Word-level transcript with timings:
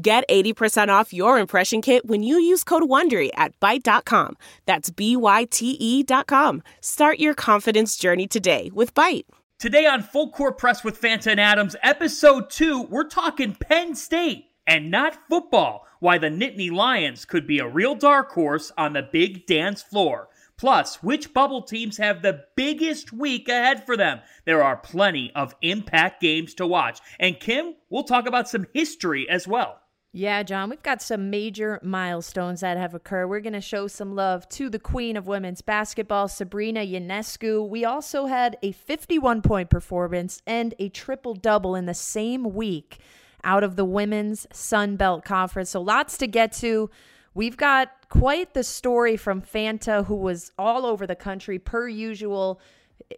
Get 0.00 0.28
80% 0.28 0.90
off 0.90 1.12
your 1.12 1.40
impression 1.40 1.82
kit 1.82 2.06
when 2.06 2.22
you 2.22 2.38
use 2.38 2.62
code 2.62 2.84
WONDERY 2.84 3.30
at 3.34 3.58
Byte.com. 3.58 4.36
That's 4.64 4.90
B-Y-T-E 4.90 6.04
dot 6.04 6.28
com. 6.28 6.62
Start 6.80 7.18
your 7.18 7.34
confidence 7.34 7.96
journey 7.96 8.28
today 8.28 8.70
with 8.72 8.94
Byte. 8.94 9.24
Today 9.58 9.86
on 9.86 10.04
Full 10.04 10.30
Court 10.30 10.56
Press 10.56 10.84
with 10.84 11.00
Fanta 11.00 11.32
and 11.32 11.40
Adams, 11.40 11.74
Episode 11.82 12.48
2, 12.48 12.82
we're 12.82 13.08
talking 13.08 13.56
Penn 13.56 13.96
State 13.96 14.44
and 14.68 14.88
not 14.88 15.18
football. 15.28 15.84
Why 15.98 16.18
the 16.18 16.28
Nittany 16.28 16.70
Lions 16.70 17.24
could 17.24 17.48
be 17.48 17.58
a 17.58 17.66
real 17.66 17.96
dark 17.96 18.30
horse 18.30 18.70
on 18.78 18.92
the 18.92 19.02
big 19.02 19.46
dance 19.46 19.82
floor. 19.82 20.28
Plus, 20.56 21.02
which 21.02 21.34
bubble 21.34 21.62
teams 21.62 21.96
have 21.96 22.22
the 22.22 22.44
biggest 22.54 23.12
week 23.12 23.48
ahead 23.48 23.84
for 23.84 23.96
them? 23.96 24.20
There 24.44 24.62
are 24.62 24.76
plenty 24.76 25.32
of 25.34 25.56
impact 25.60 26.20
games 26.20 26.54
to 26.54 26.68
watch. 26.68 27.00
And 27.18 27.40
Kim, 27.40 27.74
we'll 27.90 28.04
talk 28.04 28.28
about 28.28 28.48
some 28.48 28.66
history 28.72 29.28
as 29.28 29.48
well. 29.48 29.80
Yeah, 30.12 30.42
John, 30.42 30.70
we've 30.70 30.82
got 30.82 31.02
some 31.02 31.28
major 31.28 31.78
milestones 31.82 32.60
that 32.60 32.78
have 32.78 32.94
occurred. 32.94 33.28
We're 33.28 33.40
going 33.40 33.52
to 33.52 33.60
show 33.60 33.88
some 33.88 34.14
love 34.14 34.48
to 34.50 34.70
the 34.70 34.78
queen 34.78 35.18
of 35.18 35.26
women's 35.26 35.60
basketball, 35.60 36.28
Sabrina 36.28 36.80
Ionescu. 36.80 37.68
We 37.68 37.84
also 37.84 38.24
had 38.24 38.56
a 38.62 38.72
51 38.72 39.42
point 39.42 39.68
performance 39.68 40.40
and 40.46 40.74
a 40.78 40.88
triple 40.88 41.34
double 41.34 41.74
in 41.74 41.84
the 41.84 41.92
same 41.92 42.54
week 42.54 42.98
out 43.44 43.62
of 43.62 43.76
the 43.76 43.84
women's 43.84 44.46
Sun 44.50 44.96
Belt 44.96 45.26
Conference. 45.26 45.70
So 45.70 45.82
lots 45.82 46.16
to 46.18 46.26
get 46.26 46.52
to. 46.54 46.88
We've 47.34 47.58
got 47.58 47.90
quite 48.08 48.54
the 48.54 48.64
story 48.64 49.18
from 49.18 49.42
Fanta, 49.42 50.06
who 50.06 50.16
was 50.16 50.52
all 50.58 50.86
over 50.86 51.06
the 51.06 51.16
country 51.16 51.58
per 51.58 51.86
usual. 51.86 52.60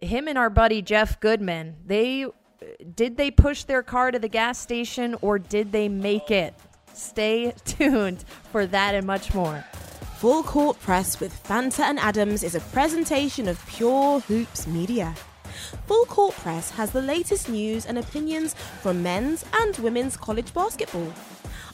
Him 0.01 0.27
and 0.27 0.37
our 0.37 0.49
buddy 0.49 0.81
Jeff 0.81 1.21
Goodman, 1.21 1.77
they 1.85 2.25
did 2.95 3.15
they 3.15 3.31
push 3.31 3.63
their 3.63 3.81
car 3.81 4.11
to 4.11 4.19
the 4.19 4.27
gas 4.27 4.59
station 4.59 5.15
or 5.21 5.39
did 5.39 5.71
they 5.71 5.87
make 5.87 6.29
it? 6.29 6.53
Stay 6.93 7.53
tuned 7.65 8.23
for 8.51 8.65
that 8.65 8.95
and 8.95 9.07
much 9.07 9.33
more. 9.33 9.63
Full 10.17 10.43
Court 10.43 10.79
Press 10.79 11.19
with 11.19 11.33
Fanta 11.43 11.79
and 11.79 11.99
Adams 11.99 12.43
is 12.43 12.53
a 12.53 12.59
presentation 12.59 13.47
of 13.47 13.65
Pure 13.67 14.19
Hoops 14.21 14.67
Media. 14.67 15.15
Full 15.87 16.05
Court 16.05 16.35
Press 16.35 16.69
has 16.71 16.91
the 16.91 17.01
latest 17.01 17.49
news 17.49 17.85
and 17.85 17.97
opinions 17.97 18.53
from 18.81 19.01
men's 19.01 19.43
and 19.61 19.75
women's 19.77 20.17
college 20.17 20.53
basketball. 20.53 21.11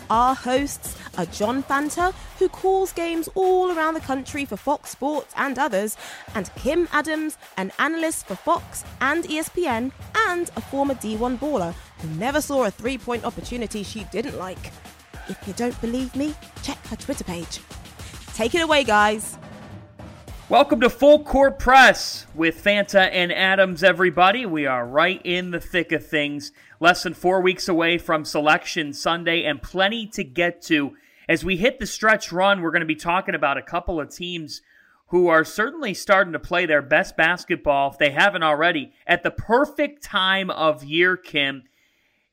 Our 0.10 0.36
hosts 0.36 0.98
are 1.18 1.26
John 1.26 1.62
Fanta, 1.64 2.14
who 2.40 2.48
calls 2.48 2.94
games 2.94 3.28
all 3.36 3.78
around 3.78 3.96
the 3.96 4.00
country 4.00 4.46
for 4.46 4.56
Fox 4.56 4.92
Sports 4.92 5.34
and 5.36 5.60
others, 5.60 5.98
and 6.34 6.50
Kim 6.56 6.88
Adams, 6.94 7.38
an 7.58 7.74
analyst 7.78 8.26
for 8.28 8.36
Fox 8.36 8.86
and 9.02 9.26
ESPN, 9.26 9.92
and 10.30 10.50
a 10.56 10.62
former 10.62 10.94
D1 10.94 11.38
baller 11.40 11.74
who 12.00 12.08
never 12.12 12.40
saw 12.40 12.64
a 12.64 12.72
three 12.72 12.98
point 12.98 13.26
opportunity 13.26 13.84
she 13.84 14.06
didn't 14.06 14.38
like. 14.38 14.72
If 15.30 15.38
you 15.46 15.54
don't 15.54 15.80
believe 15.82 16.16
me, 16.16 16.34
check 16.64 16.78
her 16.88 16.96
Twitter 16.96 17.26
page. 17.26 17.60
Take 18.34 18.56
it 18.56 18.62
away, 18.62 18.86
guys. 18.86 19.38
Welcome 20.48 20.80
to 20.80 20.90
Full 20.90 21.26
Court 21.26 21.60
Press 21.60 22.26
with 22.34 22.64
Fanta 22.64 23.10
and 23.12 23.34
Adams, 23.34 23.84
everybody. 23.84 24.46
We 24.46 24.66
are 24.66 24.88
right 24.88 25.22
in 25.26 25.52
the 25.52 25.60
thick 25.60 25.92
of 25.92 26.08
things. 26.08 26.54
Less 26.80 27.04
than 27.04 27.14
four 27.14 27.42
weeks 27.42 27.68
away 27.68 27.98
from 27.98 28.24
Selection 28.24 28.94
Sunday, 28.94 29.44
and 29.44 29.62
plenty 29.62 30.08
to 30.08 30.24
get 30.24 30.62
to. 30.64 30.96
As 31.28 31.44
we 31.44 31.58
hit 31.58 31.80
the 31.80 31.86
stretch 31.86 32.32
run, 32.32 32.62
we're 32.62 32.72
going 32.72 32.80
to 32.80 32.86
be 32.86 32.96
talking 32.96 33.36
about 33.36 33.58
a 33.58 33.62
couple 33.62 34.00
of 34.00 34.10
teams 34.10 34.62
who 35.08 35.28
are 35.28 35.44
certainly 35.44 35.94
starting 35.94 36.32
to 36.32 36.40
play 36.40 36.66
their 36.66 36.82
best 36.82 37.18
basketball, 37.18 37.92
if 37.92 37.98
they 37.98 38.12
haven't 38.12 38.44
already, 38.44 38.94
at 39.06 39.24
the 39.24 39.32
perfect 39.32 40.04
time 40.04 40.50
of 40.50 40.86
year, 40.86 41.18
Kim. 41.18 41.64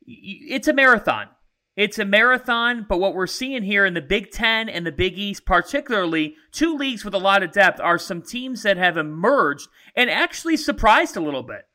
It's 0.06 0.68
a 0.68 0.72
marathon. 0.72 1.26
It's 1.76 1.98
a 1.98 2.04
marathon, 2.04 2.86
but 2.88 2.98
what 2.98 3.14
we're 3.14 3.26
seeing 3.26 3.64
here 3.64 3.84
in 3.84 3.94
the 3.94 4.00
Big 4.00 4.30
Ten 4.30 4.68
and 4.68 4.86
the 4.86 4.92
Big 4.92 5.18
East, 5.18 5.44
particularly 5.44 6.36
two 6.52 6.76
leagues 6.76 7.04
with 7.04 7.14
a 7.14 7.18
lot 7.18 7.42
of 7.42 7.50
depth, 7.50 7.80
are 7.80 7.98
some 7.98 8.22
teams 8.22 8.62
that 8.62 8.76
have 8.76 8.96
emerged 8.96 9.68
and 9.96 10.08
actually 10.08 10.56
surprised 10.56 11.16
a 11.16 11.20
little 11.20 11.42
bit. 11.42 11.66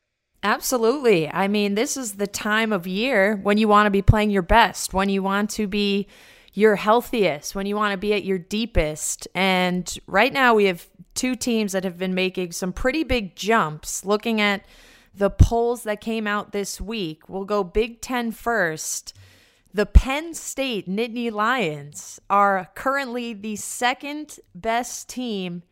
Absolutely. 0.42 1.30
I 1.30 1.48
mean, 1.48 1.74
this 1.74 1.98
is 1.98 2.14
the 2.14 2.26
time 2.26 2.72
of 2.72 2.86
year 2.86 3.36
when 3.36 3.58
you 3.58 3.68
want 3.68 3.86
to 3.86 3.90
be 3.90 4.00
playing 4.00 4.30
your 4.30 4.40
best, 4.40 4.94
when 4.94 5.10
you 5.10 5.22
want 5.22 5.50
to 5.50 5.66
be 5.66 6.06
your 6.54 6.76
healthiest, 6.76 7.54
when 7.54 7.66
you 7.66 7.76
want 7.76 7.92
to 7.92 7.98
be 7.98 8.14
at 8.14 8.24
your 8.24 8.38
deepest. 8.38 9.28
And 9.34 9.98
right 10.06 10.32
now, 10.32 10.54
we 10.54 10.64
have 10.64 10.88
two 11.14 11.36
teams 11.36 11.72
that 11.72 11.84
have 11.84 11.98
been 11.98 12.14
making 12.14 12.52
some 12.52 12.72
pretty 12.72 13.04
big 13.04 13.36
jumps. 13.36 14.02
Looking 14.02 14.40
at 14.40 14.64
the 15.14 15.28
polls 15.28 15.82
that 15.82 16.00
came 16.00 16.26
out 16.26 16.52
this 16.52 16.80
week, 16.80 17.28
we'll 17.28 17.44
go 17.44 17.62
Big 17.62 18.00
Ten 18.00 18.32
first. 18.32 19.12
The 19.72 19.86
Penn 19.86 20.34
State 20.34 20.88
Nittany 20.88 21.30
Lions 21.30 22.18
are 22.28 22.70
currently 22.74 23.34
the 23.34 23.54
second 23.54 24.40
best 24.52 25.08
team 25.08 25.62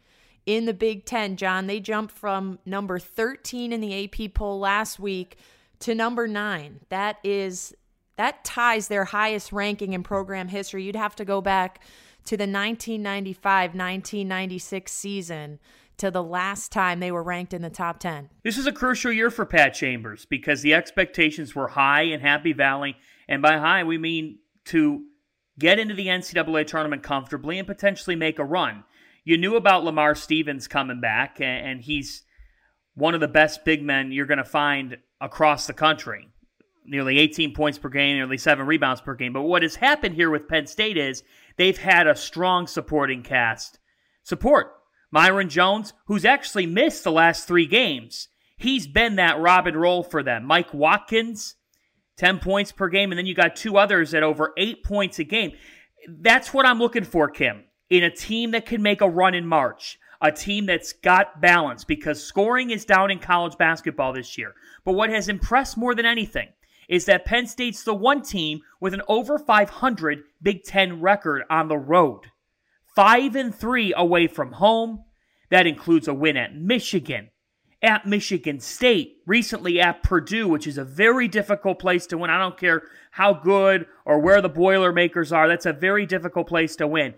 in 0.46 0.66
the 0.66 0.74
Big 0.74 1.04
Ten, 1.04 1.36
John. 1.36 1.66
They 1.66 1.80
jumped 1.80 2.16
from 2.16 2.60
number 2.64 3.00
13 3.00 3.72
in 3.72 3.80
the 3.80 4.04
AP 4.04 4.34
poll 4.34 4.60
last 4.60 5.00
week 5.00 5.36
to 5.80 5.96
number 5.96 6.28
nine. 6.28 6.78
That 6.90 7.16
is 7.24 7.74
that 8.16 8.44
ties 8.44 8.86
their 8.86 9.04
highest 9.04 9.50
ranking 9.52 9.94
in 9.94 10.04
program 10.04 10.46
history. 10.48 10.84
You'd 10.84 10.94
have 10.94 11.16
to 11.16 11.24
go 11.24 11.40
back 11.40 11.82
to 12.26 12.36
the 12.36 12.46
1995-1996 12.46 14.88
season 14.88 15.58
to 15.96 16.12
the 16.12 16.22
last 16.22 16.70
time 16.70 17.00
they 17.00 17.10
were 17.10 17.24
ranked 17.24 17.52
in 17.52 17.62
the 17.62 17.70
top 17.70 17.98
10. 17.98 18.30
This 18.44 18.58
is 18.58 18.66
a 18.66 18.72
crucial 18.72 19.10
year 19.10 19.30
for 19.30 19.44
Pat 19.44 19.74
Chambers 19.74 20.24
because 20.24 20.62
the 20.62 20.74
expectations 20.74 21.56
were 21.56 21.66
high 21.68 22.02
in 22.02 22.20
Happy 22.20 22.52
Valley 22.52 22.96
and 23.28 23.42
by 23.42 23.58
high, 23.58 23.84
we 23.84 23.98
mean 23.98 24.38
to 24.66 25.04
get 25.58 25.78
into 25.78 25.94
the 25.94 26.06
NCAA 26.06 26.66
tournament 26.66 27.02
comfortably 27.02 27.58
and 27.58 27.66
potentially 27.66 28.16
make 28.16 28.38
a 28.38 28.44
run. 28.44 28.84
You 29.24 29.36
knew 29.36 29.56
about 29.56 29.84
Lamar 29.84 30.14
Stevens 30.14 30.68
coming 30.68 31.00
back, 31.00 31.40
and 31.40 31.80
he's 31.80 32.22
one 32.94 33.14
of 33.14 33.20
the 33.20 33.28
best 33.28 33.64
big 33.64 33.82
men 33.82 34.10
you're 34.10 34.26
going 34.26 34.38
to 34.38 34.44
find 34.44 34.96
across 35.20 35.66
the 35.66 35.72
country. 35.72 36.28
Nearly 36.86 37.18
18 37.18 37.52
points 37.52 37.78
per 37.78 37.90
game, 37.90 38.16
nearly 38.16 38.38
seven 38.38 38.66
rebounds 38.66 39.02
per 39.02 39.14
game. 39.14 39.34
But 39.34 39.42
what 39.42 39.62
has 39.62 39.76
happened 39.76 40.14
here 40.14 40.30
with 40.30 40.48
Penn 40.48 40.66
State 40.66 40.96
is 40.96 41.22
they've 41.56 41.76
had 41.76 42.06
a 42.06 42.16
strong 42.16 42.66
supporting 42.66 43.22
cast. 43.22 43.78
Support. 44.22 44.72
Myreon 45.14 45.48
Jones, 45.48 45.92
who's 46.06 46.24
actually 46.24 46.66
missed 46.66 47.04
the 47.04 47.12
last 47.12 47.46
three 47.46 47.66
games. 47.66 48.28
He's 48.56 48.86
been 48.86 49.16
that 49.16 49.38
Robin 49.38 49.76
role 49.76 50.02
for 50.02 50.22
them. 50.22 50.44
Mike 50.44 50.72
Watkins, 50.72 51.54
10 52.18 52.40
points 52.40 52.72
per 52.72 52.88
game, 52.88 53.10
and 53.10 53.18
then 53.18 53.26
you 53.26 53.34
got 53.34 53.56
two 53.56 53.78
others 53.78 54.12
at 54.12 54.22
over 54.22 54.52
eight 54.56 54.84
points 54.84 55.18
a 55.18 55.24
game. 55.24 55.52
That's 56.08 56.52
what 56.52 56.66
I'm 56.66 56.78
looking 56.78 57.04
for, 57.04 57.28
Kim, 57.30 57.64
in 57.88 58.04
a 58.04 58.10
team 58.10 58.50
that 58.50 58.66
can 58.66 58.82
make 58.82 59.00
a 59.00 59.08
run 59.08 59.34
in 59.34 59.46
March, 59.46 59.98
a 60.20 60.32
team 60.32 60.66
that's 60.66 60.92
got 60.92 61.40
balance 61.40 61.84
because 61.84 62.22
scoring 62.22 62.70
is 62.70 62.84
down 62.84 63.10
in 63.10 63.20
college 63.20 63.56
basketball 63.56 64.12
this 64.12 64.36
year. 64.36 64.54
But 64.84 64.92
what 64.92 65.10
has 65.10 65.28
impressed 65.28 65.76
more 65.76 65.94
than 65.94 66.06
anything 66.06 66.48
is 66.88 67.04
that 67.04 67.24
Penn 67.24 67.46
State's 67.46 67.84
the 67.84 67.94
one 67.94 68.22
team 68.22 68.60
with 68.80 68.94
an 68.94 69.02
over 69.08 69.38
500 69.38 70.20
Big 70.42 70.64
Ten 70.64 71.00
record 71.00 71.44
on 71.48 71.68
the 71.68 71.78
road. 71.78 72.22
Five 72.96 73.36
and 73.36 73.54
three 73.54 73.92
away 73.96 74.26
from 74.26 74.52
home. 74.52 75.04
That 75.50 75.66
includes 75.66 76.08
a 76.08 76.14
win 76.14 76.36
at 76.36 76.54
Michigan, 76.54 77.30
at 77.82 78.06
Michigan 78.06 78.60
State, 78.60 79.18
recently 79.26 79.80
at 79.80 80.02
Purdue, 80.02 80.48
which 80.48 80.66
is 80.66 80.78
a 80.78 80.84
very 80.84 81.28
difficult 81.28 81.78
place 81.78 82.06
to 82.06 82.18
win. 82.18 82.30
I 82.30 82.38
don't 82.38 82.58
care 82.58 82.82
how 83.12 83.34
good 83.34 83.86
or 84.04 84.18
where 84.18 84.40
the 84.40 84.48
Boilermakers 84.48 85.32
are, 85.32 85.48
that's 85.48 85.66
a 85.66 85.72
very 85.72 86.04
difficult 86.06 86.48
place 86.48 86.74
to 86.76 86.86
win. 86.86 87.14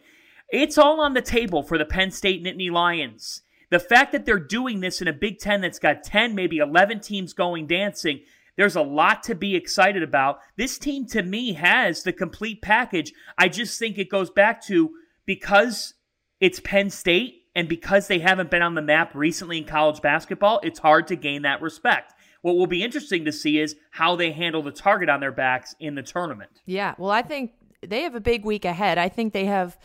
It's 0.50 0.78
all 0.78 1.00
on 1.00 1.14
the 1.14 1.22
table 1.22 1.62
for 1.62 1.78
the 1.78 1.84
Penn 1.84 2.10
State 2.10 2.44
Nittany 2.44 2.70
Lions. 2.70 3.42
The 3.70 3.78
fact 3.78 4.12
that 4.12 4.26
they're 4.26 4.38
doing 4.38 4.80
this 4.80 5.00
in 5.00 5.08
a 5.08 5.12
Big 5.12 5.38
Ten 5.38 5.60
that's 5.60 5.78
got 5.78 6.02
10, 6.02 6.34
maybe 6.34 6.58
11 6.58 7.00
teams 7.00 7.32
going 7.32 7.66
dancing, 7.66 8.20
there's 8.56 8.76
a 8.76 8.82
lot 8.82 9.22
to 9.24 9.34
be 9.34 9.54
excited 9.54 10.02
about. 10.02 10.40
This 10.56 10.76
team, 10.76 11.06
to 11.06 11.22
me, 11.22 11.54
has 11.54 12.02
the 12.02 12.12
complete 12.12 12.60
package. 12.60 13.12
I 13.38 13.48
just 13.48 13.78
think 13.78 13.96
it 13.96 14.10
goes 14.10 14.28
back 14.28 14.62
to 14.66 14.90
because 15.24 15.94
it's 16.40 16.60
Penn 16.60 16.90
State, 16.90 17.39
and 17.54 17.68
because 17.68 18.08
they 18.08 18.18
haven't 18.20 18.50
been 18.50 18.62
on 18.62 18.74
the 18.74 18.82
map 18.82 19.14
recently 19.14 19.58
in 19.58 19.64
college 19.64 20.00
basketball, 20.00 20.60
it's 20.62 20.78
hard 20.78 21.06
to 21.08 21.16
gain 21.16 21.42
that 21.42 21.60
respect. 21.62 22.14
What 22.42 22.56
will 22.56 22.66
be 22.66 22.82
interesting 22.82 23.24
to 23.26 23.32
see 23.32 23.58
is 23.58 23.76
how 23.90 24.16
they 24.16 24.32
handle 24.32 24.62
the 24.62 24.70
target 24.70 25.08
on 25.08 25.20
their 25.20 25.32
backs 25.32 25.74
in 25.78 25.94
the 25.94 26.02
tournament. 26.02 26.50
Yeah, 26.64 26.94
well, 26.96 27.10
I 27.10 27.22
think 27.22 27.52
they 27.82 28.02
have 28.02 28.14
a 28.14 28.20
big 28.20 28.44
week 28.44 28.64
ahead. 28.64 28.98
I 28.98 29.08
think 29.08 29.32
they 29.32 29.46
have 29.46 29.78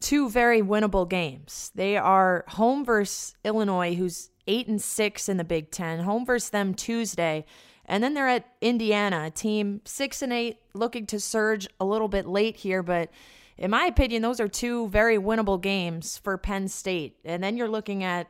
two 0.00 0.28
very 0.30 0.62
winnable 0.62 1.08
games. 1.08 1.70
They 1.74 1.96
are 1.96 2.44
home 2.48 2.84
versus 2.84 3.36
Illinois, 3.44 3.94
who's 3.94 4.30
eight 4.46 4.66
and 4.66 4.80
six 4.80 5.28
in 5.28 5.36
the 5.36 5.44
Big 5.44 5.70
Ten. 5.70 6.00
Home 6.00 6.24
versus 6.24 6.50
them 6.50 6.74
Tuesday. 6.74 7.44
And 7.86 8.02
then 8.02 8.14
they're 8.14 8.28
at 8.28 8.46
Indiana, 8.60 9.24
a 9.26 9.30
team 9.30 9.80
six 9.84 10.22
and 10.22 10.32
eight, 10.32 10.58
looking 10.74 11.06
to 11.06 11.20
surge 11.20 11.68
a 11.78 11.84
little 11.84 12.08
bit 12.08 12.26
late 12.26 12.56
here. 12.56 12.82
But 12.82 13.10
in 13.60 13.70
my 13.70 13.84
opinion, 13.84 14.22
those 14.22 14.40
are 14.40 14.48
two 14.48 14.88
very 14.88 15.18
winnable 15.18 15.60
games 15.60 16.18
for 16.18 16.36
Penn 16.36 16.66
State. 16.66 17.16
And 17.24 17.44
then 17.44 17.56
you're 17.56 17.68
looking 17.68 18.02
at 18.02 18.26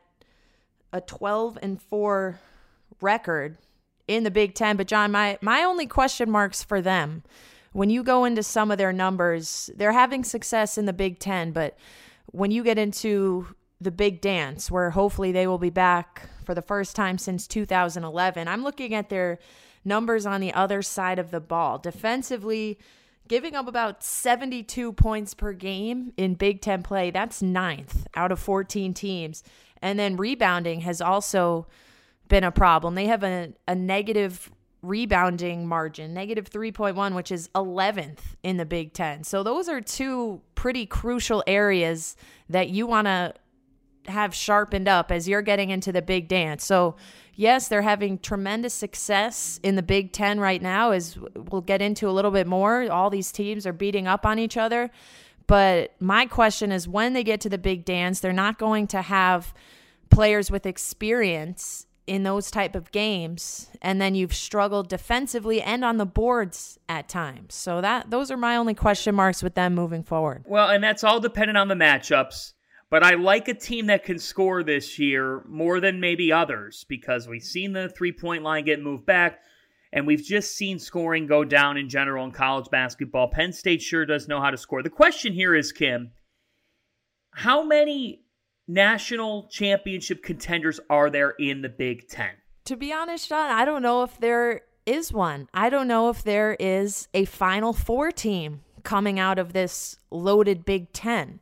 a 0.93 1.01
12 1.01 1.57
and 1.63 1.81
four 1.81 2.39
record 3.01 3.57
in 4.07 4.23
the 4.23 4.31
Big 4.31 4.53
Ten. 4.53 4.77
But 4.77 4.87
John, 4.87 5.11
my 5.11 5.39
my 5.41 5.63
only 5.63 5.87
question 5.87 6.29
marks 6.29 6.61
for 6.61 6.81
them 6.81 7.23
when 7.73 7.89
you 7.89 8.03
go 8.03 8.25
into 8.25 8.43
some 8.43 8.71
of 8.71 8.77
their 8.77 8.91
numbers, 8.91 9.69
they're 9.75 9.93
having 9.93 10.23
success 10.23 10.77
in 10.77 10.85
the 10.85 10.93
Big 10.93 11.19
Ten, 11.19 11.51
but 11.51 11.77
when 12.27 12.51
you 12.51 12.63
get 12.63 12.77
into 12.77 13.47
the 13.79 13.91
big 13.91 14.21
dance, 14.21 14.69
where 14.69 14.91
hopefully 14.91 15.31
they 15.31 15.47
will 15.47 15.57
be 15.57 15.69
back 15.69 16.29
for 16.45 16.53
the 16.53 16.61
first 16.61 16.95
time 16.95 17.17
since 17.17 17.47
2011, 17.47 18.47
I'm 18.47 18.63
looking 18.63 18.93
at 18.93 19.09
their 19.09 19.39
numbers 19.83 20.25
on 20.25 20.41
the 20.41 20.53
other 20.53 20.81
side 20.81 21.17
of 21.17 21.31
the 21.31 21.39
ball. 21.39 21.77
Defensively, 21.77 22.77
giving 23.31 23.55
up 23.55 23.65
about 23.65 24.03
72 24.03 24.91
points 24.91 25.33
per 25.33 25.53
game 25.53 26.11
in 26.17 26.33
Big 26.33 26.59
Ten 26.59 26.83
play, 26.83 27.11
that's 27.11 27.41
ninth 27.41 28.05
out 28.13 28.29
of 28.29 28.39
14 28.41 28.93
teams. 28.93 29.41
And 29.81 29.97
then 29.97 30.17
rebounding 30.17 30.81
has 30.81 30.99
also 30.99 31.65
been 32.27 32.43
a 32.43 32.51
problem. 32.51 32.95
They 32.95 33.05
have 33.05 33.23
a, 33.23 33.53
a 33.69 33.73
negative 33.73 34.51
rebounding 34.81 35.65
margin, 35.65 36.13
negative 36.13 36.49
3.1, 36.49 37.15
which 37.15 37.31
is 37.31 37.47
11th 37.55 38.19
in 38.43 38.57
the 38.57 38.65
Big 38.65 38.91
Ten. 38.91 39.23
So 39.23 39.43
those 39.43 39.69
are 39.69 39.79
two 39.79 40.41
pretty 40.53 40.85
crucial 40.85 41.41
areas 41.47 42.17
that 42.49 42.67
you 42.67 42.85
want 42.85 43.07
to 43.07 43.33
have 44.07 44.35
sharpened 44.35 44.89
up 44.89 45.09
as 45.09 45.29
you're 45.29 45.41
getting 45.41 45.69
into 45.69 45.93
the 45.93 46.01
big 46.01 46.27
dance. 46.27 46.65
So, 46.65 46.97
yes, 47.41 47.67
they're 47.67 47.81
having 47.81 48.19
tremendous 48.19 48.73
success 48.73 49.59
in 49.63 49.75
the 49.75 49.81
Big 49.81 50.13
Ten 50.13 50.39
right 50.39 50.61
now, 50.61 50.91
as 50.91 51.17
we'll 51.35 51.61
get 51.61 51.81
into 51.81 52.07
a 52.07 52.11
little 52.11 52.29
bit 52.29 52.45
more. 52.45 52.89
All 52.91 53.09
these 53.09 53.31
teams 53.31 53.65
are 53.65 53.73
beating 53.73 54.07
up 54.07 54.25
on 54.25 54.37
each 54.37 54.57
other. 54.57 54.91
But 55.47 55.95
my 55.99 56.27
question 56.27 56.71
is 56.71 56.87
when 56.87 57.13
they 57.13 57.23
get 57.23 57.41
to 57.41 57.49
the 57.49 57.57
big 57.57 57.83
dance, 57.83 58.19
they're 58.19 58.31
not 58.31 58.59
going 58.59 58.85
to 58.87 59.01
have 59.01 59.53
players 60.09 60.51
with 60.51 60.67
experience 60.67 61.87
in 62.07 62.23
those 62.23 62.51
type 62.51 62.75
of 62.75 62.91
games 62.91 63.69
and 63.81 64.01
then 64.01 64.15
you've 64.15 64.33
struggled 64.33 64.89
defensively 64.89 65.61
and 65.61 65.85
on 65.85 65.97
the 65.97 66.05
boards 66.05 66.77
at 66.89 67.07
times. 67.07 67.53
So 67.53 67.79
that 67.81 68.09
those 68.09 68.31
are 68.31 68.37
my 68.37 68.57
only 68.57 68.73
question 68.73 69.15
marks 69.15 69.41
with 69.41 69.55
them 69.55 69.75
moving 69.75 70.03
forward. 70.03 70.43
Well, 70.47 70.69
and 70.69 70.83
that's 70.83 71.03
all 71.03 71.19
dependent 71.19 71.57
on 71.57 71.67
the 71.69 71.75
matchups. 71.75 72.53
But 72.91 73.03
I 73.03 73.15
like 73.15 73.47
a 73.47 73.53
team 73.53 73.87
that 73.87 74.03
can 74.03 74.19
score 74.19 74.63
this 74.63 74.99
year 74.99 75.43
more 75.47 75.79
than 75.79 76.01
maybe 76.01 76.31
others 76.31 76.85
because 76.89 77.25
we've 77.25 77.41
seen 77.41 77.71
the 77.71 77.87
three 77.89 78.11
point 78.11 78.43
line 78.43 78.65
get 78.65 78.83
moved 78.83 79.05
back 79.05 79.39
and 79.93 80.05
we've 80.05 80.23
just 80.23 80.55
seen 80.55 80.77
scoring 80.77 81.25
go 81.25 81.45
down 81.45 81.77
in 81.77 81.87
general 81.87 82.25
in 82.25 82.31
college 82.31 82.69
basketball. 82.69 83.29
Penn 83.29 83.53
State 83.53 83.81
sure 83.81 84.05
does 84.05 84.27
know 84.27 84.41
how 84.41 84.51
to 84.51 84.57
score. 84.57 84.83
The 84.83 84.89
question 84.89 85.31
here 85.31 85.55
is, 85.55 85.71
Kim, 85.71 86.11
how 87.33 87.63
many 87.63 88.23
national 88.67 89.47
championship 89.49 90.21
contenders 90.21 90.81
are 90.89 91.09
there 91.09 91.31
in 91.31 91.61
the 91.61 91.69
Big 91.69 92.09
Ten? 92.09 92.31
To 92.65 92.75
be 92.75 92.91
honest, 92.91 93.29
John, 93.29 93.49
I 93.49 93.63
don't 93.63 93.81
know 93.81 94.03
if 94.03 94.19
there 94.19 94.61
is 94.85 95.13
one. 95.13 95.47
I 95.53 95.69
don't 95.69 95.87
know 95.87 96.09
if 96.09 96.23
there 96.23 96.57
is 96.59 97.07
a 97.13 97.23
Final 97.23 97.71
Four 97.71 98.11
team 98.11 98.61
coming 98.83 99.17
out 99.17 99.39
of 99.39 99.53
this 99.53 99.97
loaded 100.09 100.65
Big 100.65 100.91
Ten. 100.91 101.39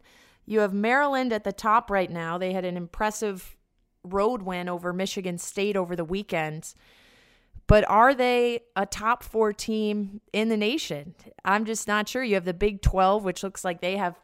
You 0.50 0.62
have 0.62 0.74
Maryland 0.74 1.31
at 1.31 1.44
the 1.44 1.54
top 1.54 1.92
right 1.92 2.10
now. 2.10 2.40
They 2.40 2.54
had 2.54 2.66
an 2.66 2.75
impressive 2.75 3.56
road 4.04 4.42
win 4.42 4.68
over 4.68 4.92
Michigan 4.92 5.38
State 5.38 5.78
over 5.78 5.96
the 5.96 6.04
weekend. 6.04 6.74
But 7.68 7.88
are 7.88 8.16
they 8.16 8.62
a 8.75 8.88
top 8.88 9.22
four 9.24 9.54
team 9.54 10.22
in 10.34 10.50
the 10.50 10.57
nation? 10.57 11.13
I'm 11.46 11.66
just 11.66 11.88
not 11.88 12.10
sure. 12.10 12.24
You 12.24 12.34
have 12.34 12.46
the 12.46 12.56
Big 12.56 12.81
12, 12.81 13.24
which 13.24 13.44
looks 13.44 13.63
like 13.63 13.80
they 13.80 13.98
have 13.98 14.16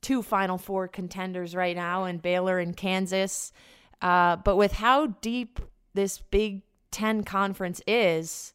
two 0.00 0.22
Final 0.22 0.58
Four 0.58 0.86
contenders 0.86 1.56
right 1.56 1.74
now 1.74 2.04
in 2.04 2.18
Baylor 2.18 2.60
and 2.60 2.76
Kansas. 2.76 3.52
Uh, 4.00 4.36
but 4.36 4.54
with 4.54 4.74
how 4.74 5.08
deep 5.22 5.58
this 5.92 6.18
Big 6.18 6.62
Ten 6.92 7.24
conference 7.24 7.82
is, 7.88 8.54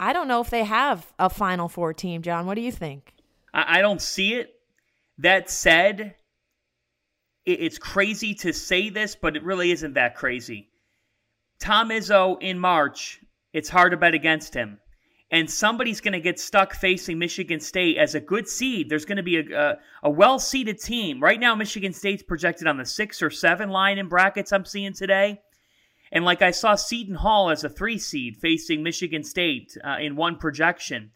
I 0.00 0.12
don't 0.12 0.26
know 0.26 0.40
if 0.40 0.50
they 0.50 0.64
have 0.64 1.12
a 1.16 1.30
Final 1.30 1.68
Four 1.68 1.94
team, 1.94 2.22
John. 2.22 2.44
What 2.44 2.54
do 2.54 2.60
you 2.62 2.72
think? 2.72 3.14
I 3.54 3.80
don't 3.80 4.02
see 4.02 4.34
it. 4.34 4.57
That 5.18 5.50
said, 5.50 6.14
it's 7.44 7.78
crazy 7.78 8.34
to 8.36 8.52
say 8.52 8.90
this, 8.90 9.16
but 9.16 9.36
it 9.36 9.42
really 9.42 9.72
isn't 9.72 9.94
that 9.94 10.14
crazy. 10.14 10.68
Tom 11.60 11.90
Izzo 11.90 12.40
in 12.40 12.58
March, 12.58 13.20
it's 13.52 13.68
hard 13.68 13.92
to 13.92 13.96
bet 13.96 14.14
against 14.14 14.54
him 14.54 14.78
and 15.30 15.50
somebody's 15.50 16.00
going 16.00 16.12
to 16.12 16.20
get 16.20 16.40
stuck 16.40 16.74
facing 16.74 17.18
Michigan 17.18 17.60
State 17.60 17.98
as 17.98 18.14
a 18.14 18.20
good 18.20 18.48
seed. 18.48 18.88
There's 18.88 19.04
going 19.04 19.16
to 19.16 19.22
be 19.22 19.36
a, 19.36 19.60
a, 19.60 19.78
a 20.04 20.10
well 20.10 20.38
seeded 20.38 20.80
team. 20.80 21.22
Right 21.22 21.38
now, 21.38 21.54
Michigan 21.54 21.92
State's 21.92 22.22
projected 22.22 22.66
on 22.66 22.78
the 22.78 22.86
six 22.86 23.20
or 23.20 23.30
seven 23.30 23.68
line 23.68 23.98
in 23.98 24.08
brackets 24.08 24.52
I'm 24.52 24.64
seeing 24.64 24.94
today. 24.94 25.40
And 26.10 26.24
like 26.24 26.40
I 26.40 26.52
saw 26.52 26.74
Seton 26.74 27.16
Hall 27.16 27.50
as 27.50 27.64
a 27.64 27.68
three 27.68 27.98
seed 27.98 28.36
facing 28.36 28.82
Michigan 28.82 29.22
State 29.22 29.76
uh, 29.84 29.96
in 30.00 30.16
one 30.16 30.36
projection. 30.36 31.10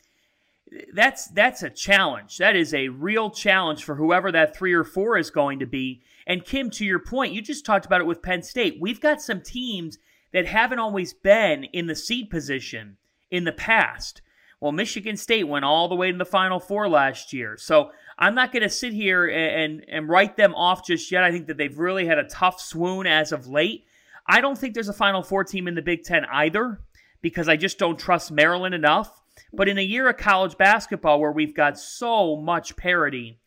That's 0.93 1.27
that's 1.27 1.63
a 1.63 1.71
challenge. 1.71 2.39
That 2.39 2.57
is 2.57 2.73
a 2.73 2.89
real 2.89 3.31
challenge 3.31 3.85
for 3.85 3.97
whoever 3.97 4.33
that 4.33 4.57
three 4.57 4.73
or 4.73 4.85
four 4.85 5.19
is 5.19 5.31
going 5.31 5.59
to 5.59 5.67
be. 5.67 6.03
And 6.27 6.45
Kim, 6.45 6.71
to 6.71 6.85
your 6.85 6.99
point, 6.99 7.33
you 7.33 7.43
just 7.43 7.67
talked 7.67 7.87
about 7.87 8.01
it 8.01 8.07
with 8.07 8.23
Penn 8.23 8.43
State. 8.43 8.79
We've 8.81 9.01
got 9.01 9.21
some 9.21 9.41
teams 9.43 9.99
that 10.33 10.47
haven't 10.47 10.79
always 10.79 11.13
been 11.13 11.65
in 11.65 11.87
the 11.87 11.95
seed 11.95 12.31
position 12.31 12.97
in 13.31 13.45
the 13.45 13.53
past. 13.53 14.23
Well, 14.61 14.73
Michigan 14.73 15.17
State 15.17 15.49
went 15.49 15.65
all 15.65 15.89
the 15.89 15.97
way 15.97 16.13
to 16.13 16.17
the 16.17 16.25
Final 16.25 16.61
Four 16.61 16.89
last 16.89 17.33
year. 17.33 17.57
So 17.57 17.91
I'm 18.17 18.35
not 18.35 18.53
going 18.53 18.63
to 18.63 18.69
sit 18.69 18.93
here 18.93 19.27
and, 19.27 19.81
and, 19.81 19.85
and 19.89 20.09
write 20.09 20.37
them 20.37 20.55
off 20.55 20.87
just 20.87 21.11
yet. 21.11 21.25
I 21.25 21.33
think 21.33 21.49
that 21.49 21.57
they've 21.57 21.79
really 21.79 22.07
had 22.07 22.19
a 22.19 22.29
tough 22.29 22.61
swoon 22.61 23.07
as 23.07 23.33
of 23.33 23.49
late. 23.49 23.87
I 24.27 24.41
don't 24.41 24.57
think 24.57 24.75
there's 24.75 24.89
a 24.89 24.95
Final 24.95 25.23
Four 25.23 25.43
team 25.45 25.67
in 25.67 25.75
the 25.75 25.83
Big 25.83 26.05
Ten 26.05 26.25
either 26.27 26.81
because 27.21 27.49
I 27.49 27.57
just 27.57 27.79
don't 27.79 27.99
trust 27.99 28.31
Maryland 28.31 28.75
enough. 28.75 29.22
But 29.53 29.69
in 29.69 29.79
a 29.79 29.83
year 29.83 30.09
of 30.09 30.17
college 30.17 30.57
basketball 30.57 31.21
where 31.21 31.33
we've 31.33 31.55
got 31.55 31.79
so 31.79 32.37
much 32.37 32.77
parity, 32.77 33.41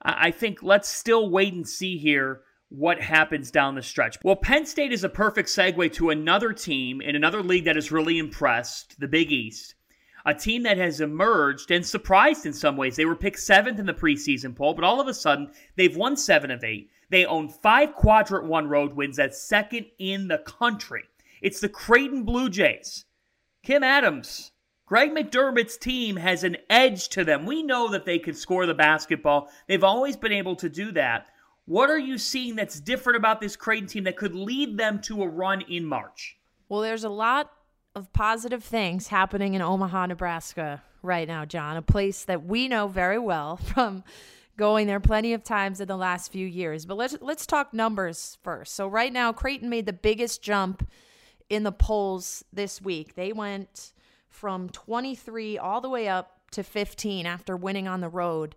I 0.00 0.30
think 0.30 0.62
let's 0.62 0.88
still 0.88 1.30
wait 1.30 1.52
and 1.52 1.68
see 1.68 1.96
here 1.96 2.42
what 2.68 3.00
happens 3.00 3.50
down 3.50 3.74
the 3.74 3.82
stretch. 3.82 4.16
Well, 4.24 4.36
Penn 4.36 4.64
State 4.64 4.92
is 4.92 5.04
a 5.04 5.08
perfect 5.08 5.48
segue 5.48 5.92
to 5.94 6.10
another 6.10 6.52
team 6.52 7.00
in 7.00 7.14
another 7.14 7.42
league 7.42 7.66
that 7.66 7.76
has 7.76 7.92
really 7.92 8.18
impressed, 8.18 8.98
the 8.98 9.08
Big 9.08 9.30
East. 9.30 9.74
A 10.24 10.32
team 10.32 10.62
that 10.62 10.78
has 10.78 11.00
emerged 11.00 11.70
and 11.70 11.84
surprised 11.84 12.46
in 12.46 12.52
some 12.52 12.76
ways. 12.76 12.96
They 12.96 13.04
were 13.04 13.16
picked 13.16 13.40
seventh 13.40 13.78
in 13.78 13.86
the 13.86 13.92
preseason 13.92 14.56
poll, 14.56 14.72
but 14.72 14.84
all 14.84 15.00
of 15.00 15.08
a 15.08 15.14
sudden, 15.14 15.50
they've 15.76 15.96
won 15.96 16.16
seven 16.16 16.50
of 16.50 16.64
eight. 16.64 16.90
They 17.10 17.26
own 17.26 17.48
five 17.48 17.94
quadrant 17.94 18.46
one 18.46 18.68
road 18.68 18.94
wins, 18.94 19.16
that's 19.16 19.42
second 19.42 19.86
in 19.98 20.28
the 20.28 20.38
country. 20.38 21.02
It's 21.42 21.60
the 21.60 21.68
Creighton 21.68 22.22
Blue 22.22 22.48
Jays. 22.48 23.04
Kim 23.62 23.82
Adams, 23.82 24.51
Greg 24.92 25.14
McDermott's 25.14 25.78
team 25.78 26.16
has 26.16 26.44
an 26.44 26.58
edge 26.68 27.08
to 27.08 27.24
them. 27.24 27.46
We 27.46 27.62
know 27.62 27.88
that 27.88 28.04
they 28.04 28.18
can 28.18 28.34
score 28.34 28.66
the 28.66 28.74
basketball. 28.74 29.48
They've 29.66 29.82
always 29.82 30.18
been 30.18 30.32
able 30.32 30.54
to 30.56 30.68
do 30.68 30.92
that. 30.92 31.28
What 31.64 31.88
are 31.88 31.98
you 31.98 32.18
seeing 32.18 32.56
that's 32.56 32.78
different 32.78 33.16
about 33.16 33.40
this 33.40 33.56
Creighton 33.56 33.88
team 33.88 34.04
that 34.04 34.18
could 34.18 34.34
lead 34.34 34.76
them 34.76 35.00
to 35.04 35.22
a 35.22 35.26
run 35.26 35.62
in 35.62 35.86
March? 35.86 36.36
Well, 36.68 36.82
there's 36.82 37.04
a 37.04 37.08
lot 37.08 37.50
of 37.94 38.12
positive 38.12 38.62
things 38.62 39.08
happening 39.08 39.54
in 39.54 39.62
Omaha, 39.62 40.04
Nebraska 40.04 40.82
right 41.00 41.26
now, 41.26 41.46
John, 41.46 41.78
a 41.78 41.82
place 41.82 42.24
that 42.24 42.44
we 42.44 42.68
know 42.68 42.86
very 42.86 43.18
well 43.18 43.56
from 43.72 44.04
going 44.58 44.88
there 44.88 45.00
plenty 45.00 45.32
of 45.32 45.42
times 45.42 45.80
in 45.80 45.88
the 45.88 45.96
last 45.96 46.30
few 46.30 46.46
years. 46.46 46.84
But 46.84 46.98
let's 46.98 47.16
let's 47.22 47.46
talk 47.46 47.72
numbers 47.72 48.36
first. 48.42 48.74
So 48.74 48.88
right 48.88 49.10
now 49.10 49.32
Creighton 49.32 49.70
made 49.70 49.86
the 49.86 49.94
biggest 49.94 50.42
jump 50.42 50.86
in 51.48 51.62
the 51.62 51.72
polls 51.72 52.44
this 52.52 52.82
week. 52.82 53.14
They 53.14 53.32
went 53.32 53.94
from 54.32 54.68
23 54.70 55.58
all 55.58 55.80
the 55.80 55.88
way 55.88 56.08
up 56.08 56.40
to 56.52 56.62
15 56.62 57.26
after 57.26 57.56
winning 57.56 57.86
on 57.86 58.00
the 58.00 58.08
road 58.08 58.56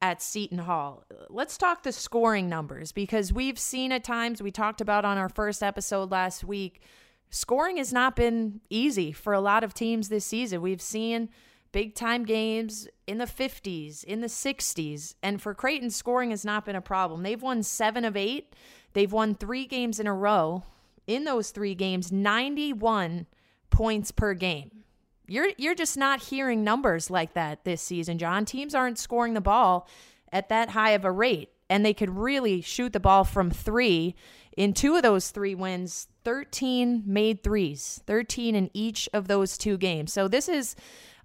at 0.00 0.20
Seton 0.20 0.58
Hall. 0.58 1.04
Let's 1.30 1.56
talk 1.56 1.82
the 1.82 1.92
scoring 1.92 2.48
numbers 2.48 2.92
because 2.92 3.32
we've 3.32 3.58
seen 3.58 3.90
at 3.90 4.04
times, 4.04 4.42
we 4.42 4.50
talked 4.50 4.80
about 4.80 5.04
on 5.04 5.18
our 5.18 5.28
first 5.28 5.62
episode 5.62 6.10
last 6.10 6.44
week, 6.44 6.82
scoring 7.30 7.78
has 7.78 7.92
not 7.92 8.14
been 8.14 8.60
easy 8.68 9.12
for 9.12 9.32
a 9.32 9.40
lot 9.40 9.64
of 9.64 9.72
teams 9.72 10.08
this 10.08 10.26
season. 10.26 10.60
We've 10.60 10.82
seen 10.82 11.30
big 11.72 11.94
time 11.94 12.24
games 12.24 12.86
in 13.06 13.18
the 13.18 13.24
50s, 13.24 14.04
in 14.04 14.20
the 14.20 14.26
60s, 14.26 15.14
and 15.22 15.40
for 15.40 15.54
Creighton, 15.54 15.90
scoring 15.90 16.30
has 16.30 16.44
not 16.44 16.64
been 16.64 16.76
a 16.76 16.80
problem. 16.80 17.22
They've 17.22 17.40
won 17.42 17.62
seven 17.62 18.04
of 18.04 18.16
eight, 18.16 18.54
they've 18.92 19.12
won 19.12 19.34
three 19.34 19.66
games 19.66 19.98
in 19.98 20.06
a 20.06 20.14
row. 20.14 20.64
In 21.06 21.24
those 21.24 21.50
three 21.50 21.74
games, 21.74 22.10
91 22.10 23.26
points 23.68 24.10
per 24.10 24.32
game. 24.32 24.73
You're 25.26 25.50
you're 25.56 25.74
just 25.74 25.96
not 25.96 26.22
hearing 26.22 26.64
numbers 26.64 27.10
like 27.10 27.34
that 27.34 27.64
this 27.64 27.82
season, 27.82 28.18
John. 28.18 28.44
Teams 28.44 28.74
aren't 28.74 28.98
scoring 28.98 29.34
the 29.34 29.40
ball 29.40 29.88
at 30.32 30.48
that 30.48 30.70
high 30.70 30.90
of 30.90 31.04
a 31.04 31.10
rate, 31.10 31.50
and 31.70 31.84
they 31.84 31.94
could 31.94 32.10
really 32.10 32.60
shoot 32.60 32.92
the 32.92 33.00
ball 33.00 33.24
from 33.24 33.50
three. 33.50 34.14
In 34.56 34.72
two 34.72 34.94
of 34.94 35.02
those 35.02 35.30
three 35.30 35.54
wins, 35.54 36.06
13 36.24 37.02
made 37.06 37.42
threes, 37.42 38.00
13 38.06 38.54
in 38.54 38.70
each 38.72 39.08
of 39.12 39.26
those 39.26 39.58
two 39.58 39.76
games. 39.76 40.12
So 40.12 40.28
this 40.28 40.48
is 40.48 40.76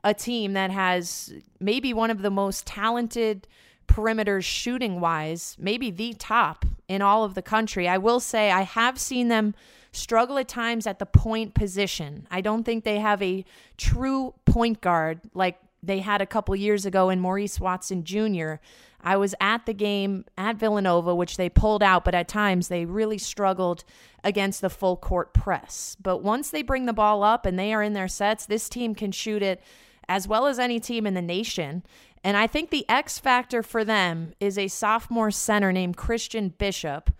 a 0.04 0.14
team 0.14 0.54
that 0.54 0.72
has 0.72 1.34
maybe 1.60 1.94
one 1.94 2.10
of 2.10 2.22
the 2.22 2.32
most 2.32 2.66
talented 2.66 3.48
perimeters 3.88 4.44
shooting 4.44 5.00
wise, 5.00 5.56
maybe 5.60 5.92
the 5.92 6.14
top 6.14 6.66
in 6.88 7.02
all 7.02 7.24
of 7.24 7.34
the 7.34 7.42
country. 7.42 7.88
I 7.88 7.98
will 7.98 8.20
say 8.20 8.52
I 8.52 8.62
have 8.62 9.00
seen 9.00 9.28
them 9.28 9.56
struggle 9.92 10.38
at 10.38 10.48
times 10.48 10.86
at 10.88 11.00
the 11.00 11.06
point 11.06 11.54
position. 11.54 12.28
I 12.30 12.42
don't 12.42 12.64
think 12.64 12.84
they 12.84 13.00
have 13.00 13.22
a 13.22 13.46
true 13.78 14.34
point 14.46 14.82
guard 14.82 15.22
like 15.34 15.60
they 15.82 16.00
had 16.00 16.22
a 16.22 16.26
couple 16.26 16.56
years 16.56 16.86
ago 16.86 17.10
in 17.10 17.20
Maurice 17.20 17.60
Watson 17.60 18.04
Jr. 18.04 18.56
I 19.02 19.16
was 19.16 19.34
at 19.40 19.66
the 19.66 19.74
game 19.74 20.26
at 20.38 20.58
Villanova, 20.58 21.16
which 21.16 21.38
they 21.38 21.50
pulled 21.50 21.82
out, 21.82 22.04
but 22.04 22.14
at 22.14 22.28
times 22.28 22.68
they 22.68 22.86
really 22.86 23.18
struggled 23.18 23.84
against 24.24 24.60
the 24.62 24.70
full 24.70 24.98
court 24.98 25.34
press. 25.34 25.96
But 26.02 26.18
once 26.18 26.50
they 26.50 26.62
bring 26.62 26.86
the 26.86 26.94
ball 26.94 27.24
up 27.24 27.46
and 27.46 27.58
they 27.58 27.74
are 27.74 27.82
in 27.82 27.94
their 27.94 28.10
sets, 28.10 28.46
this 28.46 28.68
team 28.68 28.94
can 28.94 29.12
shoot 29.12 29.42
it 29.42 29.62
as 30.10 30.28
well 30.28 30.48
as 30.48 30.60
any 30.60 30.80
team 30.80 31.08
in 31.08 31.14
the 31.14 31.22
nation. 31.22 31.84
And 32.24 32.36
I 32.36 32.48
think 32.48 32.70
the 32.70 32.88
X 32.90 33.20
factor 33.20 33.64
for 33.64 33.86
them 33.86 34.34
is 34.42 34.58
a 34.58 34.68
sophomore 34.68 35.32
center 35.32 35.72
named 35.72 35.96
Christian 35.96 36.50
Bishop, 36.50 37.12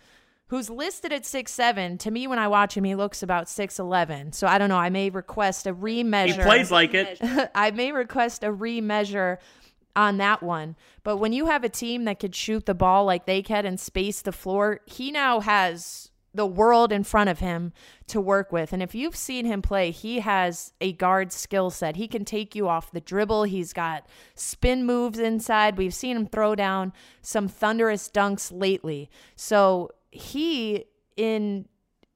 who's 0.50 0.70
listed 0.70 1.14
at 1.14 1.26
six 1.26 1.52
seven. 1.52 1.98
To 2.00 2.12
me, 2.12 2.28
when 2.28 2.40
I 2.40 2.48
watch 2.48 2.76
him, 2.76 2.84
he 2.84 2.96
looks 2.96 3.24
about 3.24 3.46
6'11. 3.46 4.34
So 4.36 4.48
I 4.48 4.58
don't 4.58 4.70
know. 4.70 4.78
I 4.78 4.90
may 4.90 5.10
request 5.10 5.66
a 5.66 5.74
remeasure. 5.74 6.38
He 6.38 6.42
plays 6.42 6.72
like 6.72 6.94
it. 6.94 7.20
I 7.56 7.72
may 7.72 7.92
request 7.92 8.44
a 8.44 8.52
remeasure 8.52 9.38
on 9.96 10.18
that 10.18 10.42
one. 10.44 10.76
But 11.04 11.18
when 11.18 11.34
you 11.34 11.48
have 11.48 11.64
a 11.64 11.70
team 11.70 12.06
that 12.06 12.20
could 12.20 12.36
shoot 12.36 12.66
the 12.66 12.76
ball 12.76 13.06
like 13.06 13.26
they 13.26 13.42
can 13.42 13.66
and 13.66 13.80
space 13.80 14.22
the 14.22 14.32
floor, 14.32 14.82
he 14.86 15.12
now 15.12 15.40
has 15.40 16.12
the 16.34 16.46
world 16.46 16.92
in 16.92 17.04
front 17.04 17.30
of 17.30 17.40
him 17.40 17.74
to 18.08 18.22
work 18.22 18.52
with. 18.52 18.72
And 18.72 18.84
if 18.84 18.94
you've 18.94 19.16
seen 19.16 19.46
him 19.46 19.62
play, 19.62 19.92
he 19.92 20.20
has 20.20 20.74
a 20.80 20.94
guard 20.94 21.32
skill 21.32 21.70
set. 21.72 21.96
He 21.96 22.08
can 22.08 22.24
take 22.24 22.56
you 22.56 22.68
off 22.68 22.92
the 22.92 23.02
dribble. 23.02 23.44
He's 23.44 23.74
got 23.74 24.06
spin 24.36 24.86
moves 24.86 25.18
inside. 25.18 25.78
We've 25.78 25.94
seen 25.94 26.16
him 26.16 26.28
throw 26.28 26.54
down 26.56 26.94
some 27.22 27.48
thunderous 27.48 28.10
dunks 28.10 28.52
lately. 28.54 29.10
So 29.36 29.90
he 30.12 30.86
in 31.16 31.68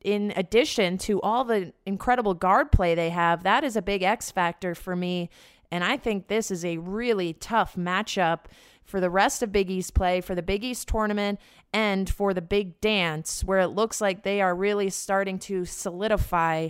in 0.02 0.34
addition 0.36 0.98
to 0.98 1.22
all 1.22 1.46
the 1.46 1.72
incredible 1.86 2.34
guard 2.34 2.72
play 2.72 2.94
they 2.94 3.10
have, 3.10 3.44
that 3.44 3.64
is 3.64 3.76
a 3.76 3.82
big 3.82 4.04
X 4.04 4.32
factor 4.32 4.76
for 4.76 4.96
me. 4.96 5.30
And 5.72 5.84
I 5.84 5.98
think 5.98 6.28
this 6.28 6.52
is 6.52 6.66
a 6.66 6.78
really 6.78 7.34
tough 7.34 7.76
matchup 7.76 8.42
for 8.84 9.00
the 9.00 9.10
rest 9.10 9.42
of 9.42 9.52
Big 9.52 9.72
East 9.72 9.94
play, 9.94 10.20
for 10.20 10.36
the 10.36 10.42
Big 10.42 10.64
East 10.64 10.90
tournament, 10.90 11.40
and 11.74 12.10
for 12.10 12.34
the 12.34 12.42
big 12.42 12.80
dance, 12.82 13.44
where 13.44 13.60
it 13.60 13.70
looks 13.70 14.02
like 14.02 14.24
they 14.24 14.42
are 14.42 14.54
really 14.54 14.90
starting 14.90 15.40
to 15.40 15.64
solidify 15.64 16.70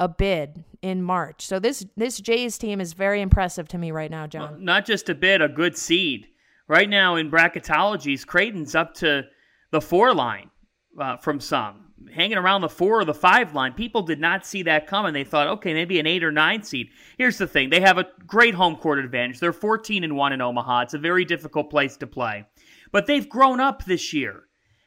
a 0.00 0.08
bid 0.08 0.64
in 0.82 1.02
March. 1.02 1.46
So 1.46 1.60
this 1.60 1.86
this 1.96 2.20
Jays 2.20 2.58
team 2.58 2.80
is 2.80 2.92
very 2.92 3.20
impressive 3.20 3.68
to 3.68 3.78
me 3.78 3.92
right 3.92 4.10
now, 4.10 4.26
John. 4.26 4.50
Well, 4.50 4.60
not 4.60 4.84
just 4.84 5.08
a 5.08 5.14
bid, 5.14 5.40
a 5.40 5.48
good 5.48 5.76
seed. 5.76 6.26
Right 6.66 6.88
now 6.88 7.14
in 7.16 7.30
bracketologies, 7.30 8.26
Creighton's 8.26 8.74
up 8.74 8.94
to 8.94 9.24
the 9.70 9.80
four 9.80 10.12
line 10.12 10.50
uh, 10.98 11.16
from 11.16 11.40
some 11.40 11.84
hanging 12.12 12.36
around 12.36 12.60
the 12.60 12.68
four 12.68 13.00
or 13.00 13.04
the 13.04 13.14
five 13.14 13.54
line. 13.54 13.72
People 13.72 14.02
did 14.02 14.20
not 14.20 14.46
see 14.46 14.62
that 14.62 14.86
coming. 14.86 15.12
They 15.12 15.24
thought, 15.24 15.48
okay, 15.48 15.72
maybe 15.74 15.98
an 15.98 16.06
eight 16.06 16.24
or 16.24 16.32
nine 16.32 16.62
seed. 16.62 16.90
Here's 17.18 17.38
the 17.38 17.46
thing: 17.46 17.70
they 17.70 17.80
have 17.80 17.98
a 17.98 18.08
great 18.26 18.54
home 18.54 18.76
court 18.76 18.98
advantage. 18.98 19.40
They're 19.40 19.52
14 19.52 20.04
and 20.04 20.16
one 20.16 20.32
in 20.32 20.40
Omaha. 20.40 20.82
It's 20.82 20.94
a 20.94 20.98
very 20.98 21.24
difficult 21.24 21.70
place 21.70 21.96
to 21.98 22.06
play, 22.06 22.46
but 22.92 23.06
they've 23.06 23.28
grown 23.28 23.60
up 23.60 23.84
this 23.84 24.12
year. 24.12 24.44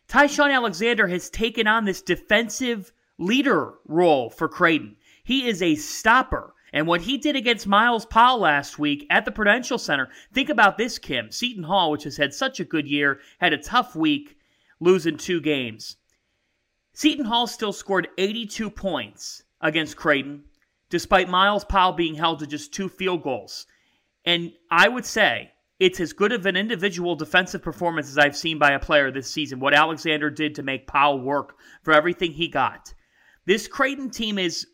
Ty-Shon 0.08 0.52
Alexander 0.52 1.08
has 1.08 1.30
taken 1.30 1.68
on 1.68 1.84
this 1.84 2.02
defensive 2.02 2.94
leader 3.18 3.74
role 3.86 4.30
for 4.30 4.48
Creighton. 4.48 4.96
He 5.24 5.48
is 5.48 5.62
a 5.62 5.76
stopper. 5.76 6.54
And 6.74 6.86
what 6.86 7.02
he 7.02 7.18
did 7.18 7.36
against 7.36 7.66
Myles 7.66 8.06
Powell 8.06 8.40
last 8.40 8.78
week 8.78 9.06
at 9.10 9.26
the 9.26 9.32
Prudential 9.32 9.78
Center, 9.78 10.10
think 10.34 10.50
about 10.50 10.78
this, 10.78 11.00
Kim. 11.00 11.32
Seton 11.32 11.64
Hall, 11.64 11.92
which 11.92 12.04
has 12.04 12.18
had 12.18 12.34
such 12.34 12.60
a 12.60 12.66
good 12.66 12.88
year, 12.88 13.20
had 13.40 13.54
a 13.54 13.58
tough 13.58 13.96
week, 13.96 14.37
losing 14.80 15.18
two 15.18 15.42
games. 15.42 15.98
Seton 16.94 17.26
Hall 17.26 17.48
still 17.48 17.74
scored 17.74 18.08
82 18.18 18.70
points 18.70 19.44
against 19.62 19.98
Creighton, 19.98 20.44
despite 20.90 21.30
Myles 21.30 21.66
Powell 21.66 21.94
being 21.94 22.16
held 22.16 22.40
to 22.40 22.48
just 22.48 22.74
two 22.74 22.90
field 22.90 23.24
goals. 23.24 23.66
And 24.26 24.52
I 24.72 24.88
would 24.88 25.06
say 25.06 25.52
it's 25.80 26.00
as 26.00 26.14
good 26.14 26.32
of 26.32 26.46
an 26.46 26.56
individual 26.56 27.16
defensive 27.16 27.62
performance 27.62 28.10
as 28.10 28.18
I've 28.18 28.36
seen 28.36 28.58
by 28.58 28.72
a 28.72 28.80
player 28.80 29.12
this 29.12 29.30
season. 29.30 29.60
What 29.60 29.74
Alexander 29.74 30.30
did 30.30 30.56
to 30.56 30.64
make 30.64 30.88
Powell 30.88 31.22
work 31.22 31.58
for 31.84 31.94
everything 31.94 32.32
he 32.32 32.48
got. 32.48 32.94
This 33.46 33.68
Creighton 33.68 34.10
team 34.10 34.40
is 34.40 34.68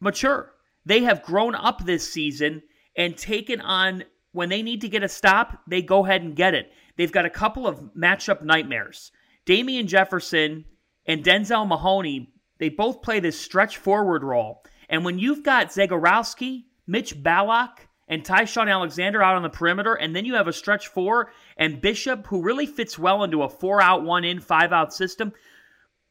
mature. 0.00 0.52
They 0.86 1.02
have 1.02 1.22
grown 1.22 1.54
up 1.54 1.84
this 1.84 2.10
season 2.10 2.62
and 2.96 3.16
taken 3.16 3.60
on 3.60 4.04
when 4.32 4.48
they 4.48 4.62
need 4.62 4.80
to 4.80 4.88
get 4.88 5.02
a 5.02 5.08
stop, 5.08 5.60
they 5.66 5.82
go 5.82 6.04
ahead 6.04 6.22
and 6.22 6.34
get 6.34 6.54
it. 6.54 6.72
They've 6.96 7.12
got 7.12 7.26
a 7.26 7.30
couple 7.30 7.66
of 7.66 7.80
matchup 7.96 8.42
nightmares. 8.42 9.12
Damian 9.44 9.86
Jefferson 9.86 10.64
and 11.06 11.24
Denzel 11.24 11.66
Mahoney, 11.66 12.32
they 12.58 12.68
both 12.68 13.02
play 13.02 13.20
this 13.20 13.38
stretch 13.38 13.76
forward 13.76 14.22
role. 14.22 14.64
And 14.88 15.04
when 15.04 15.18
you've 15.18 15.42
got 15.42 15.68
Zegarowski, 15.68 16.64
Mitch 16.86 17.20
Ballock, 17.22 17.88
and 18.08 18.24
Ty-Shon 18.24 18.68
Alexander 18.68 19.22
out 19.22 19.36
on 19.36 19.42
the 19.42 19.48
perimeter, 19.48 19.94
and 19.94 20.14
then 20.14 20.24
you 20.24 20.34
have 20.34 20.48
a 20.48 20.52
stretch 20.52 20.88
four 20.88 21.32
and 21.56 21.80
Bishop, 21.80 22.26
who 22.26 22.42
really 22.42 22.66
fits 22.66 22.98
well 22.98 23.24
into 23.24 23.42
a 23.42 23.48
four 23.48 23.80
out, 23.80 24.02
one 24.04 24.24
in, 24.24 24.40
five 24.40 24.72
out 24.72 24.92
system. 24.92 25.32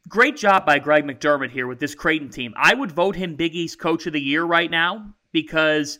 Great 0.07 0.35
job 0.35 0.65
by 0.65 0.79
Greg 0.79 1.05
McDermott 1.05 1.51
here 1.51 1.67
with 1.67 1.79
this 1.79 1.93
Creighton 1.93 2.29
team. 2.29 2.53
I 2.57 2.73
would 2.73 2.91
vote 2.91 3.15
him 3.15 3.35
Big 3.35 3.53
East 3.53 3.79
Coach 3.79 4.07
of 4.07 4.13
the 4.13 4.21
Year 4.21 4.43
right 4.43 4.71
now 4.71 5.13
because 5.31 6.00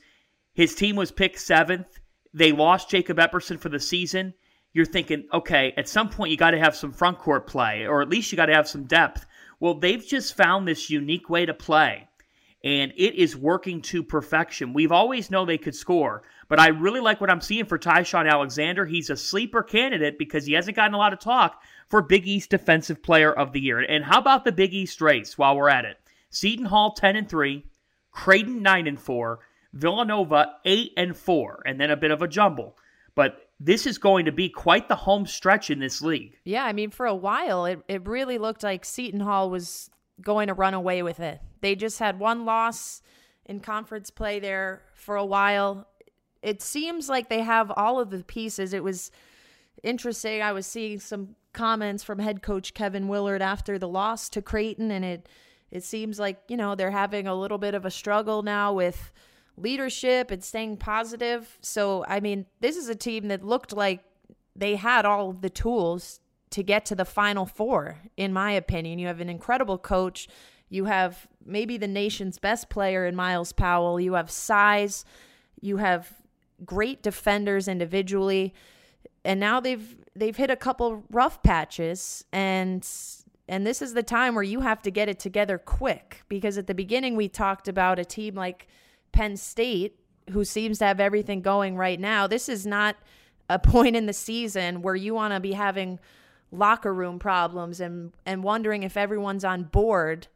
his 0.54 0.74
team 0.74 0.96
was 0.96 1.12
picked 1.12 1.40
seventh. 1.40 2.00
They 2.34 2.52
lost 2.52 2.90
Jacob 2.90 3.18
Epperson 3.18 3.60
for 3.60 3.70
the 3.70 3.80
season 3.80 4.34
you're 4.74 4.86
thinking, 4.86 5.28
okay, 5.34 5.74
at 5.78 5.90
some 5.90 6.10
point 6.10 6.32
you 6.32 6.38
got 6.38 6.52
to 6.52 6.60
have 6.60 6.76
some 6.76 6.92
front 6.92 7.20
court 7.20 7.48
play, 7.48 7.86
or 7.88 8.02
at 8.02 8.10
least 8.10 8.32
you 8.32 8.36
got 8.36 8.46
to 8.48 8.56
have 8.56 8.68
some 8.68 8.84
depth. 8.84 9.26
Well, 9.60 9.76
they've 9.76 10.06
just 10.06 10.36
found 10.36 10.68
this 10.68 10.90
unique 10.90 11.30
way 11.30 11.46
to 11.46 11.54
play, 11.54 12.08
and 12.64 12.94
it 12.96 13.16
is 13.16 13.36
working 13.36 13.82
to 13.84 14.04
perfection. 14.04 14.74
We've 14.74 14.92
always 14.92 15.30
known 15.30 15.48
they 15.48 15.58
could 15.58 15.76
score, 15.76 16.24
but 16.48 16.60
I 16.60 16.70
really 16.70 17.00
like 17.00 17.22
what 17.22 17.30
I'm 17.30 17.42
seeing 17.42 17.66
for 17.66 17.78
Ty-Shon 17.78 18.28
Alexander. 18.28 18.86
He's 18.86 19.10
a 19.10 19.18
sleeper 19.18 19.64
candidate 19.64 20.18
because 20.18 20.46
he 20.46 20.54
hasn't 20.54 20.76
gotten 20.76 20.94
a 20.94 20.98
lot 20.98 21.14
of 21.14 21.20
talk 21.20 21.62
for 21.90 22.02
Big 22.02 22.28
East 22.28 22.50
Defensive 22.50 23.04
Player 23.04 23.32
of 23.32 23.52
the 23.52 23.60
Year. 23.60 23.80
And 23.80 24.06
how 24.06 24.20
about 24.20 24.46
the 24.46 24.52
Big 24.52 24.74
East 24.74 25.02
race 25.02 25.38
while 25.38 25.56
we're 25.56 25.70
at 25.70 25.86
it? 25.86 25.98
Seton 26.30 26.66
Hall 26.66 26.94
10 26.94 27.18
and 27.18 27.30
3, 27.30 27.66
Creighton 28.12 28.62
9 28.62 28.88
and 28.88 29.00
4, 29.00 29.40
Villanova 29.74 30.56
8 30.66 30.94
and 30.98 31.16
4, 31.16 31.64
and 31.66 31.80
then 31.80 31.92
a 31.92 31.98
bit 31.98 32.12
of 32.12 32.22
a 32.22 32.28
jumble. 32.28 32.78
But 33.16 33.50
this 33.64 33.86
is 33.86 34.00
going 34.00 34.26
to 34.26 34.32
be 34.32 34.50
quite 34.50 34.88
the 34.88 34.96
home 34.96 35.28
stretch 35.28 35.70
in 35.70 35.80
this 35.80 36.02
league. 36.02 36.36
Yeah, 36.44 36.66
I 36.66 36.74
mean, 36.74 36.90
for 36.90 37.06
a 37.06 37.14
while, 37.14 37.66
it, 37.66 37.80
it 37.88 38.08
really 38.08 38.40
looked 38.40 38.64
like 38.64 38.84
Seton 38.84 39.20
Hall 39.20 39.52
was 39.52 39.92
going 40.20 40.48
to 40.48 40.56
run 40.56 40.74
away 40.74 41.04
with 41.04 41.20
it. 41.20 41.40
They 41.62 41.76
just 41.76 42.00
had 42.00 42.20
one 42.20 42.44
loss 42.44 43.04
in 43.46 43.60
conference 43.60 44.10
play 44.10 44.40
there 44.40 44.82
for 44.96 45.16
a 45.16 45.26
while. 45.26 45.88
It 46.42 46.64
seems 46.64 47.08
like 47.08 47.30
they 47.30 47.44
have 47.44 47.72
all 47.76 48.00
of 48.00 48.10
the 48.10 48.24
pieces. 48.24 48.74
It 48.74 48.84
was 48.84 49.12
interesting. 49.84 50.42
I 50.42 50.54
was 50.54 50.66
seeing 50.66 51.00
some 51.00 51.36
comments 51.54 52.04
from 52.04 52.18
head 52.18 52.42
coach 52.42 52.74
Kevin 52.74 53.08
Willard 53.08 53.44
after 53.44 53.78
the 53.78 53.88
loss 53.88 54.28
to 54.30 54.42
Creighton, 54.42 54.90
and 54.90 55.06
it 55.06 55.30
it 55.70 55.84
seems 55.84 56.20
like 56.20 56.40
you 56.48 56.58
know 56.58 56.74
they're 56.74 56.92
having 56.92 57.28
a 57.28 57.36
little 57.36 57.60
bit 57.60 57.76
of 57.76 57.86
a 57.86 57.92
struggle 57.92 58.42
now 58.42 58.74
with 58.74 59.12
leadership 59.58 60.32
and 60.32 60.44
staying 60.44 60.78
positive. 60.78 61.58
So, 61.62 62.06
I 62.08 62.20
mean, 62.20 62.46
this 62.60 62.78
is 62.78 62.90
a 62.90 62.96
team 62.96 63.28
that 63.28 63.44
looked 63.44 63.74
like 63.74 64.04
they 64.56 64.76
had 64.76 65.06
all 65.06 65.34
the 65.34 65.50
tools 65.50 66.20
to 66.52 66.64
get 66.64 66.86
to 66.86 66.96
the 66.96 67.06
final 67.06 67.46
four, 67.46 67.98
in 68.18 68.34
my 68.34 68.52
opinion. 68.52 69.00
You 69.00 69.08
have 69.08 69.22
an 69.22 69.30
incredible 69.30 69.78
coach. 69.78 70.28
You 70.70 70.86
have 70.86 71.28
maybe 71.46 71.78
the 71.78 71.88
nation's 71.88 72.38
best 72.38 72.70
player 72.70 73.06
in 73.06 73.16
Myles 73.16 73.54
Powell. 73.54 74.00
You 74.00 74.14
have 74.14 74.30
size. 74.30 75.06
You 75.62 75.78
have 75.78 76.14
great 76.66 77.02
defenders 77.02 77.68
individually. 77.68 78.54
And 79.24 79.40
now 79.40 79.60
they've 79.60 79.96
they've 80.16 80.36
hit 80.36 80.50
a 80.50 80.56
couple 80.56 81.04
rough 81.10 81.42
patches 81.42 82.26
and 82.34 82.88
and 83.48 83.68
this 83.68 83.82
is 83.82 83.94
the 83.94 84.04
time 84.04 84.36
where 84.36 84.44
you 84.44 84.62
have 84.62 84.82
to 84.82 84.92
get 84.92 85.10
it 85.10 85.20
together 85.20 85.58
quick 85.58 86.24
because 86.30 86.58
at 86.58 86.68
the 86.68 86.74
beginning 86.74 87.16
we 87.16 87.28
talked 87.28 87.68
about 87.68 88.00
a 88.00 88.06
team 88.06 88.36
like 88.36 88.68
Penn 89.12 89.38
State, 89.38 90.00
who 90.32 90.46
seems 90.46 90.80
to 90.80 90.86
have 90.86 91.00
everything 91.00 91.42
going 91.42 91.76
right 91.76 92.00
now, 92.00 92.28
this 92.28 92.50
is 92.50 92.66
not 92.66 92.96
a 93.50 93.60
point 93.74 93.96
in 93.96 94.06
the 94.06 94.14
season 94.14 94.82
where 94.82 94.96
you 94.96 95.14
want 95.14 95.34
to 95.34 95.40
be 95.40 95.54
having 95.54 96.00
locker 96.52 96.94
room 96.94 97.18
problems 97.18 97.80
and 97.80 98.12
and 98.26 98.44
wondering 98.44 98.84
if 98.84 98.98
everyone's 98.98 99.46
on 99.46 99.64
board 99.64 100.28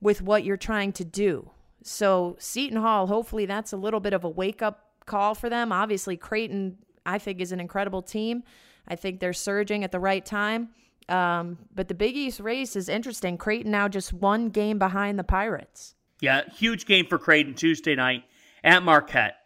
with 0.00 0.20
what 0.20 0.44
you're 0.44 0.56
trying 0.56 0.92
to 0.92 1.04
do. 1.04 1.50
So 1.84 2.36
Seton 2.38 2.78
Hall, 2.78 3.06
hopefully 3.06 3.46
that's 3.46 3.72
a 3.72 3.76
little 3.76 4.00
bit 4.00 4.12
of 4.12 4.24
a 4.24 4.28
wake 4.28 4.62
up 4.62 4.90
call 5.06 5.34
for 5.34 5.48
them. 5.48 5.72
Obviously, 5.72 6.16
Creighton, 6.16 6.78
I 7.06 7.18
think, 7.18 7.40
is 7.40 7.52
an 7.52 7.60
incredible 7.60 8.02
team. 8.02 8.42
I 8.86 8.96
think 8.96 9.20
they're 9.20 9.32
surging 9.32 9.84
at 9.84 9.92
the 9.92 10.00
right 10.00 10.24
time. 10.24 10.70
Um, 11.08 11.58
but 11.74 11.88
the 11.88 11.94
Big 11.94 12.16
East 12.16 12.40
race 12.40 12.76
is 12.76 12.88
interesting. 12.88 13.36
Creighton 13.36 13.70
now 13.70 13.88
just 13.88 14.12
one 14.12 14.48
game 14.48 14.78
behind 14.78 15.18
the 15.18 15.24
Pirates. 15.24 15.94
Yeah, 16.22 16.42
huge 16.56 16.86
game 16.86 17.06
for 17.06 17.18
Creighton 17.18 17.54
Tuesday 17.54 17.96
night 17.96 18.22
at 18.62 18.84
Marquette. 18.84 19.38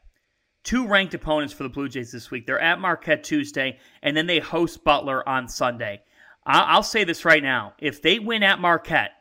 Two 0.63 0.87
ranked 0.87 1.15
opponents 1.15 1.55
for 1.55 1.63
the 1.63 1.71
Blue 1.71 1.89
Jays 1.89 2.13
this 2.13 2.31
week. 2.31 2.45
They're 2.45 2.61
at 2.61 2.79
Marquette 2.79 3.25
Tuesday, 3.25 3.79
and 4.03 4.15
then 4.15 4.27
they 4.27 4.41
host 4.41 4.85
Butler 4.85 5.27
on 5.27 5.49
Sunday. 5.49 6.03
I'll 6.45 6.83
say 6.83 7.05
this 7.05 7.25
right 7.25 7.43
now. 7.43 7.73
If 7.79 8.03
they 8.03 8.19
win 8.19 8.43
at 8.43 8.61
Marquette, 8.61 9.13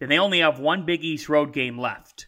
then 0.00 0.08
they 0.08 0.18
only 0.18 0.40
have 0.40 0.58
one 0.58 0.84
Big 0.84 1.04
East 1.04 1.28
road 1.28 1.52
game 1.52 1.78
left. 1.78 2.26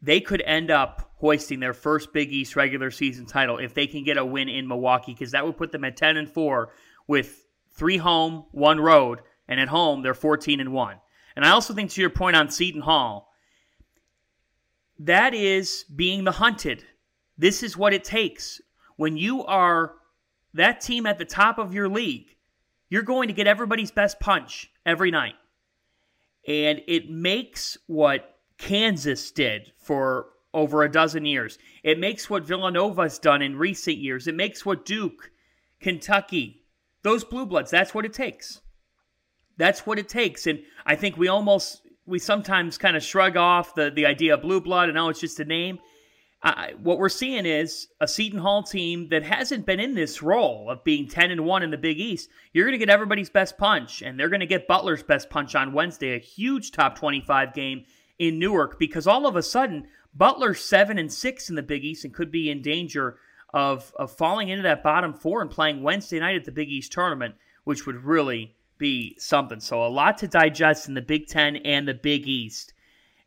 They 0.00 0.22
could 0.22 0.40
end 0.40 0.70
up 0.70 1.10
hoisting 1.16 1.60
their 1.60 1.74
first 1.74 2.14
Big 2.14 2.32
East 2.32 2.56
regular 2.56 2.90
season 2.90 3.26
title 3.26 3.58
if 3.58 3.74
they 3.74 3.86
can 3.86 4.04
get 4.04 4.16
a 4.16 4.24
win 4.24 4.48
in 4.48 4.68
Milwaukee, 4.68 5.12
because 5.12 5.32
that 5.32 5.44
would 5.44 5.58
put 5.58 5.70
them 5.70 5.84
at 5.84 5.98
10 5.98 6.16
and 6.16 6.30
4 6.30 6.72
with 7.06 7.44
three 7.74 7.98
home, 7.98 8.46
one 8.52 8.80
road, 8.80 9.20
and 9.46 9.60
at 9.60 9.68
home 9.68 10.00
they're 10.00 10.14
14 10.14 10.60
and 10.60 10.72
1. 10.72 10.96
And 11.36 11.44
I 11.44 11.50
also 11.50 11.74
think 11.74 11.90
to 11.90 12.00
your 12.00 12.08
point 12.08 12.36
on 12.36 12.48
Seton 12.48 12.80
Hall, 12.80 13.29
that 15.00 15.32
is 15.32 15.84
being 15.96 16.24
the 16.24 16.32
hunted. 16.32 16.84
This 17.38 17.62
is 17.62 17.76
what 17.76 17.94
it 17.94 18.04
takes. 18.04 18.60
When 18.96 19.16
you 19.16 19.44
are 19.44 19.94
that 20.52 20.82
team 20.82 21.06
at 21.06 21.18
the 21.18 21.24
top 21.24 21.58
of 21.58 21.72
your 21.74 21.88
league, 21.88 22.36
you're 22.90 23.02
going 23.02 23.28
to 23.28 23.34
get 23.34 23.46
everybody's 23.46 23.90
best 23.90 24.20
punch 24.20 24.70
every 24.84 25.10
night. 25.10 25.34
And 26.46 26.82
it 26.86 27.10
makes 27.10 27.78
what 27.86 28.36
Kansas 28.58 29.30
did 29.30 29.72
for 29.78 30.26
over 30.52 30.82
a 30.82 30.90
dozen 30.90 31.24
years. 31.24 31.58
It 31.82 31.98
makes 31.98 32.28
what 32.28 32.44
Villanova's 32.44 33.18
done 33.18 33.40
in 33.40 33.56
recent 33.56 33.96
years. 33.96 34.26
It 34.26 34.34
makes 34.34 34.66
what 34.66 34.84
Duke, 34.84 35.30
Kentucky, 35.80 36.64
those 37.02 37.24
blue 37.24 37.46
bloods, 37.46 37.70
that's 37.70 37.94
what 37.94 38.04
it 38.04 38.12
takes. 38.12 38.60
That's 39.56 39.86
what 39.86 39.98
it 39.98 40.08
takes. 40.08 40.46
And 40.46 40.60
I 40.84 40.96
think 40.96 41.16
we 41.16 41.28
almost 41.28 41.82
we 42.06 42.18
sometimes 42.18 42.78
kind 42.78 42.96
of 42.96 43.02
shrug 43.02 43.36
off 43.36 43.74
the 43.74 43.90
the 43.90 44.06
idea 44.06 44.34
of 44.34 44.42
blue 44.42 44.60
blood 44.60 44.88
and 44.88 44.98
oh 44.98 45.08
it's 45.08 45.20
just 45.20 45.40
a 45.40 45.44
name 45.44 45.78
what 46.82 46.98
we're 46.98 47.08
seeing 47.10 47.44
is 47.44 47.88
a 48.00 48.08
Seton 48.08 48.38
Hall 48.38 48.62
team 48.62 49.08
that 49.10 49.22
hasn't 49.22 49.66
been 49.66 49.80
in 49.80 49.94
this 49.94 50.22
role 50.22 50.70
of 50.70 50.82
being 50.84 51.06
10 51.06 51.30
and 51.30 51.44
1 51.44 51.62
in 51.62 51.70
the 51.70 51.76
Big 51.76 52.00
East. 52.00 52.30
You're 52.52 52.64
going 52.64 52.78
to 52.78 52.84
get 52.84 52.88
everybody's 52.92 53.28
best 53.28 53.58
punch, 53.58 54.02
and 54.02 54.18
they're 54.18 54.30
going 54.30 54.40
to 54.40 54.46
get 54.46 54.66
Butler's 54.66 55.02
best 55.02 55.28
punch 55.28 55.54
on 55.54 55.72
Wednesday, 55.72 56.14
a 56.14 56.18
huge 56.18 56.72
top 56.72 56.96
25 56.96 57.52
game 57.52 57.84
in 58.18 58.38
Newark, 58.38 58.78
because 58.78 59.06
all 59.06 59.26
of 59.26 59.36
a 59.36 59.42
sudden, 59.42 59.88
Butler's 60.14 60.60
7 60.60 60.98
and 60.98 61.12
6 61.12 61.50
in 61.50 61.56
the 61.56 61.62
Big 61.62 61.84
East 61.84 62.04
and 62.04 62.14
could 62.14 62.30
be 62.30 62.50
in 62.50 62.62
danger 62.62 63.18
of, 63.52 63.92
of 63.98 64.10
falling 64.16 64.48
into 64.48 64.62
that 64.62 64.82
bottom 64.82 65.12
four 65.12 65.42
and 65.42 65.50
playing 65.50 65.82
Wednesday 65.82 66.20
night 66.20 66.36
at 66.36 66.44
the 66.44 66.52
Big 66.52 66.70
East 66.70 66.92
tournament, 66.92 67.34
which 67.64 67.84
would 67.84 68.04
really 68.04 68.54
be 68.80 69.14
something. 69.18 69.60
So, 69.60 69.86
a 69.86 69.88
lot 69.88 70.18
to 70.18 70.26
digest 70.26 70.88
in 70.88 70.94
the 70.94 71.02
Big 71.02 71.28
Ten 71.28 71.54
and 71.56 71.86
the 71.86 71.94
Big 71.94 72.26
East. 72.26 72.74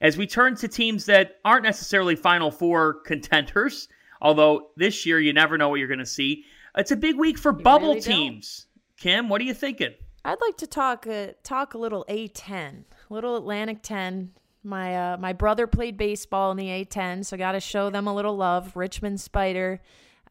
As 0.02 0.18
we 0.18 0.28
turn 0.28 0.58
to 0.58 0.68
teams 0.68 1.06
that 1.06 1.38
aren't 1.46 1.64
necessarily 1.64 2.18
Final 2.18 2.52
Four 2.52 2.96
contenders, 3.06 3.88
although 4.22 4.72
this 4.76 5.06
year 5.06 5.22
you 5.22 5.32
never 5.32 5.58
know 5.58 5.70
what 5.70 5.80
you're 5.80 5.88
going 5.88 6.00
to 6.00 6.06
see, 6.06 6.44
it's 6.76 6.92
a 6.92 6.98
big 6.98 7.16
week 7.16 7.38
for 7.38 7.56
You 7.56 7.64
bubble 7.64 7.90
really 7.90 8.02
don't. 8.02 8.14
teams. 8.14 8.66
Kim, 8.98 9.30
what 9.30 9.40
are 9.40 9.46
you 9.46 9.54
thinking? 9.54 9.94
I'd 10.26 10.42
like 10.42 10.58
to 10.58 10.68
talk 10.68 11.08
uh, 11.08 11.28
talk 11.44 11.74
a 11.74 11.78
little 11.78 12.06
A10, 12.10 12.84
little 13.10 13.38
Atlantic 13.38 13.82
10. 13.82 14.32
My 14.64 15.14
uh, 15.14 15.18
my 15.18 15.34
brother 15.34 15.68
played 15.68 15.98
baseball 15.98 16.52
in 16.52 16.58
the 16.58 16.68
A10, 16.68 17.26
so 17.26 17.38
got 17.38 17.52
to 17.54 17.60
show 17.60 17.90
them 17.90 18.08
a 18.08 18.14
little 18.14 18.36
love. 18.36 18.76
Richmond 18.76 19.20
Spider. 19.22 19.82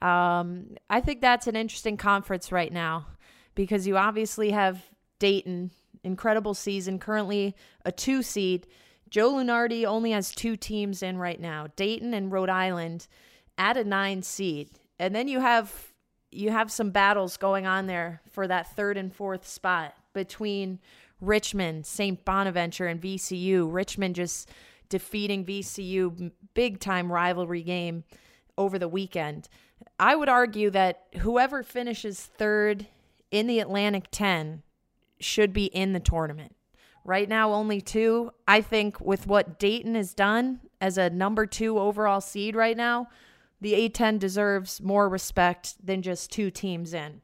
Um, 0.00 0.76
I 0.91 1.00
think 1.00 1.21
that's 1.21 1.47
an 1.47 1.55
interesting 1.55 1.97
conference 1.97 2.50
right 2.50 2.73
now 2.73 3.07
because 3.55 3.87
you 3.87 3.97
obviously 3.97 4.50
have 4.50 4.83
Dayton, 5.23 5.71
incredible 6.02 6.53
season, 6.53 6.99
currently 6.99 7.55
a 7.85 7.92
two 7.92 8.25
seed. 8.25 8.66
Joe 9.09 9.35
Lunardi 9.35 9.85
only 9.85 10.11
has 10.11 10.35
two 10.35 10.57
teams 10.57 11.01
in 11.01 11.16
right 11.16 11.40
now, 11.40 11.68
Dayton 11.77 12.12
and 12.12 12.33
Rhode 12.33 12.51
Island, 12.51 13.07
at 13.57 13.77
a 13.77 13.85
nine 13.85 14.23
seed, 14.23 14.70
and 14.99 15.14
then 15.14 15.29
you 15.29 15.38
have 15.38 15.92
you 16.33 16.51
have 16.51 16.73
some 16.73 16.90
battles 16.90 17.37
going 17.37 17.68
on 17.68 17.87
there 17.87 18.20
for 18.33 18.49
that 18.49 18.75
third 18.75 18.97
and 18.97 19.14
fourth 19.14 19.47
spot 19.47 19.94
between 20.12 20.81
Richmond, 21.20 21.87
St. 21.87 22.25
Bonaventure, 22.25 22.88
and 22.88 23.01
VCU. 23.01 23.73
Richmond 23.73 24.16
just 24.16 24.51
defeating 24.88 25.44
VCU, 25.44 26.33
big 26.53 26.81
time 26.81 27.12
rivalry 27.12 27.62
game 27.62 28.03
over 28.59 28.77
the 28.77 28.88
weekend. 28.88 29.49
I 30.01 30.16
would 30.16 30.29
argue 30.29 30.70
that 30.70 31.05
whoever 31.18 31.62
finishes 31.62 32.18
third 32.18 32.88
in 33.31 33.47
the 33.47 33.61
Atlantic 33.61 34.09
10 34.11 34.64
should 35.25 35.53
be 35.53 35.67
in 35.67 35.93
the 35.93 36.01
tournament. 36.01 36.55
Right 37.05 37.29
now, 37.29 37.53
only 37.53 37.81
two. 37.81 38.31
I 38.47 38.61
think 38.61 39.01
with 39.01 39.27
what 39.27 39.59
Dayton 39.59 39.95
has 39.97 40.15
done 40.15 40.61
as 40.81 40.99
a 40.99 41.11
number 41.11 41.47
two 41.47 41.79
overall 41.79 42.21
seed 42.21 42.55
right 42.55 42.77
now, 42.77 43.09
the 43.61 43.75
A10 43.75 44.19
deserves 44.19 44.81
more 44.81 45.09
respect 45.09 45.75
than 45.85 46.03
just 46.03 46.31
two 46.31 46.51
teams 46.51 46.95
in. 46.95 47.21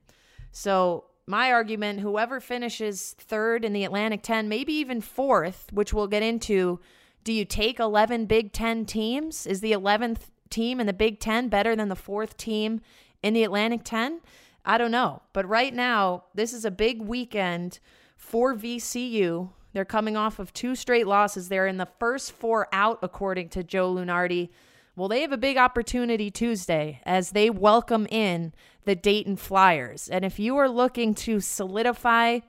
So, 0.52 1.04
my 1.26 1.52
argument 1.52 2.00
whoever 2.00 2.40
finishes 2.40 3.14
third 3.18 3.64
in 3.64 3.74
the 3.74 3.84
Atlantic 3.84 4.22
10, 4.22 4.48
maybe 4.48 4.72
even 4.72 5.02
fourth, 5.02 5.66
which 5.72 5.92
we'll 5.92 6.06
get 6.06 6.22
into, 6.22 6.80
do 7.22 7.32
you 7.34 7.44
take 7.44 7.78
11 7.78 8.24
Big 8.24 8.52
10 8.52 8.86
teams? 8.86 9.46
Is 9.46 9.60
the 9.60 9.72
11th 9.72 10.30
team 10.48 10.80
in 10.80 10.86
the 10.86 10.94
Big 10.94 11.20
10 11.20 11.48
better 11.48 11.76
than 11.76 11.90
the 11.90 11.96
fourth 11.96 12.38
team 12.38 12.80
in 13.22 13.34
the 13.34 13.44
Atlantic 13.44 13.82
10? 13.84 14.20
I 14.68 14.76
don't 14.76 14.90
know. 14.90 15.22
But 15.32 15.48
right 15.48 15.74
now, 15.74 16.24
this 16.34 16.52
is 16.52 16.66
a 16.66 16.70
big 16.70 17.00
weekend 17.00 17.80
for 18.16 18.54
VCU. 18.54 19.48
They're 19.72 19.86
coming 19.86 20.14
off 20.14 20.38
of 20.38 20.52
two 20.52 20.76
straight 20.76 21.06
losses. 21.06 21.48
They're 21.48 21.66
in 21.66 21.78
the 21.78 21.88
first 21.98 22.32
four 22.32 22.68
out, 22.70 22.98
according 23.02 23.48
to 23.50 23.64
Joe 23.64 23.94
Lunardi. 23.94 24.50
Well, 24.94 25.08
they 25.08 25.22
have 25.22 25.32
a 25.32 25.38
big 25.38 25.56
opportunity 25.56 26.30
Tuesday 26.30 27.00
as 27.06 27.30
they 27.30 27.48
welcome 27.48 28.06
in 28.10 28.52
the 28.84 28.94
Dayton 28.94 29.36
Flyers. 29.36 30.06
And 30.06 30.22
if 30.22 30.38
you 30.38 30.58
are 30.58 30.68
looking 30.68 31.14
to 31.14 31.40
solidify 31.40 32.40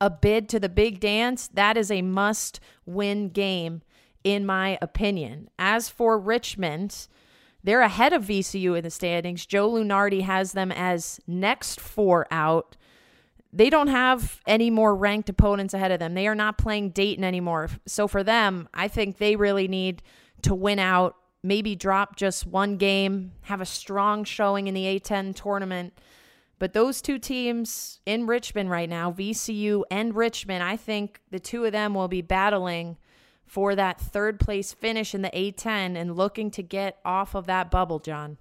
a 0.00 0.10
bid 0.10 0.48
to 0.50 0.60
the 0.60 0.68
big 0.68 1.00
dance, 1.00 1.48
that 1.54 1.76
is 1.76 1.90
a 1.90 2.02
must 2.02 2.60
win 2.86 3.30
game, 3.30 3.82
in 4.22 4.46
my 4.46 4.78
opinion. 4.80 5.50
As 5.58 5.88
for 5.88 6.20
Richmond, 6.20 7.08
they're 7.64 7.80
ahead 7.80 8.12
of 8.12 8.24
VCU 8.24 8.76
in 8.76 8.82
the 8.82 8.90
standings. 8.90 9.46
Joe 9.46 9.70
Lunardi 9.70 10.22
has 10.22 10.52
them 10.52 10.72
as 10.72 11.20
next 11.26 11.80
four 11.80 12.26
out. 12.30 12.76
They 13.52 13.70
don't 13.70 13.88
have 13.88 14.40
any 14.46 14.70
more 14.70 14.94
ranked 14.94 15.28
opponents 15.28 15.74
ahead 15.74 15.92
of 15.92 15.98
them. 15.98 16.14
They 16.14 16.26
are 16.26 16.34
not 16.34 16.58
playing 16.58 16.90
Dayton 16.90 17.22
anymore. 17.22 17.68
So 17.86 18.08
for 18.08 18.24
them, 18.24 18.68
I 18.72 18.88
think 18.88 19.18
they 19.18 19.36
really 19.36 19.68
need 19.68 20.02
to 20.42 20.54
win 20.54 20.78
out, 20.78 21.16
maybe 21.42 21.76
drop 21.76 22.16
just 22.16 22.46
one 22.46 22.78
game, 22.78 23.32
have 23.42 23.60
a 23.60 23.66
strong 23.66 24.24
showing 24.24 24.66
in 24.66 24.74
the 24.74 24.84
A10 24.84 25.34
tournament. 25.36 25.92
But 26.58 26.72
those 26.72 27.02
two 27.02 27.18
teams 27.18 28.00
in 28.06 28.26
Richmond 28.26 28.70
right 28.70 28.88
now, 28.88 29.12
VCU 29.12 29.82
and 29.90 30.14
Richmond, 30.14 30.62
I 30.62 30.76
think 30.76 31.20
the 31.30 31.40
two 31.40 31.64
of 31.64 31.72
them 31.72 31.92
will 31.92 32.08
be 32.08 32.22
battling 32.22 32.96
for 33.52 33.74
that 33.76 34.00
third 34.00 34.40
place 34.40 34.72
finish 34.72 35.14
in 35.14 35.20
the 35.20 35.28
A10 35.28 35.94
and 35.94 36.16
looking 36.16 36.50
to 36.52 36.62
get 36.62 36.96
off 37.04 37.34
of 37.34 37.44
that 37.44 37.70
bubble, 37.70 37.98
John. 37.98 38.38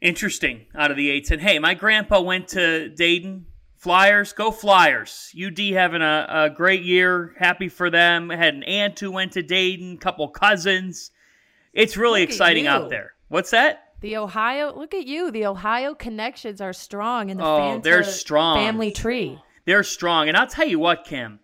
Interesting 0.00 0.64
out 0.74 0.90
of 0.90 0.96
the 0.96 1.10
eights. 1.10 1.30
And 1.30 1.42
hey, 1.42 1.58
my 1.58 1.74
grandpa 1.74 2.22
went 2.22 2.48
to 2.48 2.88
Dayton. 2.88 3.44
Flyers, 3.76 4.32
go 4.32 4.50
Flyers. 4.50 5.30
UD 5.38 5.58
having 5.74 6.00
a, 6.00 6.26
a 6.26 6.48
great 6.48 6.82
year. 6.84 7.34
Happy 7.38 7.68
for 7.68 7.90
them. 7.90 8.30
Had 8.30 8.54
an 8.54 8.62
aunt 8.62 8.98
who 8.98 9.10
went 9.12 9.32
to 9.32 9.42
Dayton, 9.42 9.98
couple 9.98 10.26
cousins. 10.28 11.10
It's 11.74 11.98
really 11.98 12.20
Look 12.20 12.30
exciting 12.30 12.66
out 12.66 12.88
there. 12.88 13.12
What's 13.28 13.50
that? 13.50 13.92
The 14.00 14.16
Ohio, 14.16 14.74
look 14.74 14.94
at 14.94 15.06
you. 15.06 15.30
The 15.30 15.44
Ohio 15.44 15.94
connections 15.94 16.62
are 16.62 16.72
strong 16.72 17.28
in 17.28 17.36
the 17.36 17.44
Oh, 17.44 17.78
they're 17.78 18.04
strong. 18.04 18.56
family 18.56 18.90
tree. 18.90 19.38
They're 19.66 19.84
strong. 19.84 20.28
And 20.28 20.36
I'll 20.38 20.46
tell 20.46 20.66
you 20.66 20.78
what, 20.78 21.04
Kim. 21.04 21.40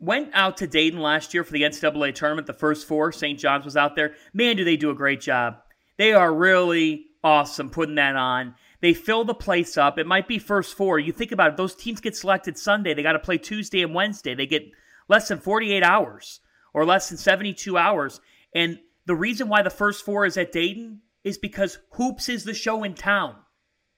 Went 0.00 0.30
out 0.32 0.56
to 0.56 0.66
Dayton 0.66 1.00
last 1.00 1.34
year 1.34 1.44
for 1.44 1.52
the 1.52 1.62
NCAA 1.62 2.14
tournament, 2.14 2.46
the 2.46 2.54
first 2.54 2.88
four. 2.88 3.12
St. 3.12 3.38
John's 3.38 3.66
was 3.66 3.76
out 3.76 3.96
there. 3.96 4.14
Man, 4.32 4.56
do 4.56 4.64
they 4.64 4.76
do 4.76 4.90
a 4.90 4.94
great 4.94 5.20
job. 5.20 5.58
They 5.98 6.14
are 6.14 6.34
really 6.34 7.06
awesome 7.22 7.68
putting 7.68 7.96
that 7.96 8.16
on. 8.16 8.54
They 8.80 8.94
fill 8.94 9.24
the 9.24 9.34
place 9.34 9.76
up. 9.76 9.98
It 9.98 10.06
might 10.06 10.26
be 10.26 10.38
first 10.38 10.74
four. 10.74 10.98
You 10.98 11.12
think 11.12 11.32
about 11.32 11.50
it, 11.50 11.56
those 11.58 11.74
teams 11.74 12.00
get 12.00 12.16
selected 12.16 12.56
Sunday. 12.56 12.94
They 12.94 13.02
got 13.02 13.12
to 13.12 13.18
play 13.18 13.36
Tuesday 13.36 13.82
and 13.82 13.94
Wednesday. 13.94 14.34
They 14.34 14.46
get 14.46 14.70
less 15.08 15.28
than 15.28 15.38
48 15.38 15.82
hours 15.82 16.40
or 16.72 16.86
less 16.86 17.10
than 17.10 17.18
72 17.18 17.76
hours. 17.76 18.20
And 18.54 18.78
the 19.06 19.14
reason 19.14 19.48
why 19.48 19.62
the 19.62 19.70
first 19.70 20.04
four 20.04 20.24
is 20.24 20.38
at 20.38 20.52
Dayton 20.52 21.02
is 21.24 21.36
because 21.36 21.78
Hoops 21.92 22.28
is 22.28 22.44
the 22.44 22.54
show 22.54 22.82
in 22.84 22.94
town. 22.94 23.36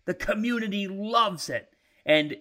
The 0.04 0.14
community 0.14 0.88
loves 0.88 1.48
it. 1.48 1.68
And 2.04 2.36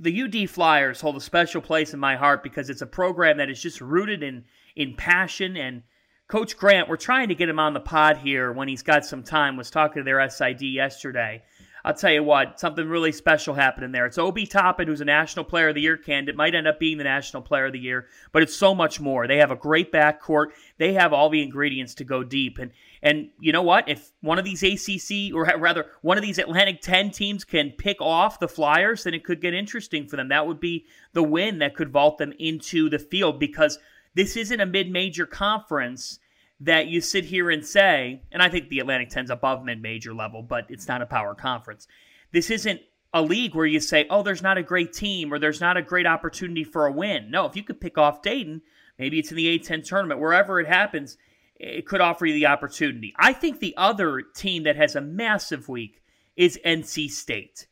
the 0.00 0.22
UD 0.22 0.50
Flyers 0.50 1.00
hold 1.00 1.16
a 1.16 1.20
special 1.20 1.60
place 1.60 1.94
in 1.94 2.00
my 2.00 2.16
heart 2.16 2.42
because 2.42 2.70
it's 2.70 2.82
a 2.82 2.86
program 2.86 3.36
that 3.38 3.50
is 3.50 3.60
just 3.60 3.80
rooted 3.80 4.22
in 4.22 4.44
in 4.74 4.94
passion. 4.94 5.56
And 5.56 5.82
Coach 6.28 6.56
Grant, 6.56 6.88
we're 6.88 6.96
trying 6.96 7.28
to 7.28 7.34
get 7.34 7.48
him 7.48 7.58
on 7.58 7.72
the 7.72 7.80
pod 7.80 8.18
here 8.18 8.52
when 8.52 8.68
he's 8.68 8.82
got 8.82 9.06
some 9.06 9.22
time, 9.22 9.56
was 9.56 9.70
talking 9.70 10.00
to 10.00 10.04
their 10.04 10.28
SID 10.28 10.62
yesterday. 10.62 11.42
I'll 11.84 11.94
tell 11.94 12.10
you 12.10 12.24
what, 12.24 12.58
something 12.58 12.88
really 12.88 13.12
special 13.12 13.54
happened 13.54 13.84
in 13.84 13.92
there. 13.92 14.06
It's 14.06 14.18
Obi 14.18 14.44
Toppin, 14.44 14.88
who's 14.88 15.00
a 15.00 15.04
National 15.04 15.44
Player 15.44 15.68
of 15.68 15.76
the 15.76 15.82
Year 15.82 15.96
candidate, 15.96 16.34
might 16.34 16.56
end 16.56 16.66
up 16.66 16.80
being 16.80 16.98
the 16.98 17.04
National 17.04 17.42
Player 17.42 17.66
of 17.66 17.72
the 17.72 17.78
Year, 17.78 18.08
but 18.32 18.42
it's 18.42 18.56
so 18.56 18.74
much 18.74 18.98
more. 18.98 19.28
They 19.28 19.36
have 19.36 19.52
a 19.52 19.56
great 19.56 19.92
backcourt. 19.92 20.46
They 20.78 20.94
have 20.94 21.12
all 21.12 21.30
the 21.30 21.44
ingredients 21.44 21.94
to 21.94 22.04
go 22.04 22.24
deep. 22.24 22.58
And 22.58 22.72
and 23.06 23.30
you 23.38 23.52
know 23.52 23.62
what? 23.62 23.88
If 23.88 24.10
one 24.20 24.36
of 24.36 24.44
these 24.44 24.64
ACC, 24.64 25.32
or 25.32 25.44
rather 25.60 25.86
one 26.02 26.18
of 26.18 26.22
these 26.22 26.38
Atlantic 26.38 26.80
10 26.80 27.12
teams 27.12 27.44
can 27.44 27.70
pick 27.70 27.98
off 28.00 28.40
the 28.40 28.48
Flyers, 28.48 29.04
then 29.04 29.14
it 29.14 29.22
could 29.22 29.40
get 29.40 29.54
interesting 29.54 30.08
for 30.08 30.16
them. 30.16 30.30
That 30.30 30.48
would 30.48 30.58
be 30.58 30.86
the 31.12 31.22
win 31.22 31.60
that 31.60 31.76
could 31.76 31.92
vault 31.92 32.18
them 32.18 32.32
into 32.40 32.90
the 32.90 32.98
field 32.98 33.38
because 33.38 33.78
this 34.14 34.36
isn't 34.36 34.60
a 34.60 34.66
mid 34.66 34.90
major 34.90 35.24
conference 35.24 36.18
that 36.58 36.88
you 36.88 37.00
sit 37.00 37.26
here 37.26 37.48
and 37.48 37.64
say, 37.64 38.22
and 38.32 38.42
I 38.42 38.48
think 38.48 38.70
the 38.70 38.80
Atlantic 38.80 39.10
10's 39.10 39.30
above 39.30 39.62
mid 39.62 39.80
major 39.80 40.12
level, 40.12 40.42
but 40.42 40.66
it's 40.68 40.88
not 40.88 41.00
a 41.00 41.06
power 41.06 41.36
conference. 41.36 41.86
This 42.32 42.50
isn't 42.50 42.80
a 43.14 43.22
league 43.22 43.54
where 43.54 43.66
you 43.66 43.78
say, 43.78 44.08
oh, 44.10 44.24
there's 44.24 44.42
not 44.42 44.58
a 44.58 44.64
great 44.64 44.92
team 44.92 45.32
or 45.32 45.38
there's 45.38 45.60
not 45.60 45.76
a 45.76 45.82
great 45.82 46.08
opportunity 46.08 46.64
for 46.64 46.86
a 46.86 46.92
win. 46.92 47.30
No, 47.30 47.46
if 47.46 47.54
you 47.54 47.62
could 47.62 47.80
pick 47.80 47.98
off 47.98 48.20
Dayton, 48.20 48.62
maybe 48.98 49.20
it's 49.20 49.30
in 49.30 49.36
the 49.36 49.56
A10 49.56 49.84
tournament, 49.84 50.18
wherever 50.18 50.58
it 50.58 50.66
happens, 50.66 51.16
it 51.58 51.86
could 51.86 52.00
offer 52.00 52.26
you 52.26 52.34
the 52.34 52.46
opportunity. 52.46 53.14
I 53.18 53.32
think 53.32 53.60
the 53.60 53.74
other 53.76 54.22
team 54.22 54.64
that 54.64 54.76
has 54.76 54.96
a 54.96 55.00
massive 55.00 55.68
week 55.68 56.02
is 56.36 56.58
NC 56.64 57.10
State 57.10 57.66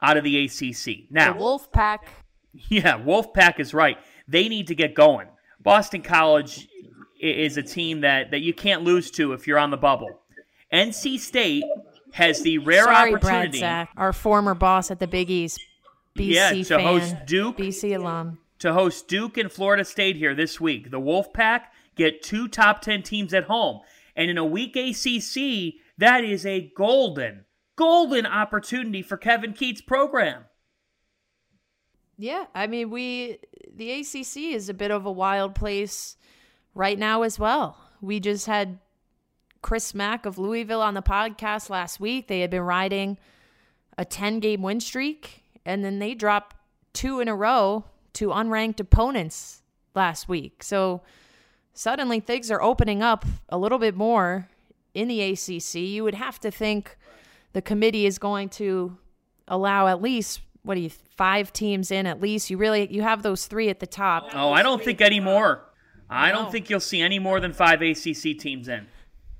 out 0.00 0.16
of 0.16 0.24
the 0.24 0.44
ACC. 0.44 1.10
Now, 1.10 1.32
the 1.32 1.38
Wolfpack. 1.38 1.98
Yeah, 2.52 2.98
Wolfpack 2.98 3.60
is 3.60 3.74
right. 3.74 3.98
They 4.26 4.48
need 4.48 4.68
to 4.68 4.74
get 4.74 4.94
going. 4.94 5.28
Boston 5.60 6.02
College 6.02 6.66
is 7.20 7.56
a 7.56 7.62
team 7.62 8.00
that, 8.00 8.30
that 8.30 8.40
you 8.40 8.54
can't 8.54 8.82
lose 8.82 9.10
to 9.12 9.32
if 9.32 9.46
you're 9.46 9.58
on 9.58 9.70
the 9.70 9.76
bubble. 9.76 10.20
NC 10.72 11.18
State 11.18 11.64
has 12.12 12.42
the 12.42 12.58
rare 12.58 12.84
Sorry, 12.84 13.14
opportunity. 13.14 13.60
Brad 13.60 13.88
Zach, 13.88 13.90
our 13.96 14.12
former 14.12 14.54
boss 14.54 14.90
at 14.90 14.98
the 14.98 15.06
Big 15.06 15.30
East, 15.30 15.60
BC 16.16 16.34
yeah, 16.34 16.52
to 16.52 16.64
fan, 16.64 16.80
host 16.80 17.16
Duke, 17.26 17.58
BC 17.58 17.96
alum, 17.96 18.38
to 18.60 18.72
host 18.72 19.08
Duke 19.08 19.36
and 19.36 19.52
Florida 19.52 19.84
State 19.84 20.16
here 20.16 20.34
this 20.34 20.60
week. 20.60 20.90
The 20.90 21.00
Wolfpack 21.00 21.62
get 21.98 22.22
two 22.22 22.48
top 22.48 22.80
ten 22.80 23.02
teams 23.02 23.34
at 23.34 23.44
home, 23.44 23.80
and 24.16 24.30
in 24.30 24.38
a 24.38 24.44
weak 24.44 24.76
ACC, 24.76 25.74
that 25.98 26.24
is 26.24 26.46
a 26.46 26.72
golden, 26.76 27.44
golden 27.76 28.24
opportunity 28.26 29.02
for 29.02 29.16
Kevin 29.16 29.52
Keatts' 29.52 29.84
program. 29.84 30.44
Yeah, 32.16 32.46
I 32.54 32.66
mean, 32.66 32.90
we 32.90 33.38
the 33.72 33.92
ACC 33.92 34.54
is 34.54 34.68
a 34.68 34.74
bit 34.74 34.90
of 34.90 35.06
a 35.06 35.12
wild 35.12 35.54
place 35.54 36.16
right 36.74 36.98
now 36.98 37.22
as 37.22 37.38
well. 37.38 37.78
We 38.00 38.20
just 38.20 38.46
had 38.46 38.78
Chris 39.62 39.94
Mack 39.94 40.26
of 40.26 40.38
Louisville 40.38 40.82
on 40.82 40.94
the 40.94 41.02
podcast 41.02 41.70
last 41.70 42.00
week. 42.00 42.28
They 42.28 42.40
had 42.40 42.50
been 42.50 42.62
riding 42.62 43.18
a 43.96 44.04
10 44.04 44.40
game 44.40 44.62
win 44.62 44.80
streak, 44.80 45.44
and 45.64 45.84
then 45.84 45.98
they 45.98 46.14
dropped 46.14 46.56
two 46.92 47.20
in 47.20 47.28
a 47.28 47.34
row 47.34 47.84
to 48.14 48.28
unranked 48.28 48.80
opponents 48.80 49.62
last 49.94 50.28
week. 50.28 50.62
So 50.62 51.02
suddenly 51.78 52.18
things 52.18 52.50
are 52.50 52.60
opening 52.60 53.04
up 53.04 53.24
a 53.48 53.56
little 53.56 53.78
bit 53.78 53.94
more 53.94 54.48
in 54.94 55.06
the 55.06 55.22
ACC. 55.22 55.76
You 55.76 56.02
would 56.02 56.16
have 56.16 56.40
to 56.40 56.50
think 56.50 56.96
the 57.52 57.62
committee 57.62 58.04
is 58.04 58.18
going 58.18 58.48
to 58.50 58.98
allow 59.46 59.86
at 59.86 60.02
least 60.02 60.40
what 60.64 60.74
do 60.74 60.80
you 60.80 60.90
five 60.90 61.52
teams 61.52 61.92
in 61.92 62.04
at 62.04 62.20
least? 62.20 62.50
You 62.50 62.58
really 62.58 62.92
you 62.92 63.02
have 63.02 63.22
those 63.22 63.46
three 63.46 63.68
at 63.68 63.78
the 63.78 63.86
top. 63.86 64.28
Oh 64.34 64.50
i 64.52 64.62
don't 64.62 64.82
think 64.82 65.00
anymore 65.00 65.64
i 66.10 66.32
don't 66.32 66.50
think 66.50 66.68
you'll 66.68 66.80
see 66.80 67.00
any 67.00 67.18
more 67.18 67.38
than 67.38 67.52
five 67.52 67.80
acc 67.80 68.02
teams 68.02 68.66
in. 68.66 68.86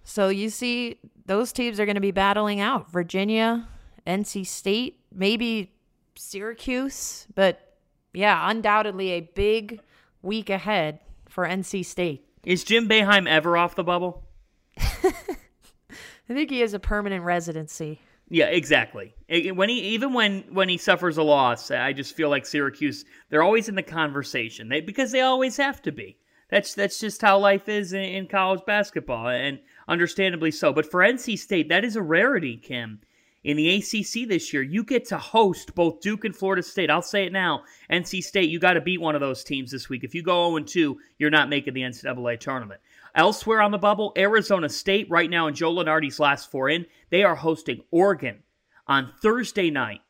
So 0.04 0.28
you 0.28 0.48
see, 0.48 1.00
those 1.26 1.52
teams 1.52 1.80
are 1.80 1.86
going 1.86 1.96
to 1.96 2.00
be 2.00 2.12
battling 2.12 2.60
out. 2.60 2.90
Virginia, 2.90 3.68
NC 4.06 4.46
State, 4.46 5.00
maybe 5.12 5.72
Syracuse, 6.14 7.26
but 7.34 7.74
yeah, 8.14 8.48
undoubtedly 8.48 9.10
a 9.10 9.20
big 9.20 9.80
week 10.22 10.48
ahead 10.48 11.00
for 11.28 11.44
NC 11.44 11.84
State. 11.84 12.27
Is 12.44 12.64
Jim 12.64 12.88
Boeheim 12.88 13.28
ever 13.28 13.56
off 13.56 13.74
the 13.74 13.84
bubble? 13.84 14.24
I 14.78 16.34
think 16.34 16.50
he 16.50 16.60
has 16.60 16.74
a 16.74 16.78
permanent 16.78 17.24
residency. 17.24 18.00
Yeah, 18.30 18.46
exactly. 18.46 19.14
When 19.28 19.68
he 19.68 19.80
even 19.80 20.12
when 20.12 20.42
when 20.52 20.68
he 20.68 20.76
suffers 20.76 21.16
a 21.16 21.22
loss, 21.22 21.70
I 21.70 21.92
just 21.94 22.14
feel 22.14 22.28
like 22.28 22.44
Syracuse 22.44 23.04
they're 23.30 23.42
always 23.42 23.68
in 23.68 23.74
the 23.74 23.82
conversation. 23.82 24.68
They 24.68 24.82
because 24.82 25.12
they 25.12 25.22
always 25.22 25.56
have 25.56 25.80
to 25.82 25.92
be. 25.92 26.18
That's 26.50 26.74
that's 26.74 27.00
just 27.00 27.22
how 27.22 27.38
life 27.38 27.68
is 27.68 27.92
in, 27.94 28.02
in 28.02 28.26
college 28.26 28.60
basketball. 28.66 29.28
And 29.28 29.60
understandably 29.88 30.50
so. 30.50 30.72
But 30.72 30.90
for 30.90 31.00
NC 31.00 31.38
State, 31.38 31.70
that 31.70 31.84
is 31.84 31.96
a 31.96 32.02
rarity, 32.02 32.56
Kim. 32.58 33.00
In 33.44 33.56
the 33.56 33.76
ACC 33.76 34.28
this 34.28 34.52
year, 34.52 34.62
you 34.62 34.82
get 34.82 35.06
to 35.06 35.18
host 35.18 35.74
both 35.74 36.00
Duke 36.00 36.24
and 36.24 36.34
Florida 36.34 36.62
State. 36.62 36.90
I'll 36.90 37.02
say 37.02 37.24
it 37.24 37.32
now. 37.32 37.62
NC 37.90 38.22
State, 38.22 38.50
you 38.50 38.58
got 38.58 38.74
to 38.74 38.80
beat 38.80 39.00
one 39.00 39.14
of 39.14 39.20
those 39.20 39.44
teams 39.44 39.70
this 39.70 39.88
week. 39.88 40.02
If 40.02 40.14
you 40.14 40.22
go 40.22 40.50
0 40.50 40.64
2, 40.64 40.98
you're 41.18 41.30
not 41.30 41.48
making 41.48 41.74
the 41.74 41.82
NCAA 41.82 42.40
tournament. 42.40 42.80
Elsewhere 43.14 43.62
on 43.62 43.70
the 43.70 43.78
bubble, 43.78 44.12
Arizona 44.16 44.68
State, 44.68 45.08
right 45.08 45.30
now 45.30 45.46
in 45.46 45.54
Joe 45.54 45.72
Lunardi's 45.72 46.20
last 46.20 46.50
four 46.50 46.68
in, 46.68 46.86
they 47.10 47.22
are 47.22 47.36
hosting 47.36 47.82
Oregon 47.90 48.42
on 48.86 49.12
Thursday 49.22 49.70
night. 49.70 50.00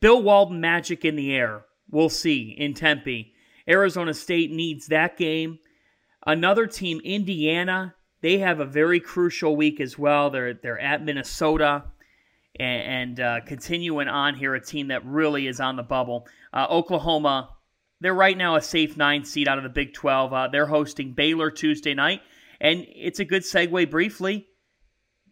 Bill 0.00 0.22
Walton 0.22 0.60
magic 0.60 1.04
in 1.04 1.16
the 1.16 1.34
air. 1.34 1.64
We'll 1.90 2.10
see 2.10 2.54
in 2.56 2.74
Tempe. 2.74 3.32
Arizona 3.68 4.12
State 4.12 4.50
needs 4.50 4.88
that 4.88 5.16
game. 5.16 5.58
Another 6.26 6.66
team, 6.66 7.00
Indiana, 7.04 7.94
they 8.20 8.38
have 8.38 8.60
a 8.60 8.64
very 8.64 9.00
crucial 9.00 9.56
week 9.56 9.80
as 9.80 9.98
well. 9.98 10.30
They're 10.30 10.54
they're 10.54 10.80
at 10.80 11.04
Minnesota, 11.04 11.84
and, 12.58 13.18
and 13.18 13.20
uh, 13.20 13.40
continuing 13.46 14.08
on 14.08 14.34
here, 14.34 14.54
a 14.54 14.60
team 14.60 14.88
that 14.88 15.04
really 15.04 15.46
is 15.46 15.60
on 15.60 15.76
the 15.76 15.82
bubble. 15.82 16.26
Uh, 16.52 16.66
Oklahoma, 16.70 17.50
they're 18.00 18.14
right 18.14 18.36
now 18.36 18.56
a 18.56 18.60
safe 18.60 18.96
nine 18.96 19.24
seed 19.24 19.48
out 19.48 19.58
of 19.58 19.64
the 19.64 19.70
Big 19.70 19.94
Twelve. 19.94 20.32
Uh, 20.32 20.48
they're 20.48 20.66
hosting 20.66 21.12
Baylor 21.12 21.50
Tuesday 21.50 21.94
night, 21.94 22.20
and 22.60 22.84
it's 22.88 23.20
a 23.20 23.24
good 23.24 23.42
segue. 23.42 23.90
Briefly, 23.90 24.46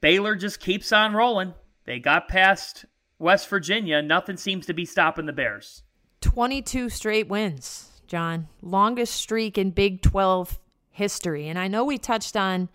Baylor 0.01 0.37
just 0.37 0.61
keeps 0.61 0.93
on 0.93 1.15
rolling. 1.15 1.55
They 1.85 1.99
got 1.99 2.29
past 2.29 2.85
West 3.19 3.49
Virginia. 3.49 4.03
Nothing 4.03 4.37
seems 4.37 4.67
to 4.67 4.75
be 4.75 4.85
stopping 4.85 5.27
the 5.27 5.33
Bears. 5.33 5.83
Twenty-two 6.21 6.89
straight 6.89 7.29
wins, 7.29 7.91
John. 8.07 8.49
Longest 8.63 9.15
streak 9.15 9.59
in 9.59 9.71
Big 9.71 10.01
Twelve 10.01 10.59
history. 10.91 11.49
And 11.49 11.59
I 11.59 11.69
know 11.69 11.85
we 11.85 11.99
touched 11.99 12.37
on 12.37 12.69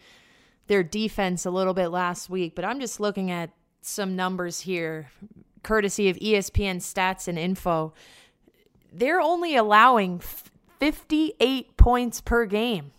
their 0.68 0.84
defense 0.84 1.46
a 1.46 1.52
little 1.52 1.74
bit 1.74 1.88
last 1.88 2.30
week, 2.30 2.54
but 2.54 2.66
I'm 2.66 2.80
just 2.80 3.00
looking 3.00 3.32
at 3.32 3.50
some 3.82 4.15
numbers 4.15 4.62
here, 4.62 5.12
courtesy 5.63 6.10
of 6.10 6.18
ESPN 6.18 6.78
stats 6.78 7.28
and 7.28 7.38
info. 7.38 7.94
They're 8.92 9.22
only 9.22 9.56
allowing 9.56 10.20
58 10.80 11.78
points 11.78 12.22
per 12.22 12.46
game. 12.46 12.92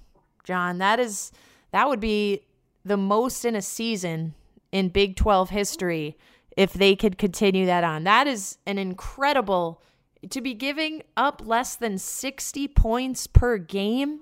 John, 0.45 0.79
that 0.79 0.99
is 0.99 1.33
that 1.73 1.89
would 1.89 2.01
be 2.01 2.43
the 2.85 2.97
most 2.97 3.45
in 3.45 3.55
a 3.55 3.63
season 3.63 4.35
in 4.73 4.89
Big 4.89 5.17
12 5.17 5.51
history 5.51 6.17
if 6.57 6.73
they 6.73 6.97
could 6.97 7.19
continue 7.19 7.67
that 7.67 7.85
on. 7.85 8.05
That 8.05 8.27
is 8.27 8.59
an 8.67 8.79
incredible 8.79 9.83
to 10.29 10.41
be 10.41 10.55
giving 10.55 11.03
up 11.17 11.43
less 11.45 11.77
than 11.77 11.99
60 11.99 12.69
points 12.69 13.27
per 13.27 13.57
game 13.57 14.21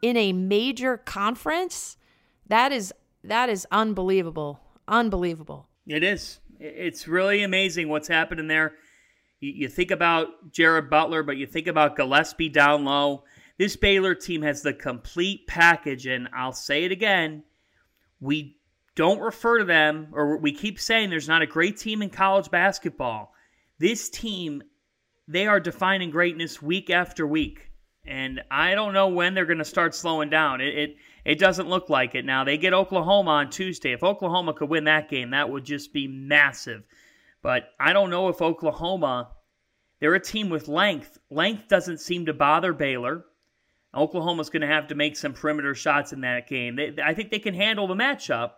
in 0.00 0.16
a 0.16 0.32
major 0.32 0.96
conference, 0.96 1.96
that 2.46 2.72
is 2.72 2.92
that 3.22 3.48
is 3.48 3.66
unbelievable. 3.70 4.60
Unbelievable. 4.88 5.66
It 5.90 6.04
is. 6.04 6.38
It's 6.60 7.08
really 7.08 7.42
amazing 7.42 7.88
what's 7.88 8.06
happening 8.06 8.46
there. 8.46 8.74
You, 9.40 9.68
think 9.68 9.90
about 9.90 10.52
Jared 10.52 10.88
Butler, 10.90 11.22
but 11.22 11.36
you 11.36 11.46
think 11.46 11.66
about 11.66 11.96
Gillespie 11.96 12.50
down 12.50 12.84
low. 12.84 13.24
This 13.58 13.74
Baylor 13.74 14.14
team 14.14 14.42
has 14.42 14.62
the 14.62 14.72
complete 14.72 15.46
package, 15.46 16.06
and 16.06 16.28
I'll 16.32 16.52
say 16.52 16.84
it 16.84 16.92
again. 16.92 17.42
We 18.20 18.58
don't 18.94 19.18
refer 19.18 19.58
to 19.58 19.64
them, 19.64 20.08
or 20.12 20.36
we 20.36 20.52
keep 20.52 20.78
saying 20.78 21.10
there's 21.10 21.28
not 21.28 21.42
a 21.42 21.46
great 21.46 21.78
team 21.78 22.02
in 22.02 22.10
college 22.10 22.50
basketball. 22.50 23.32
This 23.78 24.10
team, 24.10 24.62
they 25.26 25.46
are 25.46 25.58
defining 25.58 26.10
greatness 26.10 26.62
week 26.62 26.90
after 26.90 27.26
week 27.26 27.70
and 28.06 28.42
I 28.50 28.74
don't 28.74 28.92
know 28.92 29.08
when 29.08 29.34
they're 29.34 29.46
going 29.46 29.58
to 29.58 29.64
start 29.64 29.94
slowing 29.94 30.30
down. 30.30 30.60
It, 30.60 30.78
it 30.78 30.96
it 31.24 31.38
doesn't 31.38 31.68
look 31.68 31.88
like 31.90 32.14
it 32.14 32.24
now. 32.24 32.44
They 32.44 32.56
get 32.56 32.72
Oklahoma 32.72 33.30
on 33.30 33.50
Tuesday. 33.50 33.92
If 33.92 34.02
Oklahoma 34.02 34.54
could 34.54 34.68
win 34.68 34.84
that 34.84 35.08
game, 35.08 35.30
that 35.30 35.50
would 35.50 35.64
just 35.64 35.92
be 35.92 36.08
massive. 36.08 36.84
But 37.42 37.70
I 37.78 37.92
don't 37.92 38.10
know 38.10 38.28
if 38.28 38.42
Oklahoma. 38.42 39.30
They're 40.00 40.14
a 40.14 40.20
team 40.20 40.48
with 40.48 40.66
length. 40.66 41.18
Length 41.30 41.68
doesn't 41.68 42.00
seem 42.00 42.26
to 42.26 42.32
bother 42.32 42.72
Baylor. 42.72 43.24
Oklahoma's 43.94 44.48
going 44.48 44.62
to 44.62 44.66
have 44.66 44.86
to 44.88 44.94
make 44.94 45.16
some 45.16 45.34
perimeter 45.34 45.74
shots 45.74 46.12
in 46.12 46.22
that 46.22 46.48
game. 46.48 46.76
They, 46.76 46.94
I 47.04 47.12
think 47.12 47.30
they 47.30 47.38
can 47.38 47.54
handle 47.54 47.86
the 47.86 47.94
matchup, 47.94 48.52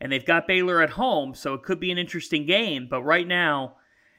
and 0.00 0.12
they've 0.12 0.24
got 0.24 0.46
Baylor 0.46 0.82
at 0.82 0.90
home, 0.90 1.34
so 1.34 1.54
it 1.54 1.62
could 1.62 1.80
be 1.80 1.92
an 1.92 1.98
interesting 1.98 2.44
game. 2.44 2.88
But 2.90 3.02
right 3.02 3.26
now, 3.26 3.76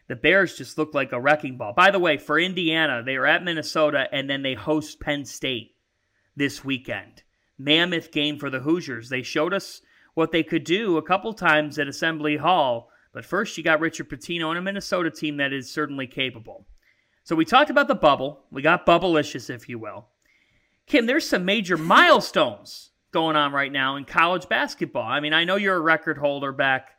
the 0.08 0.15
Bears 0.15 0.58
just 0.58 0.77
look 0.77 0.93
like 0.93 1.12
a 1.12 1.19
wrecking 1.19 1.58
ball. 1.58 1.73
By 1.73 1.91
the 1.91 1.99
way, 1.99 2.17
for 2.17 2.39
Indiana, 2.39 3.03
they 3.03 3.17
are 3.17 3.25
at 3.25 3.43
Minnesota 3.43 4.08
and 4.12 4.29
then 4.29 4.41
they 4.41 4.53
host 4.53 4.99
Penn 4.99 5.25
State. 5.25 5.71
this 6.36 6.63
weekend. 6.63 7.22
Mammoth 7.58 8.12
game 8.12 8.38
for 8.38 8.50
the 8.50 8.60
Hoosiers. 8.60 9.10
They 9.10 9.22
showed 9.22 9.54
us 9.54 9.82
what 10.13 10.32
they 10.32 10.44
could 10.44 10.63
do 10.63 10.98
a 10.98 11.02
couple 11.02 11.34
times 11.34 11.80
at 11.80 11.88
Assembly 11.88 12.38
Hall, 12.38 12.89
but 13.13 13.26
first 13.26 13.58
you 13.58 13.63
got 13.63 13.80
Richard 13.80 14.10
Pitino 14.10 14.50
and 14.50 14.58
a 14.58 14.62
Minnesota 14.62 15.10
team 15.10 15.38
that 15.38 15.54
is 15.54 15.72
certainly 15.72 16.08
capable. 16.08 16.66
So 17.24 17.36
we 17.36 17.46
talked 17.46 17.70
about 17.70 17.88
the 17.88 17.96
bubble. 17.96 18.44
We 18.52 18.62
got 18.62 18.86
bubblicious, 18.86 19.50
if 19.50 19.70
you 19.70 19.80
will. 19.80 20.08
Kim, 20.86 21.06
there's 21.06 21.28
some 21.28 21.46
major 21.46 21.78
milestones 21.78 22.92
going 23.12 23.36
on 23.36 23.54
right 23.54 23.72
now 23.72 23.96
in 23.96 24.04
college 24.06 24.50
basketball. 24.50 25.08
I 25.08 25.20
mean, 25.20 25.34
I 25.34 25.46
know 25.46 25.56
you're 25.56 25.76
a 25.76 25.82
record 25.82 26.18
holder 26.18 26.52
back 26.52 26.89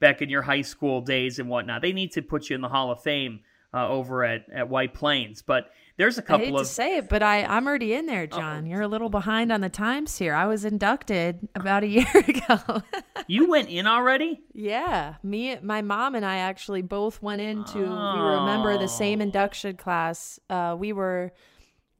back 0.00 0.20
in 0.20 0.28
your 0.28 0.42
high 0.42 0.62
school 0.62 1.00
days 1.00 1.38
and 1.38 1.48
whatnot. 1.48 1.80
They 1.80 1.92
need 1.92 2.12
to 2.12 2.22
put 2.22 2.50
you 2.50 2.56
in 2.56 2.60
the 2.60 2.68
Hall 2.68 2.90
of 2.90 3.02
Fame 3.02 3.40
uh, 3.72 3.88
over 3.88 4.24
at, 4.24 4.46
at 4.52 4.68
White 4.68 4.92
Plains, 4.94 5.42
but 5.42 5.70
there's 5.96 6.18
a 6.18 6.22
couple 6.22 6.44
I 6.44 6.48
hate 6.48 6.54
of 6.54 6.60
to 6.60 6.64
say 6.66 6.96
it, 6.96 7.08
but 7.08 7.22
I 7.22 7.44
I'm 7.44 7.66
already 7.66 7.94
in 7.94 8.06
there, 8.06 8.26
John. 8.26 8.66
You're 8.66 8.80
a 8.82 8.88
little 8.88 9.08
behind 9.10 9.52
on 9.52 9.60
the 9.60 9.68
times 9.68 10.18
here. 10.18 10.34
I 10.34 10.46
was 10.46 10.64
inducted 10.64 11.48
about 11.54 11.82
a 11.84 11.86
year 11.86 12.06
ago. 12.14 12.82
you 13.26 13.48
went 13.48 13.68
in 13.68 13.86
already. 13.86 14.40
yeah, 14.54 15.14
me, 15.22 15.56
my 15.62 15.82
mom, 15.82 16.14
and 16.14 16.24
I 16.24 16.38
actually 16.38 16.82
both 16.82 17.22
went 17.22 17.40
into. 17.42 17.78
We 17.78 17.84
remember 17.84 18.78
the 18.78 18.88
same 18.88 19.20
Oh. 19.20 19.24
induction 19.24 19.76
class. 19.76 20.38
Uh, 20.50 20.74
we 20.78 20.92
were 20.92 21.32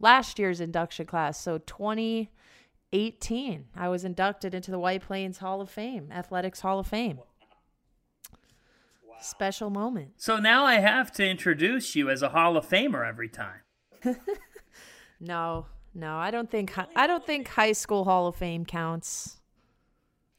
last 0.01 0.39
year's 0.39 0.61
induction 0.61 1.07
class, 1.07 1.39
so 1.41 1.59
2018. 1.59 3.65
I 3.77 3.89
was 3.89 4.05
inducted 4.05 4.55
into 4.55 4.71
the 4.71 4.79
White 4.79 5.03
Plains 5.03 5.39
Hall 5.39 5.61
of 5.61 5.71
Fame, 5.71 6.09
Athletics 6.11 6.61
Hall 6.61 6.79
of 6.79 6.87
Fame. 6.87 7.19
Special 9.21 9.71
moment. 9.71 10.13
So 10.17 10.39
now 10.39 10.65
I 10.65 10.81
have 10.81 11.13
to 11.13 11.25
introduce 11.29 11.95
you 11.95 12.11
as 12.11 12.23
a 12.23 12.31
Hall 12.31 12.57
of 12.57 12.69
Famer 12.69 13.07
every 13.09 13.29
time. 13.29 13.61
No, 15.23 15.67
no, 15.95 16.17
I 16.17 16.33
don't 16.33 16.51
think 16.51 16.75
I 16.97 17.07
don't 17.07 17.25
think 17.25 17.47
high 17.47 17.73
school 17.73 18.05
Hall 18.05 18.27
of 18.27 18.35
Fame 18.35 18.65
counts. 18.65 19.41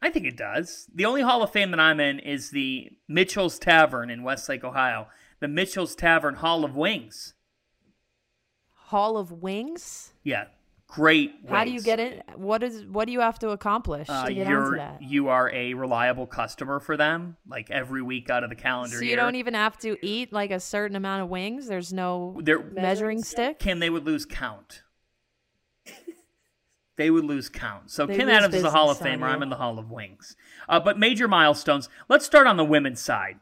I 0.01 0.09
think 0.09 0.25
it 0.25 0.35
does. 0.35 0.87
The 0.93 1.05
only 1.05 1.21
Hall 1.21 1.41
of 1.41 1.51
Fame 1.51 1.71
that 1.71 1.79
I'm 1.79 2.01
in 2.01 2.19
is 2.19 2.49
the 2.49 2.91
Mitchell's 3.07 3.57
Tavern 3.57 4.09
in 4.09 4.23
Westlake, 4.23 4.65
Ohio. 4.65 5.07
The 5.39 5.47
Mitchell's 5.47 5.95
Tavern 5.95 6.35
Hall 6.35 6.65
of 6.65 6.75
Wings. 6.75 7.33
Hall 8.87 9.17
of 9.17 9.31
Wings. 9.31 10.11
Yeah, 10.21 10.47
great. 10.93 11.33
How 11.49 11.63
do 11.63 11.71
you 11.71 11.81
get 11.81 11.99
it? 11.99 12.23
What 12.35 12.61
is 12.61 12.85
what 12.85 13.05
do 13.05 13.11
you 13.11 13.19
have 13.21 13.39
to 13.39 13.49
accomplish 13.49 14.07
Uh, 14.09 14.27
to 14.27 14.33
get 14.33 14.45
onto 14.47 14.51
you're 14.51 14.77
that? 14.77 15.01
you 15.01 15.27
are 15.29 15.49
a 15.51 15.73
reliable 15.73 16.27
customer 16.27 16.79
for 16.79 16.95
them, 16.97 17.37
like 17.47 17.71
every 17.71 18.01
week 18.03 18.29
out 18.29 18.43
of 18.43 18.49
the 18.51 18.55
calendar 18.55 18.97
So 18.97 19.01
year. 19.01 19.11
you 19.11 19.15
don't 19.15 19.35
even 19.35 19.55
have 19.55 19.77
to 19.79 19.97
eat 20.05 20.31
like 20.31 20.51
a 20.51 20.59
certain 20.59 20.95
amount 20.95 21.23
of 21.23 21.29
wings. 21.29 21.67
There's 21.67 21.91
no 21.91 22.39
They're- 22.43 22.59
measuring 22.63 23.23
stick. 23.23 23.57
Kim, 23.59 23.79
they 23.79 23.89
would 23.89 24.05
lose 24.05 24.25
count. 24.25 24.83
they 26.95 27.09
would 27.09 27.25
lose 27.25 27.49
count. 27.49 27.89
So 27.89 28.05
They 28.05 28.15
Kim 28.17 28.29
Adams 28.29 28.53
is 28.53 28.63
a 28.63 28.69
Hall 28.69 28.91
of 28.91 28.99
business 28.99 29.13
on 29.15 29.19
Famer. 29.21 29.33
I'm 29.33 29.41
in 29.41 29.49
the 29.49 29.55
Hall 29.55 29.79
of 29.79 29.89
Wings. 29.89 30.35
Uh, 30.69 30.79
but 30.79 30.99
major 30.99 31.27
milestones. 31.27 31.89
Let's 32.07 32.23
start 32.25 32.45
on 32.45 32.55
the 32.55 32.63
women's 32.63 33.01
side. 33.01 33.39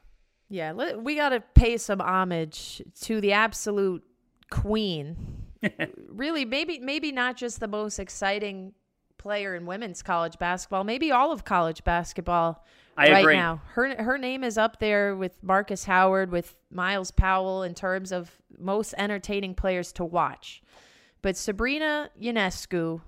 Yeah, 0.48 0.72
let, 0.72 1.02
we 1.04 1.16
got 1.16 1.30
to 1.30 1.42
pay 1.42 1.76
some 1.78 2.00
homage 2.00 2.82
to 3.02 3.20
the 3.20 3.34
absolute 3.34 4.04
queen. 4.50 5.40
Really, 6.08 6.45
maybe 6.45 6.80
maybe 6.80 7.12
not 7.12 7.38
just 7.38 7.60
the 7.60 7.67
most 7.67 8.00
exciting 8.00 8.74
player 9.17 9.56
in 9.56 9.65
women's 9.65 10.02
college 10.02 10.39
basketball, 10.39 10.84
maybe 10.84 11.12
all 11.12 11.32
of 11.32 11.45
college 11.45 11.84
basketball 11.84 12.65
I 12.97 13.12
right 13.12 13.19
agree. 13.19 13.36
now. 13.36 13.62
Her 13.74 14.02
her 14.04 14.17
name 14.17 14.43
is 14.43 14.58
up 14.58 14.80
there 14.80 15.15
with 15.15 15.38
Markus 15.43 15.86
Howard, 15.86 16.32
with 16.32 16.56
Myles 16.71 17.12
Powell 17.12 17.63
in 17.63 17.74
terms 17.74 18.12
of 18.12 18.32
most 18.58 18.93
entertaining 18.97 19.56
players 19.56 19.91
to 19.93 20.06
watch. 20.06 20.62
But 21.21 21.38
Sabrina 21.38 22.10
Ionescu, 22.19 23.02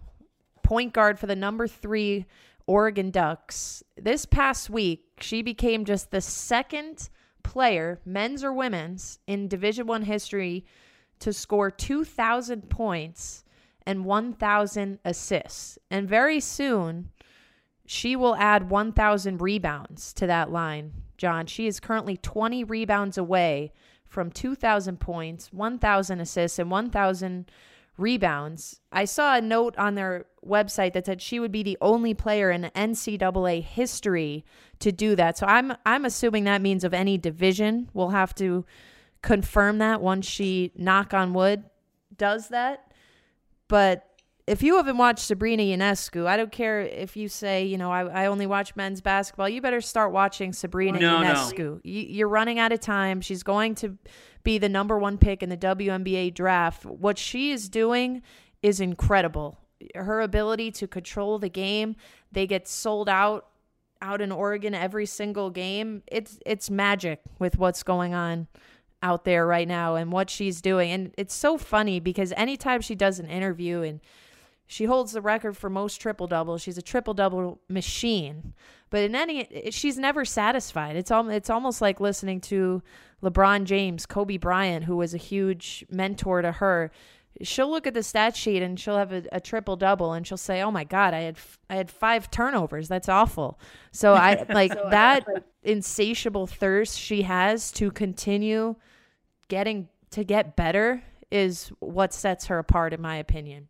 point 0.61 0.93
guard 0.93 1.19
for 1.19 1.27
the 1.27 1.35
number 1.35 1.67
three 1.67 2.25
Oregon 2.67 3.09
Ducks, 3.09 3.83
this 3.97 4.25
past 4.25 4.69
week 4.69 5.05
she 5.19 5.41
became 5.41 5.83
just 5.83 6.11
the 6.11 6.21
second 6.21 7.09
player, 7.43 7.99
men's 8.05 8.43
or 8.43 8.53
women's, 8.53 9.19
in 9.27 9.47
Division 9.47 9.87
One 9.87 10.03
history 10.03 10.65
to 11.19 11.34
score 11.34 11.71
two 11.71 12.04
thousand 12.04 12.69
points 12.69 13.43
and 13.86 14.06
one 14.06 14.34
thousand 14.34 14.99
assists. 15.06 15.78
And 15.89 16.08
very 16.08 16.39
soon 16.39 17.10
she 17.86 18.15
will 18.15 18.36
add 18.36 18.69
1,000 18.69 19.41
rebounds 19.41 20.13
to 20.13 20.28
that 20.28 20.52
line, 20.52 20.93
John. 21.17 21.45
She 21.45 21.67
is 21.67 21.80
currently 21.80 22.17
20 22.17 22.63
rebounds 22.63 23.17
away 23.17 23.73
from 24.08 24.32
2,000 24.32 24.99
points, 24.99 25.52
1,000 25.52 26.19
assists, 26.21 26.60
and 26.60 26.71
1,000 26.71 27.52
rebounds. 27.97 28.80
I 28.91 29.06
saw 29.06 29.36
a 29.36 29.41
note 29.41 29.78
on 29.78 29.95
their 29.95 30.26
website 30.45 30.93
that 30.93 31.06
said 31.06 31.21
she 31.21 31.39
would 31.39 31.52
be 31.52 31.63
the 31.63 31.78
only 31.82 32.13
player 32.13 32.49
in 32.52 32.71
NCAA 32.76 33.63
history 33.63 34.45
to 34.80 34.91
do 34.91 35.15
that. 35.15 35.38
So 35.38 35.45
I'm 35.45 35.73
I'm 35.86 36.06
assuming 36.06 36.45
that 36.45 36.62
means 36.62 36.84
of 36.84 36.93
any 36.93 37.17
division. 37.17 37.89
We'll 37.93 38.10
have 38.10 38.34
to 38.36 38.65
confirm 39.23 39.79
that 39.79 40.01
once 40.01 40.27
she 40.27 40.71
knock 40.75 41.13
on 41.13 41.33
wood 41.33 41.63
does 42.15 42.49
that. 42.49 42.91
But 43.67 44.05
if 44.45 44.62
you 44.62 44.75
haven't 44.75 44.97
watched 44.97 45.25
Sabrina 45.25 45.63
Ionescu, 45.63 46.27
I 46.27 46.36
don't 46.36 46.51
care 46.51 46.81
if 46.81 47.15
you 47.15 47.29
say, 47.29 47.63
you 47.63 47.77
know, 47.77 47.91
I, 47.91 48.23
I 48.23 48.25
only 48.27 48.45
watch 48.45 48.75
men's 48.75 48.99
basketball. 48.99 49.47
You 49.47 49.62
better 49.62 49.79
start 49.81 50.12
watching 50.12 50.51
Sabrina 50.51 50.99
No, 50.99 51.23
no. 51.23 51.33
Ionescu. 51.33 51.79
You, 51.83 52.01
you're 52.01 52.27
running 52.27 52.59
out 52.59 52.73
of 52.73 52.81
time. 52.81 53.21
She's 53.21 53.41
going 53.41 53.75
to 53.75 53.97
be 54.43 54.57
the 54.57 54.67
number 54.69 54.99
one 54.99 55.17
pick 55.17 55.41
in 55.41 55.49
the 55.49 55.57
WNBA 55.57 56.33
draft. 56.33 56.86
What 56.86 57.17
she 57.17 57.51
is 57.51 57.69
doing 57.69 58.21
is 58.62 58.81
incredible. 58.81 59.57
Her 59.95 60.19
ability 60.19 60.71
to 60.71 60.88
control 60.88 61.39
the 61.39 61.49
game, 61.49 61.95
they 62.31 62.45
get 62.45 62.67
sold 62.67 63.09
out 63.09 63.47
out 64.01 64.19
in 64.19 64.33
Oregon 64.33 64.73
every 64.73 65.05
single 65.05 65.49
game. 65.49 66.03
It's 66.07 66.38
it's 66.45 66.69
magic 66.69 67.21
with 67.39 67.57
what's 67.57 67.83
going 67.83 68.13
on 68.13 68.47
out 69.03 69.25
there 69.25 69.45
right 69.45 69.67
now 69.67 69.95
and 69.95 70.11
what 70.11 70.31
she's 70.31 70.61
doing. 70.61 70.89
And 70.91 71.13
it's 71.17 71.35
so 71.35 71.57
funny 71.59 71.99
because 71.99 72.33
anytime 72.35 72.81
she 72.81 72.95
does 72.95 73.19
an 73.19 73.27
interview 73.27 73.81
and 73.81 73.99
she 74.65 74.85
holds 74.85 75.11
the 75.11 75.21
record 75.21 75.55
for 75.55 75.69
most 75.69 75.97
triple 75.97 76.25
doubles. 76.25 76.61
She's 76.61 76.77
a 76.77 76.81
triple 76.81 77.13
double 77.13 77.59
machine. 77.69 78.53
But 78.89 79.03
in 79.03 79.15
any 79.15 79.69
she's 79.71 79.97
never 79.97 80.25
satisfied. 80.25 80.95
It's 80.95 81.11
al- 81.11 81.29
it's 81.29 81.49
almost 81.49 81.81
like 81.81 81.99
listening 81.99 82.41
to 82.41 82.81
LeBron 83.21 83.65
James, 83.65 84.05
Kobe 84.05 84.37
Bryant, 84.37 84.85
who 84.85 84.95
was 84.97 85.13
a 85.13 85.17
huge 85.17 85.85
mentor 85.89 86.41
to 86.41 86.53
her. 86.53 86.91
She'll 87.41 87.69
look 87.69 87.87
at 87.87 87.93
the 87.93 88.03
stat 88.03 88.35
sheet 88.35 88.61
and 88.61 88.79
she'll 88.79 88.97
have 88.97 89.11
a, 89.11 89.23
a 89.31 89.39
triple 89.39 89.75
double 89.75 90.13
and 90.13 90.25
she'll 90.25 90.37
say, 90.37 90.61
"Oh 90.61 90.71
my 90.71 90.83
god, 90.83 91.13
I 91.13 91.21
had 91.21 91.35
f- 91.35 91.59
I 91.69 91.75
had 91.75 91.91
five 91.91 92.31
turnovers. 92.31 92.87
That's 92.87 93.09
awful." 93.09 93.59
So 93.91 94.13
I 94.13 94.45
like 94.53 94.71
that 94.73 95.27
insatiable 95.63 96.47
thirst 96.47 96.99
she 96.99 97.23
has 97.23 97.71
to 97.73 97.91
continue 97.91 98.75
getting 99.47 99.89
to 100.12 100.23
get 100.23 100.56
better 100.56 101.03
is 101.32 101.71
what 101.79 102.13
sets 102.13 102.45
her 102.45 102.60
apart 102.60 102.93
in 102.93 103.01
my 103.01 103.15
opinion. 103.15 103.67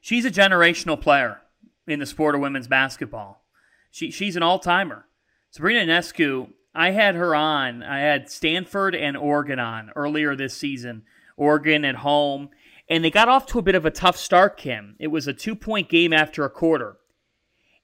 She's 0.00 0.24
a 0.24 0.30
generational 0.30 1.00
player 1.00 1.40
in 1.86 2.00
the 2.00 2.06
sport 2.06 2.34
of 2.34 2.40
women's 2.40 2.68
basketball. 2.68 3.44
She 3.90 4.10
she's 4.10 4.36
an 4.36 4.42
all 4.42 4.58
timer. 4.58 5.06
Sabrina 5.50 5.80
Ionescu, 5.80 6.50
I 6.74 6.90
had 6.90 7.14
her 7.14 7.34
on. 7.34 7.82
I 7.82 8.00
had 8.00 8.30
Stanford 8.30 8.94
and 8.94 9.16
Oregon 9.16 9.58
on 9.58 9.90
earlier 9.96 10.36
this 10.36 10.56
season. 10.56 11.02
Oregon 11.36 11.84
at 11.84 11.96
home, 11.96 12.50
and 12.88 13.04
they 13.04 13.10
got 13.10 13.28
off 13.28 13.46
to 13.46 13.58
a 13.58 13.62
bit 13.62 13.74
of 13.74 13.86
a 13.86 13.90
tough 13.90 14.16
start. 14.16 14.56
Kim, 14.56 14.96
it 14.98 15.08
was 15.08 15.26
a 15.26 15.32
two 15.32 15.54
point 15.54 15.88
game 15.88 16.12
after 16.12 16.44
a 16.44 16.50
quarter, 16.50 16.96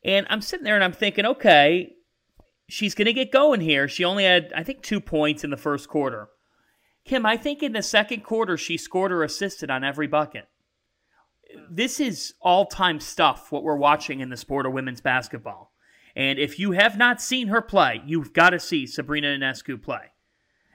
and 0.04 0.26
I'm 0.28 0.40
sitting 0.40 0.64
there 0.64 0.74
and 0.74 0.84
I'm 0.84 0.92
thinking, 0.92 1.24
okay, 1.24 1.94
she's 2.68 2.94
gonna 2.94 3.12
get 3.12 3.32
going 3.32 3.60
here. 3.60 3.88
She 3.88 4.04
only 4.04 4.24
had 4.24 4.52
I 4.54 4.62
think 4.62 4.82
two 4.82 5.00
points 5.00 5.44
in 5.44 5.50
the 5.50 5.56
first 5.56 5.88
quarter. 5.88 6.28
Kim, 7.04 7.26
I 7.26 7.36
think 7.36 7.62
in 7.62 7.72
the 7.72 7.82
second 7.82 8.24
quarter 8.24 8.56
she 8.56 8.76
scored 8.76 9.12
or 9.12 9.22
assisted 9.22 9.70
on 9.70 9.84
every 9.84 10.06
bucket 10.06 10.48
this 11.70 12.00
is 12.00 12.34
all 12.40 12.66
time 12.66 13.00
stuff, 13.00 13.50
what 13.50 13.62
we're 13.62 13.76
watching 13.76 14.20
in 14.20 14.28
the 14.28 14.36
sport 14.36 14.66
of 14.66 14.72
women's 14.72 15.00
basketball. 15.00 15.72
And 16.16 16.38
if 16.38 16.58
you 16.58 16.72
have 16.72 16.96
not 16.96 17.20
seen 17.20 17.48
her 17.48 17.60
play, 17.60 18.00
you've 18.06 18.32
got 18.32 18.50
to 18.50 18.60
see 18.60 18.86
Sabrina 18.86 19.28
Ionescu 19.28 19.82
play. 19.82 20.12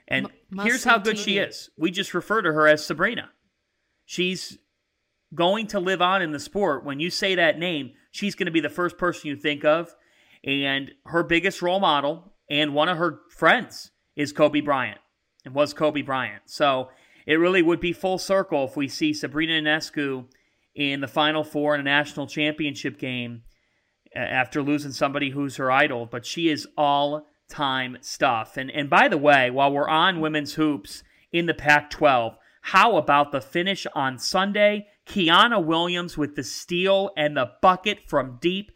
And 0.08 0.28
M- 0.52 0.65
here's 0.65 0.84
how 0.84 0.97
good 0.97 1.17
she 1.17 1.38
is. 1.38 1.69
We 1.78 1.91
just 1.91 2.13
refer 2.13 2.41
to 2.41 2.52
her 2.52 2.67
as 2.67 2.86
Sabrina. 2.86 3.30
She's 4.06 4.58
going 5.34 5.67
to 5.67 5.80
live 5.80 6.02
on 6.02 6.21
in 6.21 6.32
the 6.32 6.39
sport. 6.39 6.84
When 6.84 6.99
you 6.99 7.10
say 7.10 7.36
that 7.36 7.60
name, 7.60 7.91
she's 8.12 8.36
going 8.36 8.47
to 8.47 8.52
be 8.52 8.60
the 8.60 8.69
first 8.69 8.97
person 8.97 9.30
you 9.30 9.36
think 9.36 9.63
of. 9.63 9.95
And 10.43 10.91
her 11.06 11.23
biggest 11.23 11.62
role 11.62 11.80
model 11.80 12.34
and 12.49 12.73
one 12.73 12.89
of 12.89 12.97
her 12.97 13.19
friends 13.30 13.91
is 14.15 14.32
Kobe 14.32 14.62
Bryant 14.62 14.99
and 15.45 15.54
was 15.54 15.73
Kobe 15.73 16.02
Bryant. 16.02 16.43
So 16.45 16.89
it 17.25 17.36
really 17.36 17.62
would 17.62 17.80
be 17.80 17.93
full 17.93 18.17
circle 18.17 18.65
if 18.65 18.75
we 18.75 18.88
see 18.88 19.13
Sabrina 19.13 19.54
Ionescu 19.54 20.25
in 20.75 21.02
the 21.02 21.08
Final 21.08 21.43
Four 21.43 21.75
in 21.75 21.82
a 21.82 21.84
national 21.84 22.28
championship 22.28 22.97
game 22.97 23.43
uh, 24.15 24.19
after 24.19 24.62
losing 24.62 24.91
somebody 24.91 25.30
who's 25.32 25.58
her 25.58 25.71
idol. 25.71 26.06
But 26.06 26.25
she 26.25 26.49
is 26.49 26.67
all 26.78 27.28
time 27.49 27.97
stuff. 28.02 28.58
And 28.58 28.71
and 28.71 28.89
by 28.89 29.08
the 29.08 29.17
way, 29.17 29.49
while 29.52 29.71
we're 29.71 29.88
on 29.88 30.21
women's 30.21 30.54
hoops 30.54 31.04
in 31.32 31.45
the 31.45 31.54
Pac-12, 31.54 32.36
how 32.62 32.97
about 32.97 33.32
the 33.32 33.41
finish 33.41 33.86
on 33.93 34.17
Sunday? 34.17 34.88
Kiana 35.08 35.63
Williams 35.63 36.17
with 36.17 36.36
the 36.36 36.43
steal 36.43 37.12
and 37.17 37.36
the 37.36 37.52
bucket 37.62 38.08
from 38.08 38.38
deep 38.39 38.71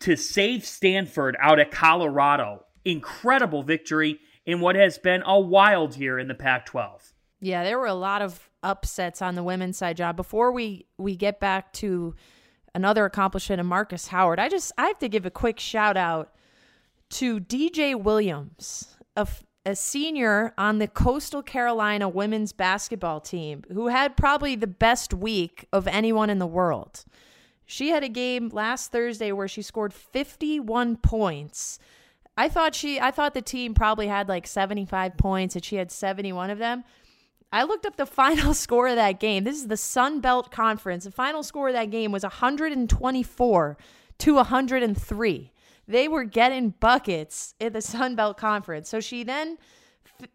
to 0.00 0.16
save 0.16 0.64
Stanford 0.64 1.36
out 1.40 1.58
at 1.58 1.70
Colorado. 1.70 2.64
Incredible 2.84 3.62
victory 3.62 4.20
in 4.46 4.60
what 4.60 4.76
has 4.76 4.98
been 4.98 5.22
a 5.24 5.38
wild 5.38 5.96
year 5.96 6.18
in 6.18 6.28
the 6.28 6.34
Pac 6.34 6.66
12. 6.66 7.14
Yeah, 7.40 7.64
there 7.64 7.78
were 7.78 7.86
a 7.86 7.94
lot 7.94 8.22
of 8.22 8.48
upsets 8.62 9.22
on 9.22 9.34
the 9.34 9.42
women's 9.42 9.76
side, 9.76 9.96
John. 9.96 10.16
Before 10.16 10.52
we, 10.52 10.86
we 10.98 11.16
get 11.16 11.40
back 11.40 11.72
to 11.74 12.14
another 12.74 13.04
accomplishment 13.04 13.60
of 13.60 13.66
Markus 13.66 14.08
Howard, 14.08 14.38
I 14.38 14.48
just 14.48 14.72
I 14.78 14.86
have 14.86 14.98
to 14.98 15.08
give 15.08 15.26
a 15.26 15.30
quick 15.30 15.60
shout 15.60 15.96
out 15.96 16.34
to 17.10 17.40
DJ 17.40 17.94
Williams, 18.00 18.96
a, 19.16 19.26
a 19.64 19.76
senior 19.76 20.52
on 20.58 20.78
the 20.78 20.88
Coastal 20.88 21.42
Carolina 21.42 22.08
women's 22.08 22.52
basketball 22.52 23.20
team 23.20 23.62
who 23.72 23.88
had 23.88 24.16
probably 24.16 24.56
the 24.56 24.66
best 24.66 25.14
week 25.14 25.66
of 25.72 25.86
anyone 25.86 26.30
in 26.30 26.38
the 26.38 26.46
world. 26.46 27.04
She 27.66 27.90
had 27.90 28.04
a 28.04 28.08
game 28.08 28.50
last 28.52 28.92
Thursday 28.92 29.32
where 29.32 29.48
she 29.48 29.62
scored 29.62 29.92
51 29.94 30.96
points. 30.96 31.78
I 32.36 32.48
thought 32.48 32.74
she 32.74 33.00
I 33.00 33.10
thought 33.10 33.34
the 33.34 33.42
team 33.42 33.74
probably 33.74 34.08
had 34.08 34.28
like 34.28 34.46
75 34.46 35.16
points 35.16 35.54
and 35.54 35.64
she 35.64 35.76
had 35.76 35.90
71 35.90 36.50
of 36.50 36.58
them. 36.58 36.84
I 37.52 37.62
looked 37.62 37.86
up 37.86 37.96
the 37.96 38.06
final 38.22 38.54
score 38.54 38.88
of 38.88 38.96
that 38.96 39.20
game. 39.20 39.44
This 39.44 39.56
is 39.56 39.68
the 39.68 39.76
Sun 39.76 40.20
Belt 40.20 40.50
Conference. 40.50 41.04
The 41.04 41.10
final 41.10 41.42
score 41.42 41.68
of 41.68 41.74
that 41.74 41.90
game 41.90 42.12
was 42.12 42.22
124 42.22 43.78
to 44.18 44.34
103. 44.34 45.52
They 45.86 46.08
were 46.08 46.24
getting 46.24 46.70
buckets 46.70 47.54
in 47.60 47.72
the 47.72 47.82
Sun 47.82 48.16
Belt 48.16 48.36
Conference. 48.36 48.88
So 48.88 49.00
she 49.00 49.22
then 49.22 49.58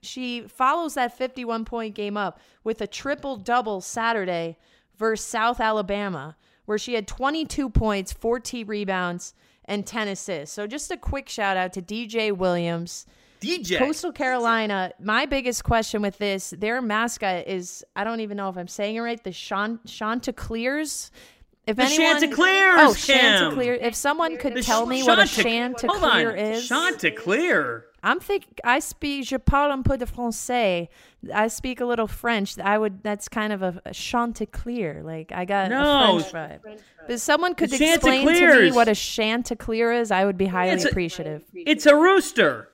she 0.01 0.41
follows 0.41 0.95
that 0.95 1.17
51 1.17 1.65
point 1.65 1.95
game 1.95 2.17
up 2.17 2.39
with 2.63 2.81
a 2.81 2.87
triple 2.87 3.37
double 3.37 3.81
Saturday 3.81 4.57
versus 4.97 5.25
South 5.25 5.59
Alabama 5.59 6.35
where 6.69 6.77
she 6.77 6.93
had 6.93 7.07
22 7.07 7.67
points, 7.71 8.13
14 8.13 8.67
rebounds, 8.67 9.33
and 9.65 9.87
10 9.87 10.07
assists. 10.09 10.53
So 10.53 10.67
just 10.67 10.91
a 10.91 10.97
quick 10.97 11.27
shout 11.27 11.57
out 11.57 11.73
to 11.73 11.81
DJ 11.81 12.31
Williams. 12.31 13.07
DJ. 13.41 13.79
Coastal 13.79 14.11
Carolina, 14.11 14.91
my 15.01 15.25
biggest 15.25 15.63
question 15.63 16.03
with 16.03 16.19
this, 16.19 16.51
their 16.55 16.79
mascot 16.79 17.47
is, 17.47 17.83
I 17.95 18.03
don't 18.03 18.19
even 18.19 18.37
know 18.37 18.49
if 18.49 18.57
I'm 18.57 18.67
saying 18.67 18.97
it 18.97 18.99
right, 18.99 19.23
the 19.23 19.31
Chant- 19.31 19.83
Chanticleers. 19.87 21.09
If 21.65 21.77
the 21.77 21.83
anyone, 21.85 22.19
Chanticleers, 22.19 22.79
oh, 22.81 22.93
Kim. 22.95 23.15
Chanticleer. 23.17 23.73
If 23.73 23.95
someone 23.95 24.37
could 24.37 24.53
The 24.53 24.61
tell 24.61 24.85
me 24.85 25.01
Chantic- 25.03 25.07
what 25.07 25.17
a 25.19 25.25
Hold 25.25 25.45
Chanticleer 25.45 26.31
on. 26.33 26.37
is, 26.37 26.67
Chanticleer. 26.67 27.85
I'm 28.03 28.19
think 28.19 28.45
I 28.63 28.79
speak. 28.79 29.25
Je 29.25 29.37
parle 29.37 29.71
un 29.71 29.83
peu 29.83 29.97
de 29.97 30.05
français. 30.05 30.87
I 31.33 31.47
speak 31.49 31.81
a 31.81 31.85
little 31.85 32.07
French. 32.07 32.57
I 32.59 32.77
would. 32.77 33.03
That's 33.03 33.27
kind 33.27 33.51
of 33.51 33.61
a, 33.61 33.81
a 33.85 33.93
chanticleer. 33.93 35.01
Like 35.03 35.31
I 35.33 35.45
got 35.45 35.69
No. 35.69 36.17
a 36.17 36.23
French 36.23 36.33
vibe. 36.33 36.59
But 37.07 37.13
if 37.15 37.19
someone 37.19 37.55
could 37.55 37.73
explain 37.73 38.25
to 38.27 38.61
me 38.61 38.71
what 38.71 38.87
a 38.87 38.95
chanticleer 38.95 39.91
is, 39.91 40.11
I 40.11 40.25
would 40.25 40.37
be 40.37 40.45
highly 40.47 40.71
It's 40.75 40.85
a- 40.85 40.89
appreciative. 40.89 41.43
It's 41.53 41.85
a 41.85 41.95
rooster. 41.95 42.69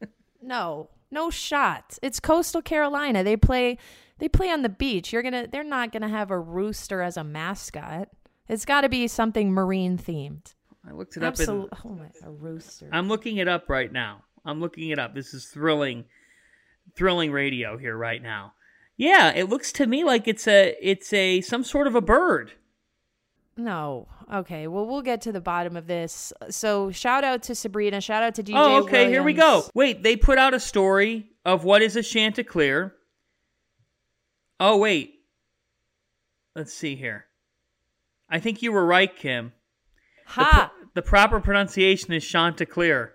No, 0.42 0.88
no 1.10 1.30
shot. 1.30 1.98
It's 2.02 2.18
Coastal 2.18 2.62
Carolina. 2.62 3.22
They 3.22 3.36
play. 3.36 3.78
They 4.18 4.28
play 4.28 4.50
on 4.50 4.62
the 4.62 4.68
beach. 4.68 5.12
You're 5.12 5.22
gonna. 5.22 5.46
They're 5.46 5.62
not 5.64 5.92
gonna 5.92 6.08
have 6.08 6.30
a 6.30 6.38
rooster 6.38 7.02
as 7.02 7.16
a 7.16 7.24
mascot. 7.24 8.08
It's 8.48 8.64
got 8.64 8.80
to 8.80 8.88
be 8.88 9.06
something 9.06 9.52
marine 9.52 9.96
themed. 9.96 10.54
I 10.88 10.92
looked 10.92 11.16
it 11.16 11.22
up. 11.22 11.34
In, 11.34 11.40
Absolutely. 11.40 11.78
Oh 11.84 11.88
my, 11.90 12.06
a 12.24 12.30
rooster. 12.30 12.88
I'm 12.90 13.06
looking 13.08 13.36
it 13.36 13.48
up 13.48 13.68
right 13.68 13.92
now. 13.92 14.24
I'm 14.44 14.60
looking 14.60 14.90
it 14.90 14.98
up. 14.98 15.14
This 15.14 15.34
is 15.34 15.46
thrilling, 15.46 16.04
thrilling 16.94 17.32
radio 17.32 17.76
here 17.76 17.96
right 17.96 18.22
now. 18.22 18.54
Yeah, 18.96 19.32
it 19.32 19.48
looks 19.48 19.72
to 19.72 19.86
me 19.86 20.04
like 20.04 20.28
it's 20.28 20.46
a 20.46 20.76
it's 20.80 21.12
a 21.12 21.40
some 21.40 21.64
sort 21.64 21.86
of 21.86 21.94
a 21.94 22.00
bird. 22.00 22.52
No. 23.56 24.08
Okay. 24.32 24.66
Well, 24.68 24.86
we'll 24.86 25.02
get 25.02 25.20
to 25.22 25.32
the 25.32 25.40
bottom 25.40 25.76
of 25.76 25.86
this. 25.86 26.32
So, 26.50 26.90
shout 26.90 27.24
out 27.24 27.42
to 27.44 27.54
Sabrina. 27.54 28.00
Shout 28.00 28.22
out 28.22 28.34
to 28.36 28.42
DJ. 28.42 28.52
oh, 28.56 28.82
okay. 28.84 29.08
Here 29.10 29.22
we 29.22 29.34
go. 29.34 29.64
Wait, 29.74 30.02
they 30.02 30.16
put 30.16 30.38
out 30.38 30.54
a 30.54 30.60
story 30.60 31.30
of 31.44 31.64
what 31.64 31.82
is 31.82 31.96
a 31.96 32.02
Chanticleer. 32.02 32.94
Oh 34.62 34.76
wait, 34.76 35.14
let's 36.54 36.72
see 36.74 36.94
here. 36.96 37.24
I 38.28 38.38
think 38.38 38.60
you 38.62 38.72
were 38.72 38.84
right, 38.84 39.14
Kim. 39.14 39.52
The, 40.26 40.32
Ha. 40.44 40.72
the 40.94 41.02
proper 41.02 41.40
pronunciation 41.40 42.12
is 42.12 42.26
Chanticleer. 42.26 43.14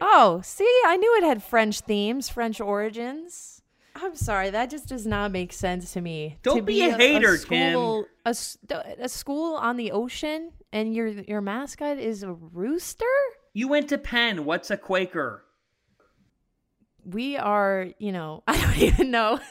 Oh, 0.00 0.40
see, 0.42 0.70
I 0.86 0.96
knew 0.96 1.16
it 1.16 1.24
had 1.24 1.42
French 1.42 1.80
themes, 1.80 2.28
French 2.28 2.60
origins. 2.60 3.62
I'm 3.94 4.14
sorry, 4.14 4.50
that 4.50 4.70
just 4.70 4.88
does 4.88 5.06
not 5.06 5.30
make 5.32 5.52
sense 5.52 5.92
to 5.92 6.00
me. 6.00 6.38
Don't 6.42 6.56
to 6.58 6.62
be 6.62 6.82
a 6.82 6.96
hater, 6.96 7.36
Kim. 7.36 7.76
A, 7.76 8.02
A, 8.24 8.28
s- 8.30 8.56
a 8.70 9.08
school 9.08 9.54
on 9.56 9.76
the 9.76 9.92
ocean, 9.92 10.52
and 10.72 10.94
your 10.94 11.08
your 11.08 11.40
mascot 11.40 11.98
is 11.98 12.22
a 12.22 12.32
rooster. 12.32 13.04
You 13.52 13.68
went 13.68 13.88
to 13.88 13.98
Penn. 13.98 14.44
What's 14.44 14.70
a 14.70 14.76
Quaker? 14.76 15.44
We 17.04 17.36
are, 17.36 17.88
you 17.98 18.12
know, 18.12 18.42
I 18.46 18.60
don't 18.60 18.78
even 18.78 19.10
know. 19.10 19.40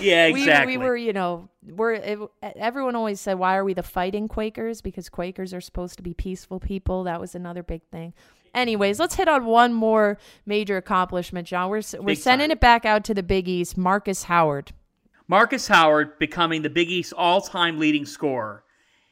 Yeah, 0.00 0.30
We- 0.32 0.40
exactly. 0.40 0.78
We, 0.78 0.84
were, 0.86 0.96
you 0.96 1.12
know, 1.12 1.50
we're 1.62 1.92
it, 1.92 2.18
everyone 2.42 2.96
always 2.96 3.20
said, 3.20 3.34
"Why 3.34 3.56
are 3.58 3.64
we 3.64 3.74
the 3.74 3.82
fighting 3.82 4.26
Quakers?" 4.26 4.80
Because 4.80 5.10
Quakers 5.10 5.52
are 5.52 5.60
supposed 5.60 5.96
to 5.98 6.02
be 6.02 6.14
peaceful 6.14 6.58
people. 6.60 7.04
That 7.04 7.20
was 7.20 7.34
another 7.34 7.62
big 7.62 7.82
thing. 7.92 8.14
Anyways, 8.54 8.98
let's 9.00 9.14
hit 9.14 9.28
on 9.28 9.46
one 9.46 9.72
more 9.72 10.18
major 10.44 10.76
accomplishment, 10.76 11.48
John. 11.48 11.70
We're 11.70 11.82
we're 11.98 12.06
Big 12.06 12.18
sending 12.18 12.48
time. 12.48 12.52
it 12.52 12.60
back 12.60 12.84
out 12.84 13.04
to 13.04 13.14
the 13.14 13.22
Big 13.22 13.48
East. 13.48 13.78
Markus 13.78 14.24
Howard. 14.24 14.72
Markus 15.26 15.68
Howard 15.68 16.18
becoming 16.18 16.62
the 16.62 16.70
Big 16.70 16.90
East 16.90 17.12
all-time 17.16 17.78
leading 17.78 18.04
scorer. 18.04 18.64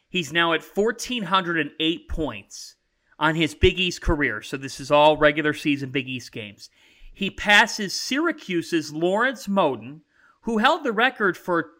He's 0.08 0.32
now 0.32 0.52
at 0.52 0.62
1408 0.62 2.08
points 2.08 2.74
on 3.18 3.34
his 3.36 3.54
Big 3.54 3.78
East 3.78 4.02
career. 4.02 4.42
So 4.42 4.56
this 4.56 4.80
is 4.80 4.90
all 4.90 5.16
regular 5.16 5.54
season 5.54 5.90
Big 5.90 6.08
East 6.08 6.32
games. 6.32 6.68
He 7.12 7.30
passes 7.30 7.94
Syracuse's 7.94 8.92
Lawrence 8.92 9.46
Moten, 9.46 10.00
who 10.42 10.58
held 10.58 10.84
the 10.84 10.92
record 10.92 11.36
for 11.36 11.70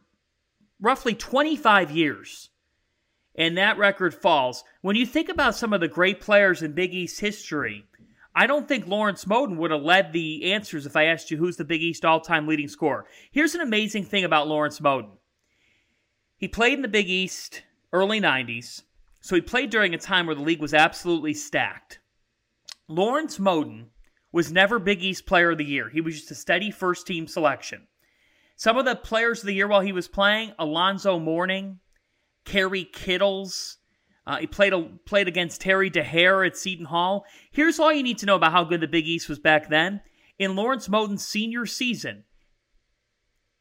roughly 0.80 1.14
25 1.14 1.90
years. 1.90 2.49
And 3.36 3.56
that 3.56 3.78
record 3.78 4.14
falls. 4.14 4.64
When 4.82 4.96
you 4.96 5.06
think 5.06 5.28
about 5.28 5.54
some 5.54 5.72
of 5.72 5.80
the 5.80 5.88
great 5.88 6.20
players 6.20 6.62
in 6.62 6.72
Big 6.72 6.92
East 6.94 7.20
history, 7.20 7.86
I 8.34 8.46
don't 8.46 8.68
think 8.68 8.86
Lawrence 8.86 9.24
Moten 9.24 9.56
would 9.56 9.70
have 9.70 9.82
led 9.82 10.12
the 10.12 10.52
answers 10.52 10.86
if 10.86 10.96
I 10.96 11.04
asked 11.04 11.30
you 11.30 11.36
who's 11.36 11.56
the 11.56 11.64
Big 11.64 11.82
East 11.82 12.04
all 12.04 12.20
time 12.20 12.46
leading 12.46 12.68
scorer. 12.68 13.06
Here's 13.30 13.54
an 13.54 13.60
amazing 13.60 14.04
thing 14.04 14.24
about 14.24 14.48
Lawrence 14.48 14.80
Moten 14.80 15.10
he 16.40 16.48
played 16.48 16.72
in 16.72 16.82
the 16.82 16.88
Big 16.88 17.10
East 17.10 17.64
early 17.92 18.18
90s, 18.18 18.84
so 19.20 19.34
he 19.34 19.42
played 19.42 19.68
during 19.68 19.92
a 19.92 19.98
time 19.98 20.24
where 20.24 20.34
the 20.34 20.40
league 20.40 20.62
was 20.62 20.72
absolutely 20.72 21.34
stacked. 21.34 22.00
Lawrence 22.88 23.36
Moten 23.36 23.88
was 24.32 24.50
never 24.50 24.78
Big 24.78 25.02
East 25.02 25.26
Player 25.26 25.50
of 25.50 25.58
the 25.58 25.66
Year, 25.66 25.90
he 25.90 26.00
was 26.00 26.18
just 26.18 26.30
a 26.30 26.34
steady 26.34 26.70
first 26.70 27.06
team 27.06 27.26
selection. 27.26 27.86
Some 28.56 28.78
of 28.78 28.86
the 28.86 28.96
players 28.96 29.40
of 29.40 29.48
the 29.48 29.54
year 29.54 29.68
while 29.68 29.82
he 29.82 29.92
was 29.92 30.08
playing 30.08 30.54
Alonzo 30.58 31.18
Mourning, 31.18 31.78
Kerry 32.44 32.85
Kittles. 32.85 33.79
Uh, 34.26 34.38
he 34.38 34.46
played 34.46 34.72
a, 34.72 34.83
played 35.07 35.29
against 35.29 35.61
Terry 35.61 35.90
Dehere 35.90 36.44
at 36.44 36.57
Seton 36.57 36.87
Hall. 36.87 37.24
Here's 37.50 37.79
all 37.79 37.92
you 37.92 38.03
need 38.03 38.18
to 38.18 38.26
know 38.26 38.37
about 38.37 38.53
how 38.53 38.64
good 38.64 38.81
the 38.81 38.88
Big 38.88 39.07
East 39.07 39.29
was 39.29 39.38
back 39.38 39.68
then. 39.68 40.03
In 40.38 40.57
Lawrence 40.57 40.88
Moten's 40.88 41.26
senior 41.26 41.66
season, 41.66 42.24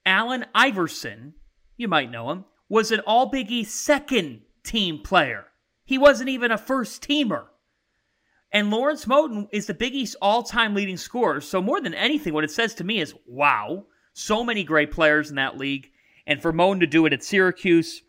Allen 0.06 0.46
Iverson, 0.56 1.34
you 1.78 1.88
might 1.88 2.12
know 2.12 2.32
him, 2.32 2.46
was 2.70 2.92
an 2.92 3.02
All 3.02 3.28
Big 3.28 3.52
East 3.52 3.76
second 3.76 4.42
team 4.64 5.00
player. 5.00 5.46
He 5.86 5.98
wasn't 5.98 6.30
even 6.30 6.52
a 6.52 6.58
first 6.58 7.02
teamer. 7.02 7.46
And 8.52 8.72
Lawrence 8.72 9.06
Moten 9.06 9.48
is 9.52 9.68
the 9.68 9.74
Big 9.74 9.94
East 9.94 10.16
all 10.22 10.44
time 10.44 10.74
leading 10.74 10.98
scorer. 10.98 11.42
So, 11.42 11.62
more 11.62 11.82
than 11.82 11.94
anything, 11.94 12.34
what 12.34 12.44
it 12.44 12.52
says 12.52 12.74
to 12.76 12.84
me 12.84 13.00
is 13.00 13.14
wow, 13.28 13.86
so 14.14 14.44
many 14.44 14.64
great 14.64 14.92
players 14.92 15.30
in 15.30 15.36
that 15.36 15.58
league. 15.58 15.90
And 16.26 16.42
for 16.42 16.54
Moten 16.54 16.80
to 16.80 16.88
do 16.88 17.06
it 17.06 17.14
at 17.14 17.24
Syracuse, 17.24 18.02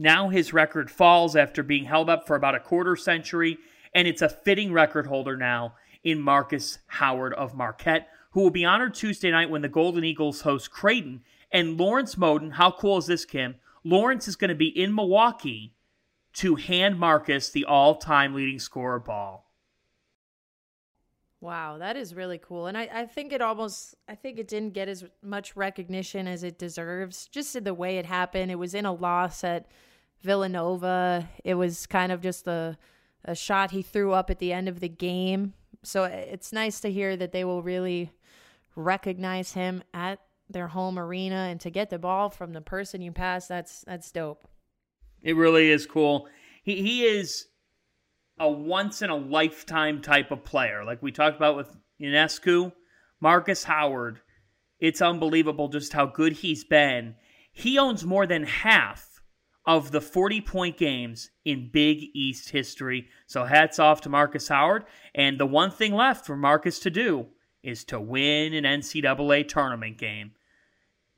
now 0.00 0.30
his 0.30 0.54
record 0.54 0.90
falls 0.90 1.36
after 1.36 1.62
being 1.62 1.84
held 1.84 2.08
up 2.08 2.26
for 2.26 2.34
about 2.34 2.54
a 2.54 2.60
quarter 2.60 2.96
century. 2.96 3.58
And 3.94 4.08
it's 4.08 4.22
a 4.22 4.30
fitting 4.30 4.72
record 4.72 5.06
holder 5.06 5.36
now 5.36 5.74
in 6.02 6.22
Markus 6.22 6.78
Howard 6.86 7.34
of 7.34 7.54
Marquette, 7.54 8.08
who 8.30 8.40
will 8.40 8.50
be 8.50 8.64
honored 8.64 8.94
Tuesday 8.94 9.30
night 9.30 9.50
when 9.50 9.60
the 9.60 9.68
Golden 9.68 10.02
Eagles 10.02 10.40
host 10.40 10.70
Creighton. 10.70 11.20
And 11.52 11.78
Lawrence 11.78 12.14
Moten, 12.14 12.52
how 12.52 12.70
cool 12.70 12.96
is 12.96 13.06
this, 13.06 13.26
Kim? 13.26 13.56
Lawrence 13.84 14.26
is 14.26 14.36
going 14.36 14.48
to 14.48 14.54
be 14.54 14.68
in 14.68 14.94
Milwaukee 14.94 15.74
to 16.34 16.54
hand 16.54 16.98
Markus 16.98 17.50
the 17.50 17.66
all 17.66 17.96
time 17.96 18.34
leading 18.34 18.58
scorer 18.58 19.00
ball. 19.00 19.50
Wow, 21.42 21.76
that 21.76 21.96
is 21.96 22.14
really 22.14 22.38
cool. 22.38 22.68
And 22.68 22.78
I, 22.78 22.88
I 22.90 23.06
think 23.06 23.32
it 23.32 23.42
almost 23.42 23.94
I 24.08 24.14
think 24.14 24.38
it 24.38 24.48
didn't 24.48 24.72
get 24.72 24.88
as 24.88 25.04
much 25.22 25.56
recognition 25.56 26.26
as 26.26 26.42
it 26.42 26.58
deserves. 26.58 27.26
Just 27.26 27.54
in 27.54 27.64
the 27.64 27.74
way 27.74 27.98
it 27.98 28.06
happened. 28.06 28.50
It 28.50 28.58
was 28.58 28.74
in 28.74 28.86
a 28.86 28.92
loss 28.92 29.44
at 29.44 29.66
Villanova. 30.22 31.28
It 31.44 31.54
was 31.54 31.86
kind 31.86 32.12
of 32.12 32.20
just 32.20 32.46
a 32.46 32.76
a 33.24 33.34
shot 33.34 33.70
he 33.70 33.82
threw 33.82 34.12
up 34.12 34.30
at 34.30 34.38
the 34.38 34.52
end 34.52 34.68
of 34.68 34.80
the 34.80 34.88
game. 34.88 35.52
So 35.82 36.04
uh, 36.04 36.08
it's 36.08 36.52
nice 36.52 36.80
to 36.80 36.90
hear 36.90 37.16
that 37.16 37.32
they 37.32 37.44
will 37.44 37.62
really 37.62 38.12
recognize 38.76 39.52
him 39.52 39.82
at 39.92 40.20
their 40.48 40.68
home 40.68 40.98
arena 40.98 41.48
and 41.50 41.60
to 41.60 41.70
get 41.70 41.90
the 41.90 41.98
ball 41.98 42.30
from 42.30 42.52
the 42.52 42.60
person 42.60 43.02
you 43.02 43.12
pass, 43.12 43.46
that's 43.46 43.82
that's 43.82 44.10
dope. 44.10 44.46
It 45.22 45.36
really 45.36 45.70
is 45.70 45.86
cool. 45.86 46.28
He 46.62 46.82
he 46.82 47.04
is 47.04 47.46
a 48.38 48.50
once 48.50 49.02
in 49.02 49.10
a 49.10 49.16
lifetime 49.16 50.00
type 50.00 50.30
of 50.30 50.44
player. 50.44 50.84
Like 50.84 51.02
we 51.02 51.12
talked 51.12 51.36
about 51.36 51.56
with 51.56 51.76
Ionescu, 52.00 52.72
Markus 53.20 53.64
Howard. 53.64 54.20
It's 54.78 55.02
unbelievable 55.02 55.68
just 55.68 55.92
how 55.92 56.06
good 56.06 56.32
he's 56.32 56.64
been. 56.64 57.14
He 57.52 57.78
owns 57.78 58.04
more 58.04 58.26
than 58.26 58.44
half 58.44 59.09
of 59.66 59.90
the 59.90 60.00
40 60.00 60.40
point 60.40 60.76
games 60.76 61.30
in 61.44 61.70
Big 61.70 62.10
East 62.14 62.50
history. 62.50 63.08
So 63.26 63.44
hats 63.44 63.78
off 63.78 64.00
to 64.02 64.08
Markus 64.08 64.48
Howard. 64.48 64.84
And 65.14 65.38
the 65.38 65.46
one 65.46 65.70
thing 65.70 65.94
left 65.94 66.26
for 66.26 66.36
Markus 66.36 66.78
to 66.80 66.90
do 66.90 67.26
is 67.62 67.84
to 67.84 68.00
win 68.00 68.54
an 68.54 68.64
NCAA 68.64 69.46
tournament 69.46 69.98
game. 69.98 70.32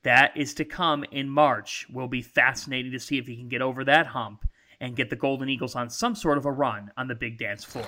That 0.02 0.36
is 0.36 0.54
to 0.54 0.64
come 0.64 1.04
in 1.12 1.28
March. 1.28 1.86
Will 1.92 2.08
be 2.08 2.22
fascinating 2.22 2.90
to 2.92 2.98
see 2.98 3.18
if 3.18 3.26
he 3.26 3.36
can 3.36 3.48
get 3.48 3.62
over 3.62 3.84
that 3.84 4.06
hump 4.06 4.48
and 4.80 4.96
get 4.96 5.10
the 5.10 5.16
Golden 5.16 5.48
Eagles 5.48 5.76
on 5.76 5.88
some 5.88 6.16
sort 6.16 6.38
of 6.38 6.44
a 6.44 6.50
run 6.50 6.90
on 6.96 7.06
the 7.06 7.14
big 7.14 7.38
dance 7.38 7.62
floor. 7.62 7.86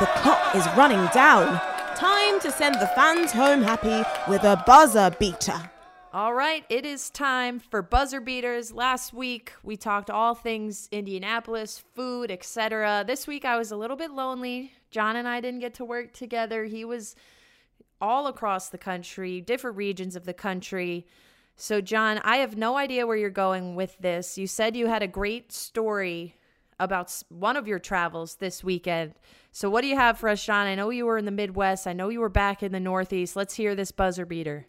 The 0.00 0.06
clock 0.06 0.56
is 0.56 0.66
running 0.76 1.06
down. 1.14 1.60
Time 1.94 2.40
to 2.40 2.50
send 2.50 2.74
the 2.80 2.88
fans 2.88 3.30
home 3.30 3.62
happy 3.62 4.02
with 4.28 4.42
a 4.42 4.60
buzzer 4.66 5.14
beater. 5.20 5.70
All 6.14 6.32
right, 6.32 6.64
it 6.68 6.86
is 6.86 7.10
time 7.10 7.58
for 7.58 7.82
buzzer 7.82 8.20
beaters. 8.20 8.72
Last 8.72 9.12
week 9.12 9.52
we 9.64 9.76
talked 9.76 10.10
all 10.10 10.36
things 10.36 10.88
Indianapolis, 10.92 11.82
food, 11.96 12.30
etc. 12.30 13.02
This 13.04 13.26
week 13.26 13.44
I 13.44 13.58
was 13.58 13.72
a 13.72 13.76
little 13.76 13.96
bit 13.96 14.12
lonely. 14.12 14.70
John 14.92 15.16
and 15.16 15.26
I 15.26 15.40
didn't 15.40 15.58
get 15.58 15.74
to 15.74 15.84
work 15.84 16.12
together. 16.12 16.66
He 16.66 16.84
was 16.84 17.16
all 18.00 18.28
across 18.28 18.68
the 18.68 18.78
country, 18.78 19.40
different 19.40 19.76
regions 19.76 20.14
of 20.14 20.24
the 20.24 20.32
country. 20.32 21.04
So, 21.56 21.80
John, 21.80 22.20
I 22.22 22.36
have 22.36 22.56
no 22.56 22.76
idea 22.76 23.08
where 23.08 23.16
you're 23.16 23.28
going 23.28 23.74
with 23.74 23.98
this. 23.98 24.38
You 24.38 24.46
said 24.46 24.76
you 24.76 24.86
had 24.86 25.02
a 25.02 25.08
great 25.08 25.50
story 25.50 26.36
about 26.78 27.24
one 27.28 27.56
of 27.56 27.66
your 27.66 27.80
travels 27.80 28.36
this 28.36 28.62
weekend. 28.62 29.14
So, 29.50 29.68
what 29.68 29.80
do 29.80 29.88
you 29.88 29.96
have 29.96 30.16
for 30.20 30.28
us, 30.28 30.46
John? 30.46 30.68
I 30.68 30.76
know 30.76 30.90
you 30.90 31.06
were 31.06 31.18
in 31.18 31.24
the 31.24 31.32
Midwest. 31.32 31.88
I 31.88 31.92
know 31.92 32.08
you 32.08 32.20
were 32.20 32.28
back 32.28 32.62
in 32.62 32.70
the 32.70 32.78
Northeast. 32.78 33.34
Let's 33.34 33.54
hear 33.54 33.74
this 33.74 33.90
buzzer 33.90 34.24
beater. 34.24 34.68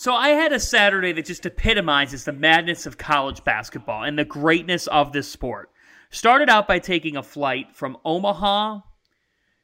So, 0.00 0.14
I 0.14 0.28
had 0.28 0.52
a 0.52 0.60
Saturday 0.60 1.10
that 1.10 1.24
just 1.24 1.44
epitomizes 1.44 2.24
the 2.24 2.32
madness 2.32 2.86
of 2.86 2.98
college 2.98 3.42
basketball 3.42 4.04
and 4.04 4.16
the 4.16 4.24
greatness 4.24 4.86
of 4.86 5.10
this 5.10 5.28
sport. 5.28 5.72
Started 6.10 6.48
out 6.48 6.68
by 6.68 6.78
taking 6.78 7.16
a 7.16 7.22
flight 7.24 7.74
from 7.74 7.96
Omaha 8.04 8.78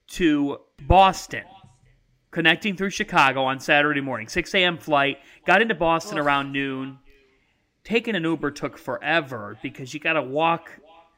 to 0.09 0.59
Boston 0.89 1.45
connecting 2.32 2.74
through 2.74 2.91
Chicago 2.91 3.45
on 3.45 3.61
Saturday 3.61 4.01
morning, 4.01 4.26
6 4.26 4.53
a.m. 4.57 4.76
flight. 4.76 5.18
Got 5.47 5.62
into 5.62 5.76
Boston 5.76 6.18
around 6.18 6.51
noon. 6.51 6.99
Taking 7.85 8.16
an 8.16 8.24
Uber 8.24 8.51
took 8.51 8.76
forever 8.76 9.57
because 9.62 9.95
you 9.95 10.01
got 10.01 10.14
to 10.14 10.22
walk 10.22 10.68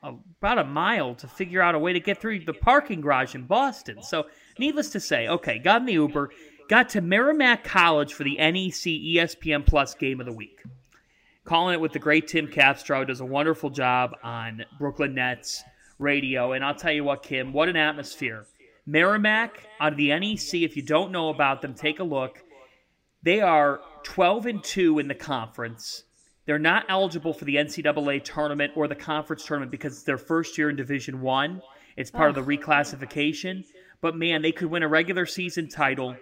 about 0.03 0.59
a 0.59 0.64
mile 0.64 1.14
to 1.14 1.27
figure 1.27 1.62
out 1.62 1.75
a 1.75 1.79
way 1.79 1.95
to 1.95 2.01
get 2.01 2.21
through 2.21 2.45
the 2.45 2.53
parking 2.53 3.01
garage 3.01 3.35
in 3.35 3.45
Boston. 3.45 4.03
So, 4.03 4.27
needless 4.59 4.91
to 4.91 5.01
say, 5.01 5.27
okay, 5.27 5.59
got 5.59 5.81
in 5.81 5.87
the 5.87 5.95
Uber, 5.95 6.33
got 6.69 6.91
to 6.91 7.01
Merrimack 7.01 7.64
College 7.64 8.14
for 8.14 8.25
the 8.25 8.37
NEC 8.37 8.73
ESPN 8.73 9.64
Plus 9.67 9.95
game 9.95 10.21
of 10.21 10.27
the 10.27 10.33
week. 10.33 10.62
Calling 11.45 11.75
it 11.75 11.81
with 11.81 11.93
the 11.93 11.99
great 11.99 12.27
Tim 12.27 12.49
Capstraw, 12.49 13.07
does 13.07 13.21
a 13.21 13.25
wonderful 13.25 13.71
job 13.71 14.17
on 14.23 14.64
Brooklyn 14.79 15.14
Nets 15.14 15.62
radio. 15.99 16.53
And 16.53 16.64
I'll 16.64 16.75
tell 16.75 16.93
you 16.93 17.05
what, 17.05 17.23
Kim, 17.23 17.53
what 17.53 17.69
an 17.69 17.77
atmosphere 17.77 18.47
Merrimack 18.87 19.67
out 19.81 19.93
of 19.93 19.99
the 19.99 20.11
NEC, 20.11 20.62
if 20.62 20.77
you 20.77 20.83
don't 20.83 21.11
know 21.11 21.31
about 21.31 21.61
them, 21.61 21.75
take 21.75 21.99
a 21.99 22.05
look. 22.05 22.43
They 23.23 23.41
are 23.41 23.81
12 24.05 24.47
and 24.47 24.64
2 24.64 25.01
in 25.01 25.09
the 25.09 25.14
conference. 25.14 26.05
They're 26.47 26.61
not 26.61 26.87
eligible 26.89 27.33
for 27.33 27.45
the 27.45 27.57
NCAA 27.57 28.23
tournament 28.23 28.73
or 28.77 28.87
the 28.87 28.95
conference 28.95 29.45
tournament 29.45 29.73
because 29.73 29.95
it's 29.95 30.05
their 30.05 30.19
first 30.19 30.57
year 30.57 30.71
in 30.71 30.77
Division 30.77 31.21
One. 31.21 31.61
It's 31.97 32.12
part 32.12 32.29
of 32.29 32.37
the 32.37 32.57
reclassification. 32.57 33.64
But 34.01 34.14
man, 34.14 34.43
they 34.43 34.53
could 34.53 34.71
win 34.71 34.85
a 34.85 34.89
regular 34.89 35.27
season 35.27 35.69
title 35.69 36.14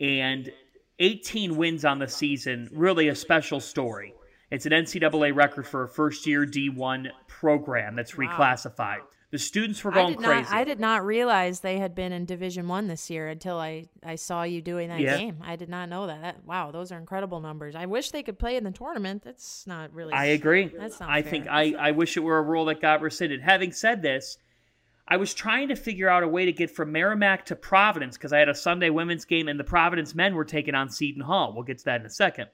and 0.00 0.50
18 0.98 1.56
wins 1.56 1.84
on 1.84 1.98
the 1.98 2.08
season. 2.08 2.68
Really 2.72 3.08
a 3.08 3.14
special 3.14 3.60
story. 3.60 4.14
It's 4.50 4.66
an 4.66 4.72
NCAA 4.72 5.34
record 5.34 5.66
for 5.66 5.84
a 5.84 5.88
first 5.88 6.26
year 6.26 6.46
D1 6.46 7.08
program 7.26 7.96
that's 7.96 8.16
wow. 8.16 8.26
reclassified. 8.26 9.00
The 9.30 9.38
students 9.38 9.84
were 9.84 9.90
going 9.90 10.14
I 10.14 10.16
crazy. 10.16 10.42
Not, 10.42 10.52
I 10.52 10.64
did 10.64 10.80
not 10.80 11.04
realize 11.04 11.60
they 11.60 11.78
had 11.78 11.94
been 11.94 12.12
in 12.12 12.24
Division 12.24 12.66
One 12.66 12.86
this 12.86 13.10
year 13.10 13.28
until 13.28 13.58
I, 13.58 13.84
I 14.02 14.14
saw 14.14 14.44
you 14.44 14.62
doing 14.62 14.88
that 14.88 15.00
yeah. 15.00 15.18
game. 15.18 15.36
I 15.42 15.56
did 15.56 15.68
not 15.68 15.90
know 15.90 16.06
that. 16.06 16.22
that. 16.22 16.44
Wow, 16.46 16.70
those 16.70 16.92
are 16.92 16.98
incredible 16.98 17.38
numbers. 17.40 17.74
I 17.74 17.84
wish 17.84 18.10
they 18.10 18.22
could 18.22 18.38
play 18.38 18.56
in 18.56 18.64
the 18.64 18.70
tournament. 18.70 19.22
That's 19.22 19.66
not 19.66 19.92
really. 19.92 20.14
I 20.14 20.26
agree. 20.26 20.72
That's 20.74 20.98
not. 20.98 21.10
I 21.10 21.20
fair. 21.20 21.30
think 21.30 21.46
I, 21.46 21.74
I 21.78 21.90
wish 21.90 22.16
it 22.16 22.20
were 22.20 22.38
a 22.38 22.42
rule 22.42 22.64
that 22.66 22.80
got 22.80 23.02
rescinded. 23.02 23.42
Having 23.42 23.72
said 23.72 24.00
this, 24.00 24.38
I 25.10 25.16
was 25.16 25.32
trying 25.32 25.68
to 25.68 25.76
figure 25.76 26.08
out 26.08 26.22
a 26.22 26.28
way 26.28 26.44
to 26.44 26.52
get 26.52 26.70
from 26.70 26.92
Merrimack 26.92 27.46
to 27.46 27.56
Providence 27.56 28.18
because 28.18 28.34
I 28.34 28.38
had 28.38 28.50
a 28.50 28.54
Sunday 28.54 28.90
women's 28.90 29.24
game 29.24 29.48
and 29.48 29.58
the 29.58 29.64
Providence 29.64 30.14
men 30.14 30.34
were 30.34 30.44
taking 30.44 30.74
on 30.74 30.90
Seton 30.90 31.22
Hall. 31.22 31.54
We'll 31.54 31.64
get 31.64 31.78
to 31.78 31.84
that 31.86 32.00
in 32.00 32.06
a 32.06 32.10
second. 32.10 32.48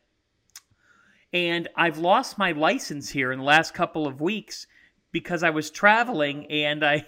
And 1.32 1.68
I've 1.76 1.98
lost 1.98 2.38
my 2.38 2.52
license 2.52 3.10
here 3.10 3.32
in 3.32 3.40
the 3.40 3.44
last 3.44 3.74
couple 3.74 4.06
of 4.06 4.20
weeks 4.20 4.68
because 5.10 5.42
I 5.42 5.50
was 5.50 5.68
traveling 5.68 6.46
and 6.48 6.84
I 6.84 7.06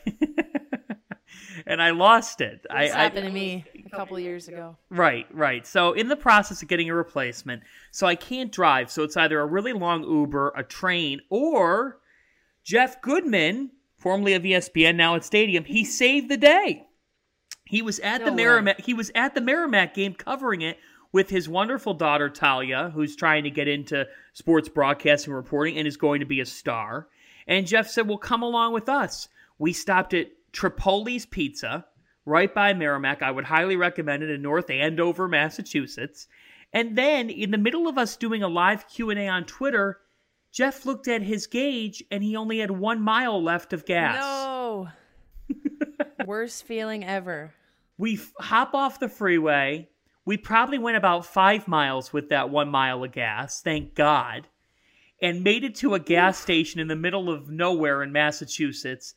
and 1.66 1.80
I 1.80 1.90
lost 1.90 2.40
it. 2.40 2.62
This 2.62 2.92
I, 2.92 3.02
happened 3.02 3.26
I, 3.26 3.28
to 3.28 3.34
me 3.34 3.64
a 3.86 3.96
couple 3.96 4.18
years 4.18 4.48
ago. 4.48 4.76
Right, 4.90 5.26
right. 5.32 5.64
So 5.64 5.92
in 5.92 6.08
the 6.08 6.16
process 6.16 6.60
of 6.60 6.66
getting 6.66 6.90
a 6.90 6.94
replacement, 6.94 7.62
so 7.92 8.04
I 8.04 8.16
can't 8.16 8.50
drive. 8.50 8.90
So 8.90 9.04
it's 9.04 9.16
either 9.16 9.38
a 9.40 9.46
really 9.46 9.72
long 9.72 10.02
Uber, 10.02 10.54
a 10.56 10.64
train, 10.64 11.20
or 11.30 12.00
Jeff 12.64 13.00
Goodman, 13.00 13.70
formerly 13.96 14.34
of 14.34 14.42
ESPN, 14.42 14.96
now 14.96 15.14
at 15.14 15.24
Stadium, 15.24 15.64
he 15.64 15.84
saved 15.84 16.28
the 16.28 16.36
day. 16.36 16.86
He 17.64 17.82
was 17.82 17.98
at 18.00 18.20
no 18.20 18.26
the 18.26 18.32
Merrimack. 18.32 18.80
He 18.80 18.94
was 18.94 19.10
at 19.14 19.34
the 19.34 19.40
Merrimack 19.40 19.94
game 19.94 20.14
covering 20.14 20.62
it 20.62 20.78
with 21.12 21.30
his 21.30 21.48
wonderful 21.48 21.94
daughter 21.94 22.28
Talia, 22.28 22.90
who's 22.94 23.16
trying 23.16 23.44
to 23.44 23.50
get 23.50 23.68
into 23.68 24.06
sports 24.32 24.68
broadcasting 24.68 25.32
reporting 25.32 25.76
and 25.76 25.86
is 25.86 25.96
going 25.96 26.20
to 26.20 26.26
be 26.26 26.40
a 26.40 26.46
star. 26.46 27.08
And 27.46 27.66
Jeff 27.66 27.88
said, 27.88 28.08
Well, 28.08 28.18
come 28.18 28.42
along 28.42 28.72
with 28.72 28.88
us. 28.88 29.28
We 29.58 29.72
stopped 29.72 30.14
at 30.14 30.28
Tripoli's 30.52 31.26
Pizza 31.26 31.86
right 32.24 32.52
by 32.52 32.74
Merrimack. 32.74 33.22
I 33.22 33.30
would 33.30 33.44
highly 33.44 33.76
recommend 33.76 34.22
it 34.22 34.30
in 34.30 34.42
North 34.42 34.70
Andover, 34.70 35.28
Massachusetts. 35.28 36.26
And 36.72 36.98
then 36.98 37.30
in 37.30 37.50
the 37.50 37.58
middle 37.58 37.88
of 37.88 37.96
us 37.96 38.16
doing 38.16 38.42
a 38.42 38.48
live 38.48 38.88
Q&A 38.88 39.28
on 39.28 39.44
Twitter, 39.44 39.98
Jeff 40.56 40.86
looked 40.86 41.06
at 41.06 41.22
his 41.22 41.46
gauge 41.46 42.02
and 42.10 42.24
he 42.24 42.34
only 42.34 42.60
had 42.60 42.70
1 42.70 43.00
mile 43.00 43.42
left 43.42 43.72
of 43.74 43.84
gas. 43.84 44.16
No. 44.16 44.88
Worst 46.26 46.64
feeling 46.64 47.04
ever. 47.04 47.52
We 47.98 48.14
f- 48.14 48.32
hop 48.40 48.74
off 48.74 48.98
the 48.98 49.08
freeway. 49.08 49.90
We 50.24 50.38
probably 50.38 50.78
went 50.78 50.96
about 50.96 51.26
5 51.26 51.68
miles 51.68 52.12
with 52.12 52.30
that 52.30 52.48
1 52.48 52.68
mile 52.70 53.04
of 53.04 53.12
gas, 53.12 53.60
thank 53.60 53.94
God 53.94 54.48
and 55.20 55.42
made 55.42 55.64
it 55.64 55.74
to 55.76 55.94
a 55.94 56.00
gas 56.00 56.38
station 56.38 56.80
in 56.80 56.88
the 56.88 56.96
middle 56.96 57.30
of 57.30 57.48
nowhere 57.50 58.02
in 58.02 58.12
Massachusetts. 58.12 59.14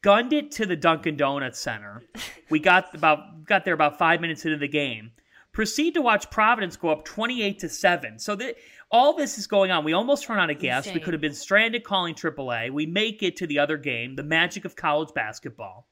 Gunned 0.00 0.32
it 0.32 0.50
to 0.52 0.66
the 0.66 0.76
Dunkin' 0.76 1.16
Donuts 1.16 1.58
Center. 1.58 2.02
We 2.50 2.58
got 2.58 2.94
about 2.94 3.46
got 3.46 3.64
there 3.64 3.72
about 3.72 3.96
five 3.96 4.20
minutes 4.20 4.44
into 4.44 4.58
the 4.58 4.68
game. 4.68 5.12
Proceed 5.52 5.94
to 5.94 6.02
watch 6.02 6.30
Providence 6.30 6.76
go 6.76 6.90
up 6.90 7.06
twenty 7.06 7.42
eight 7.42 7.60
to 7.60 7.68
seven. 7.70 8.18
So 8.18 8.36
that 8.36 8.56
all 8.92 9.14
this 9.14 9.38
is 9.38 9.46
going 9.46 9.70
on. 9.70 9.84
We 9.84 9.94
almost 9.94 10.28
run 10.28 10.38
out 10.38 10.50
of 10.50 10.58
gas. 10.58 10.84
Insane. 10.84 10.94
We 10.94 11.00
could 11.00 11.14
have 11.14 11.20
been 11.20 11.34
stranded 11.34 11.82
calling 11.82 12.14
AAA. 12.14 12.70
We 12.70 12.84
make 12.86 13.22
it 13.22 13.36
to 13.38 13.46
the 13.46 13.58
other 13.58 13.78
game, 13.78 14.14
the 14.14 14.22
magic 14.22 14.66
of 14.66 14.76
college 14.76 15.14
basketball. 15.14 15.88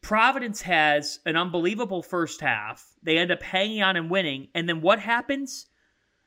Providence 0.00 0.62
has 0.62 1.20
an 1.26 1.36
unbelievable 1.36 2.02
first 2.02 2.40
half. 2.40 2.84
They 3.02 3.18
end 3.18 3.30
up 3.30 3.42
hanging 3.42 3.82
on 3.82 3.96
and 3.96 4.10
winning. 4.10 4.48
And 4.54 4.68
then 4.68 4.80
what 4.80 4.98
happens? 4.98 5.66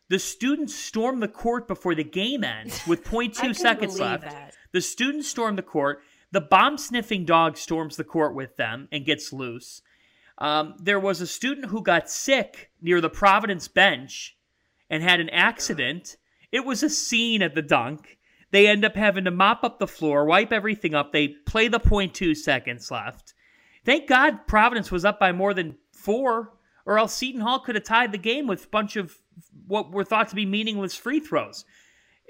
The 0.07 0.19
students 0.19 0.75
storm 0.75 1.19
the 1.19 1.27
court 1.27 1.67
before 1.67 1.95
the 1.95 2.03
game 2.03 2.43
ends 2.43 2.79
with 2.87 3.03
0.2 3.03 3.55
seconds 3.55 3.99
left. 3.99 4.23
That. 4.23 4.53
The 4.71 4.81
students 4.81 5.27
storm 5.27 5.55
the 5.55 5.63
court. 5.63 6.01
The 6.31 6.41
bomb 6.41 6.77
sniffing 6.77 7.25
dog 7.25 7.57
storms 7.57 7.97
the 7.97 8.03
court 8.03 8.35
with 8.35 8.55
them 8.57 8.87
and 8.91 9.05
gets 9.05 9.33
loose. 9.33 9.81
Um, 10.37 10.75
there 10.79 10.99
was 10.99 11.21
a 11.21 11.27
student 11.27 11.67
who 11.67 11.81
got 11.81 12.09
sick 12.09 12.71
near 12.81 13.01
the 13.01 13.09
Providence 13.09 13.67
bench 13.67 14.37
and 14.89 15.03
had 15.03 15.19
an 15.19 15.29
accident. 15.29 16.17
It 16.51 16.65
was 16.65 16.83
a 16.83 16.89
scene 16.89 17.41
at 17.41 17.55
the 17.55 17.61
dunk. 17.61 18.17
They 18.51 18.67
end 18.67 18.85
up 18.85 18.95
having 18.95 19.25
to 19.25 19.31
mop 19.31 19.63
up 19.63 19.79
the 19.79 19.87
floor, 19.87 20.25
wipe 20.25 20.53
everything 20.53 20.93
up. 20.95 21.11
They 21.11 21.29
play 21.29 21.67
the 21.67 22.09
two 22.13 22.35
seconds 22.35 22.89
left. 22.91 23.33
Thank 23.83 24.07
God 24.07 24.47
Providence 24.47 24.91
was 24.91 25.05
up 25.05 25.19
by 25.19 25.31
more 25.31 25.53
than 25.53 25.77
four, 25.91 26.53
or 26.85 26.97
else 26.97 27.13
Seton 27.13 27.41
Hall 27.41 27.59
could 27.59 27.75
have 27.75 27.83
tied 27.83 28.11
the 28.11 28.17
game 28.17 28.47
with 28.47 28.65
a 28.65 28.69
bunch 28.69 28.95
of 28.95 29.17
what 29.67 29.91
were 29.91 30.03
thought 30.03 30.29
to 30.29 30.35
be 30.35 30.45
meaningless 30.45 30.95
free 30.95 31.19
throws. 31.19 31.65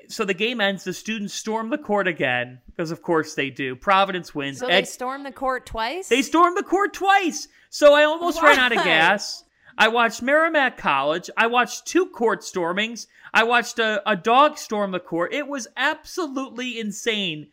so 0.07 0.25
the 0.25 0.33
game 0.33 0.61
ends. 0.61 0.83
The 0.83 0.93
students 0.93 1.33
storm 1.33 1.69
the 1.69 1.77
court 1.77 2.07
again 2.07 2.59
because, 2.67 2.91
of 2.91 3.01
course, 3.01 3.35
they 3.35 3.49
do. 3.49 3.75
Providence 3.75 4.33
wins. 4.33 4.59
So 4.59 4.67
Ed- 4.67 4.81
they 4.81 4.85
stormed 4.85 5.25
the 5.25 5.31
court 5.31 5.65
twice? 5.65 6.09
they 6.09 6.21
storm 6.21 6.55
the 6.55 6.63
court 6.63 6.93
twice. 6.93 7.47
So 7.69 7.93
I 7.93 8.03
almost 8.03 8.41
ran 8.41 8.59
out 8.59 8.71
of 8.71 8.83
gas. 8.83 9.43
I 9.77 9.89
watched 9.89 10.21
Merrimack 10.21 10.77
College. 10.77 11.29
I 11.35 11.47
watched 11.47 11.85
two 11.85 12.07
court 12.07 12.43
stormings. 12.43 13.07
I 13.33 13.43
watched 13.43 13.79
a, 13.79 14.01
a 14.09 14.15
dog 14.15 14.57
storm 14.57 14.91
the 14.91 14.99
court. 14.99 15.33
It 15.33 15.47
was 15.47 15.67
absolutely 15.75 16.79
insane 16.79 17.47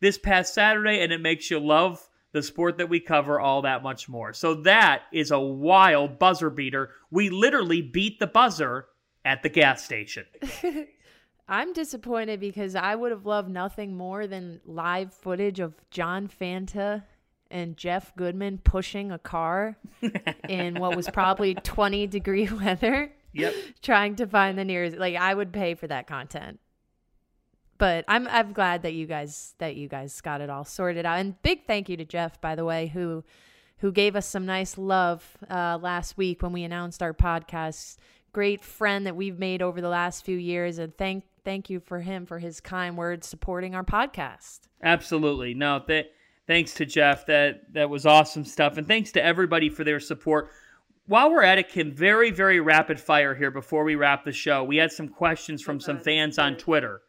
this 0.00 0.18
past 0.18 0.54
Saturday, 0.54 1.00
and 1.00 1.12
it 1.12 1.20
makes 1.20 1.50
you 1.50 1.58
love 1.58 2.08
the 2.32 2.42
sport 2.42 2.78
that 2.78 2.88
we 2.88 3.00
cover 3.00 3.40
all 3.40 3.62
that 3.62 3.82
much 3.82 4.08
more. 4.08 4.32
So 4.32 4.54
that 4.62 5.02
is 5.12 5.30
a 5.30 5.38
wild 5.38 6.18
buzzer 6.18 6.50
beater. 6.50 6.90
We 7.10 7.30
literally 7.30 7.80
beat 7.80 8.18
the 8.18 8.26
buzzer 8.26 8.86
at 9.24 9.42
the 9.42 9.48
gas 9.48 9.84
station. 9.84 10.26
I'm 11.48 11.72
disappointed 11.72 12.40
because 12.40 12.74
I 12.74 12.94
would 12.94 13.10
have 13.10 13.26
loved 13.26 13.50
nothing 13.50 13.96
more 13.96 14.26
than 14.26 14.60
live 14.64 15.12
footage 15.12 15.60
of 15.60 15.74
John 15.90 16.28
Fanta 16.28 17.04
and 17.54 17.76
Jeff 17.78 18.14
Goodman 18.16 18.58
pushing 18.58 19.10
a 19.12 19.18
car 19.18 19.78
in 20.48 20.74
what 20.78 20.94
was 20.94 21.08
probably 21.08 21.54
20 21.62 22.06
degree 22.08 22.48
weather, 22.64 23.10
Yep. 23.32 23.54
trying 23.80 24.16
to 24.16 24.26
find 24.26 24.58
the 24.58 24.64
nearest. 24.64 24.98
Like 24.98 25.16
I 25.16 25.32
would 25.32 25.52
pay 25.52 25.74
for 25.74 25.86
that 25.86 26.06
content. 26.06 26.60
But 27.78 28.04
I'm 28.06 28.28
I'm 28.28 28.52
glad 28.52 28.82
that 28.82 28.92
you 28.94 29.06
guys 29.06 29.54
that 29.58 29.74
you 29.76 29.88
guys 29.88 30.20
got 30.20 30.40
it 30.40 30.50
all 30.50 30.64
sorted 30.64 31.06
out. 31.06 31.18
And 31.18 31.40
big 31.42 31.66
thank 31.66 31.88
you 31.88 31.96
to 31.96 32.04
Jeff, 32.04 32.40
by 32.40 32.54
the 32.54 32.64
way, 32.64 32.86
who 32.88 33.24
who 33.78 33.90
gave 33.92 34.14
us 34.16 34.26
some 34.26 34.46
nice 34.46 34.78
love 34.78 35.36
uh, 35.50 35.78
last 35.80 36.16
week 36.16 36.42
when 36.42 36.52
we 36.52 36.62
announced 36.64 37.02
our 37.02 37.12
podcast. 37.12 37.96
Great 38.32 38.62
friend 38.64 39.06
that 39.06 39.16
we've 39.16 39.38
made 39.38 39.60
over 39.62 39.80
the 39.80 39.88
last 39.88 40.24
few 40.24 40.36
years, 40.36 40.78
and 40.78 40.96
thank 40.96 41.24
thank 41.44 41.68
you 41.68 41.80
for 41.80 42.00
him 42.00 42.26
for 42.26 42.38
his 42.38 42.60
kind 42.60 42.96
words 42.96 43.26
supporting 43.26 43.74
our 43.74 43.84
podcast. 43.84 44.60
Absolutely. 44.82 45.54
No, 45.54 45.80
th- 45.86 46.06
thanks 46.46 46.74
to 46.74 46.86
Jeff. 46.86 47.26
That 47.26 47.72
that 47.72 47.90
was 47.90 48.06
awesome 48.06 48.44
stuff. 48.44 48.76
And 48.76 48.86
thanks 48.86 49.12
to 49.12 49.24
everybody 49.24 49.68
for 49.68 49.84
their 49.84 50.00
support. 50.00 50.50
While 51.06 51.30
we're 51.30 51.42
at 51.42 51.58
it, 51.58 51.68
Kim, 51.68 51.92
very, 51.92 52.30
very 52.30 52.60
rapid 52.60 52.98
fire 52.98 53.34
here 53.34 53.50
before 53.50 53.84
we 53.84 53.94
wrap 53.94 54.24
the 54.24 54.32
show. 54.32 54.64
We 54.64 54.76
had 54.76 54.90
some 54.90 55.08
questions 55.08 55.60
from 55.60 55.78
some 55.78 55.98
fans 56.00 56.38
on 56.38 56.56
Twitter. 56.56 57.02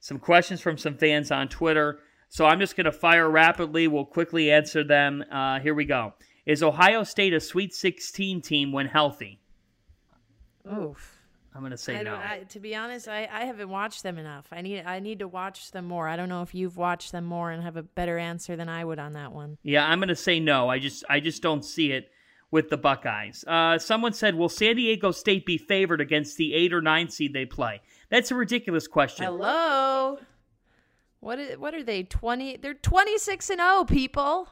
Some 0.00 0.18
questions 0.18 0.60
from 0.60 0.76
some 0.76 0.94
fans 0.94 1.30
on 1.30 1.48
Twitter. 1.48 2.00
So 2.28 2.44
I'm 2.44 2.60
just 2.60 2.76
going 2.76 2.84
to 2.84 2.92
fire 2.92 3.30
rapidly. 3.30 3.88
We'll 3.88 4.04
quickly 4.04 4.50
answer 4.50 4.84
them. 4.84 5.24
Uh, 5.30 5.58
here 5.58 5.74
we 5.74 5.86
go. 5.86 6.14
Is 6.44 6.62
Ohio 6.62 7.02
State 7.02 7.32
a 7.32 7.40
Sweet 7.40 7.74
16 7.74 8.42
team 8.42 8.72
when 8.72 8.86
healthy? 8.86 9.40
Oof. 10.70 11.19
I'm 11.54 11.62
going 11.62 11.72
to 11.72 11.78
say 11.78 11.98
I 11.98 12.02
no. 12.02 12.14
I, 12.14 12.44
to 12.50 12.60
be 12.60 12.76
honest, 12.76 13.08
I, 13.08 13.28
I 13.30 13.44
haven't 13.44 13.68
watched 13.68 14.02
them 14.02 14.18
enough. 14.18 14.46
I 14.52 14.62
need 14.62 14.84
I 14.84 15.00
need 15.00 15.18
to 15.18 15.28
watch 15.28 15.72
them 15.72 15.86
more. 15.86 16.06
I 16.06 16.16
don't 16.16 16.28
know 16.28 16.42
if 16.42 16.54
you've 16.54 16.76
watched 16.76 17.10
them 17.10 17.24
more 17.24 17.50
and 17.50 17.62
have 17.62 17.76
a 17.76 17.82
better 17.82 18.18
answer 18.18 18.54
than 18.54 18.68
I 18.68 18.84
would 18.84 18.98
on 18.98 19.14
that 19.14 19.32
one. 19.32 19.58
Yeah, 19.62 19.86
I'm 19.86 19.98
going 19.98 20.08
to 20.08 20.16
say 20.16 20.38
no. 20.38 20.68
I 20.68 20.78
just 20.78 21.04
I 21.08 21.18
just 21.18 21.42
don't 21.42 21.64
see 21.64 21.90
it 21.90 22.10
with 22.52 22.68
the 22.70 22.76
Buckeyes. 22.76 23.44
Uh, 23.46 23.78
someone 23.78 24.12
said, 24.12 24.36
"Will 24.36 24.48
San 24.48 24.76
Diego 24.76 25.10
State 25.10 25.44
be 25.44 25.58
favored 25.58 26.00
against 26.00 26.36
the 26.36 26.54
eight 26.54 26.72
or 26.72 26.80
nine 26.80 27.08
seed 27.08 27.32
they 27.32 27.46
play?" 27.46 27.80
That's 28.10 28.30
a 28.30 28.36
ridiculous 28.36 28.86
question. 28.86 29.24
Hello. 29.24 30.18
What 31.20 31.38
is, 31.38 31.58
what 31.58 31.74
are 31.74 31.82
they? 31.82 32.02
20 32.02 32.56
They're 32.56 32.74
26 32.74 33.50
and 33.50 33.60
0, 33.60 33.84
people. 33.84 34.48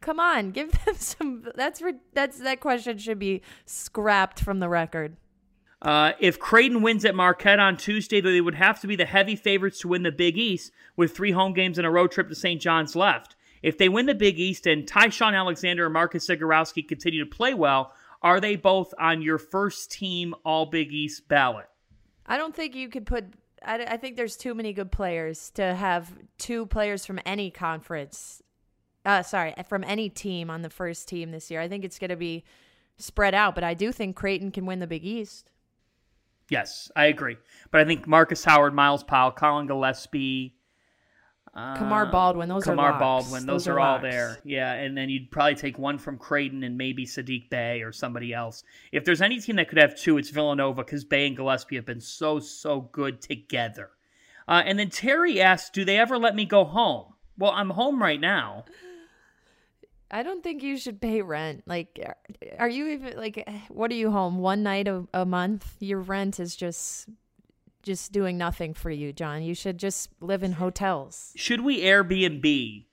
Come 0.00 0.20
on, 0.20 0.50
give 0.50 0.72
them 0.84 0.96
some 0.96 1.48
That's 1.54 1.82
that's 2.12 2.38
that 2.40 2.60
question 2.60 2.98
should 2.98 3.18
be 3.18 3.40
scrapped 3.64 4.40
from 4.40 4.60
the 4.60 4.68
record. 4.68 5.16
Uh, 5.82 6.12
if 6.20 6.38
Creighton 6.38 6.80
wins 6.80 7.04
at 7.04 7.14
Marquette 7.14 7.58
on 7.58 7.76
Tuesday, 7.76 8.20
they 8.20 8.40
would 8.40 8.54
have 8.54 8.80
to 8.80 8.86
be 8.86 8.94
the 8.94 9.04
heavy 9.04 9.34
favorites 9.34 9.80
to 9.80 9.88
win 9.88 10.04
the 10.04 10.12
Big 10.12 10.38
East 10.38 10.70
with 10.96 11.14
three 11.14 11.32
home 11.32 11.52
games 11.52 11.76
and 11.76 11.86
a 11.86 11.90
road 11.90 12.12
trip 12.12 12.28
to 12.28 12.36
St. 12.36 12.60
John's 12.60 12.94
left. 12.94 13.34
If 13.62 13.78
they 13.78 13.88
win 13.88 14.06
the 14.06 14.14
Big 14.14 14.38
East 14.38 14.66
and 14.66 14.86
Ty-Shon 14.86 15.34
Alexander 15.34 15.84
and 15.86 15.92
Marcus 15.92 16.28
Zegarowski 16.28 16.86
continue 16.86 17.24
to 17.24 17.30
play 17.30 17.52
well, 17.52 17.92
are 18.22 18.40
they 18.40 18.54
both 18.54 18.94
on 18.98 19.22
your 19.22 19.38
first 19.38 19.90
team 19.90 20.34
All 20.44 20.66
Big 20.66 20.92
East 20.92 21.26
ballot? 21.26 21.66
I 22.26 22.36
don't 22.36 22.54
think 22.54 22.76
you 22.76 22.88
could 22.88 23.06
put 23.06 23.24
I, 23.64 23.84
I 23.84 23.96
think 23.96 24.16
there's 24.16 24.36
too 24.36 24.54
many 24.54 24.72
good 24.72 24.90
players 24.92 25.50
to 25.50 25.74
have 25.74 26.12
two 26.38 26.66
players 26.66 27.04
from 27.04 27.18
any 27.26 27.50
conference 27.50 28.42
uh 29.04 29.22
sorry, 29.22 29.54
from 29.68 29.82
any 29.84 30.08
team 30.08 30.48
on 30.48 30.62
the 30.62 30.70
first 30.70 31.08
team 31.08 31.32
this 31.32 31.50
year. 31.50 31.60
I 31.60 31.68
think 31.68 31.84
it's 31.84 31.98
going 31.98 32.10
to 32.10 32.16
be 32.16 32.44
spread 32.98 33.34
out, 33.34 33.56
but 33.56 33.64
I 33.64 33.74
do 33.74 33.90
think 33.90 34.14
Creighton 34.14 34.52
can 34.52 34.64
win 34.64 34.78
the 34.78 34.86
Big 34.86 35.04
East. 35.04 35.50
Yes, 36.52 36.92
I 36.94 37.06
agree. 37.06 37.38
But 37.70 37.80
I 37.80 37.84
think 37.86 38.06
Markus 38.06 38.44
Howard, 38.44 38.74
Myles 38.74 39.02
Powell, 39.02 39.30
Collin 39.30 39.66
Gillespie, 39.66 40.54
uh, 41.54 41.76
Kamar 41.76 42.04
Baldwin, 42.04 42.46
those 42.46 42.68
are 42.68 42.72
Kamar. 42.72 42.98
Baldwin, 42.98 43.46
those, 43.46 43.64
Those 43.64 43.68
are, 43.68 43.76
are 43.76 43.80
all 43.80 43.98
there. 44.00 44.36
Yeah, 44.44 44.74
and 44.74 44.94
then 44.94 45.08
you'd 45.08 45.30
probably 45.30 45.54
take 45.54 45.78
one 45.78 45.96
from 45.96 46.18
Creighton 46.18 46.62
and 46.62 46.76
maybe 46.76 47.06
Saddiq 47.06 47.48
Bey 47.48 47.80
or 47.80 47.90
somebody 47.90 48.34
else. 48.34 48.64
If 48.92 49.02
there's 49.06 49.22
any 49.22 49.40
team 49.40 49.56
that 49.56 49.70
could 49.70 49.78
have 49.78 49.96
two, 49.96 50.18
it's 50.18 50.28
Villanova 50.28 50.84
because 50.84 51.06
Bay 51.06 51.26
and 51.26 51.34
Gillespie 51.34 51.76
have 51.76 51.86
been 51.86 52.02
so 52.02 52.38
so 52.38 52.82
good 52.92 53.22
together. 53.22 53.88
Uh, 54.46 54.62
and 54.66 54.78
then 54.78 54.90
Terry 54.90 55.40
asks, 55.40 55.70
"Do 55.70 55.86
they 55.86 55.98
ever 55.98 56.18
let 56.18 56.34
me 56.34 56.44
go 56.44 56.64
home?" 56.64 57.14
Well, 57.38 57.52
I'm 57.52 57.70
home 57.70 58.02
right 58.02 58.20
now. 58.20 58.66
I 60.12 60.22
don't 60.22 60.44
think 60.44 60.62
you 60.62 60.76
should 60.76 61.00
pay 61.00 61.22
rent. 61.22 61.62
Like, 61.66 61.98
are- 62.58 62.68
you 62.68 62.88
even 62.88 63.16
like? 63.16 63.48
What 63.68 63.90
are 63.90 63.94
you 63.94 64.10
home 64.10 64.38
one 64.38 64.62
night 64.62 64.86
a, 64.86 65.04
a 65.14 65.24
month? 65.24 65.76
Your 65.80 66.00
rent 66.00 66.38
is 66.38 66.54
just 66.54 67.08
just 67.82 68.12
doing 68.12 68.38
nothing 68.38 68.74
for 68.74 68.90
you, 68.90 69.12
John. 69.12 69.42
You 69.42 69.54
should 69.54 69.78
just 69.78 70.10
live 70.20 70.42
in 70.42 70.52
hotels. 70.52 71.32
Should 71.34 71.62
we 71.62 71.80
Airbnb 71.82 72.84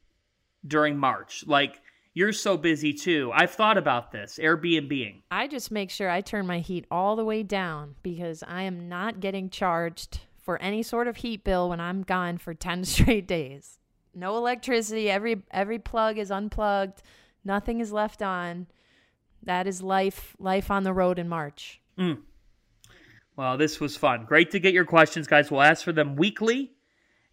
during 0.66 0.98
March? 0.98 1.44
Like 1.46 1.82
you're 2.14 2.34
so 2.34 2.58
busy 2.58 2.94
too. 2.94 3.32
I've 3.34 3.52
thought 3.52 3.78
about 3.78 4.12
this 4.12 4.40
Airbnbing. 4.42 5.22
I 5.30 5.48
just 5.48 5.72
make 5.72 5.90
sure 5.92 6.10
I 6.10 6.22
turn 6.22 6.48
my 6.48 6.60
heat 6.60 6.86
all 6.90 7.16
the 7.16 7.26
way 7.26 7.44
down 7.44 7.96
because 8.02 8.44
I 8.48 8.64
am 8.64 8.90
not 8.90 9.20
getting 9.20 9.50
charged 9.50 10.22
for 10.42 10.62
any 10.62 10.82
sort 10.84 11.08
of 11.08 11.18
heat 11.18 11.44
bill 11.44 11.70
when 11.70 11.80
I'm 11.80 12.02
gone 12.02 12.38
for 12.38 12.54
10 12.54 12.84
straight 12.86 13.28
days. 13.28 13.79
No 14.14 14.38
electricity, 14.38 15.10
every 15.10 15.44
every 15.52 15.80
plug 15.80 16.18
is 16.18 16.32
unplugged, 16.32 17.02
nothing 17.44 17.80
is 17.80 17.92
left 17.92 18.22
on. 18.22 18.68
That 19.44 19.68
is 19.68 19.82
life 19.82 20.36
life 20.40 20.70
on 20.72 20.84
the 20.84 20.94
road 20.94 21.20
in 21.20 21.30
March. 21.30 21.82
Mm. 21.98 22.20
Well, 23.36 23.58
this 23.58 23.80
was 23.80 23.96
fun. 23.96 24.26
Great 24.26 24.52
to 24.52 24.60
get 24.60 24.74
your 24.74 24.86
questions, 24.86 25.28
guys. 25.28 25.50
We'll 25.50 25.62
ask 25.62 25.84
for 25.84 25.94
them 25.94 26.16
weekly. 26.16 26.74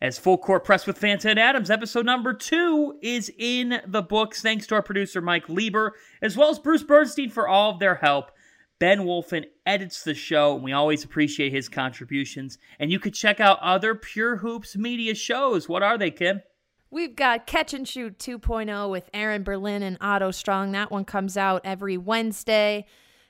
As 0.00 0.18
Full 0.18 0.36
Court 0.36 0.62
Press 0.62 0.86
with 0.86 1.00
Fanta 1.00 1.30
and 1.30 1.38
Adams, 1.38 1.70
episode 1.70 2.04
number 2.04 2.34
two 2.34 2.98
is 3.02 3.32
in 3.38 3.80
the 3.86 4.02
books. 4.02 4.42
Thanks 4.42 4.66
to 4.66 4.74
our 4.74 4.82
producer, 4.82 5.22
Mike 5.22 5.48
Lieber, 5.48 5.94
as 6.20 6.36
well 6.36 6.50
as 6.50 6.58
Bruce 6.58 6.82
Bernstein 6.82 7.30
for 7.30 7.48
all 7.48 7.70
of 7.70 7.78
their 7.80 7.94
help. 7.94 8.30
Ben 8.78 9.00
Wolfen 9.00 9.46
edits 9.64 10.04
the 10.04 10.12
show, 10.12 10.54
and 10.54 10.62
we 10.62 10.72
always 10.72 11.02
appreciate 11.02 11.50
his 11.50 11.70
contributions. 11.70 12.58
And 12.78 12.92
you 12.92 13.00
could 13.00 13.14
check 13.14 13.40
out 13.40 13.58
other 13.60 13.94
Pure 13.94 14.36
Hoops 14.36 14.76
media 14.76 15.14
shows. 15.14 15.66
What 15.66 15.82
are 15.82 15.96
they, 15.96 16.10
Kim? 16.10 16.42
We've 16.96 17.14
got 17.14 17.46
Catch 17.46 17.74
and 17.74 17.86
Shoot 17.86 18.18
2.0 18.18 18.90
with 18.90 19.10
Aaron 19.12 19.42
Berlin 19.42 19.82
and 19.82 19.98
Otto 20.00 20.30
Strong. 20.30 20.72
That 20.72 20.90
one 20.90 21.04
comes 21.04 21.36
out 21.36 21.60
every 21.62 21.98
Wednesday. 21.98 22.86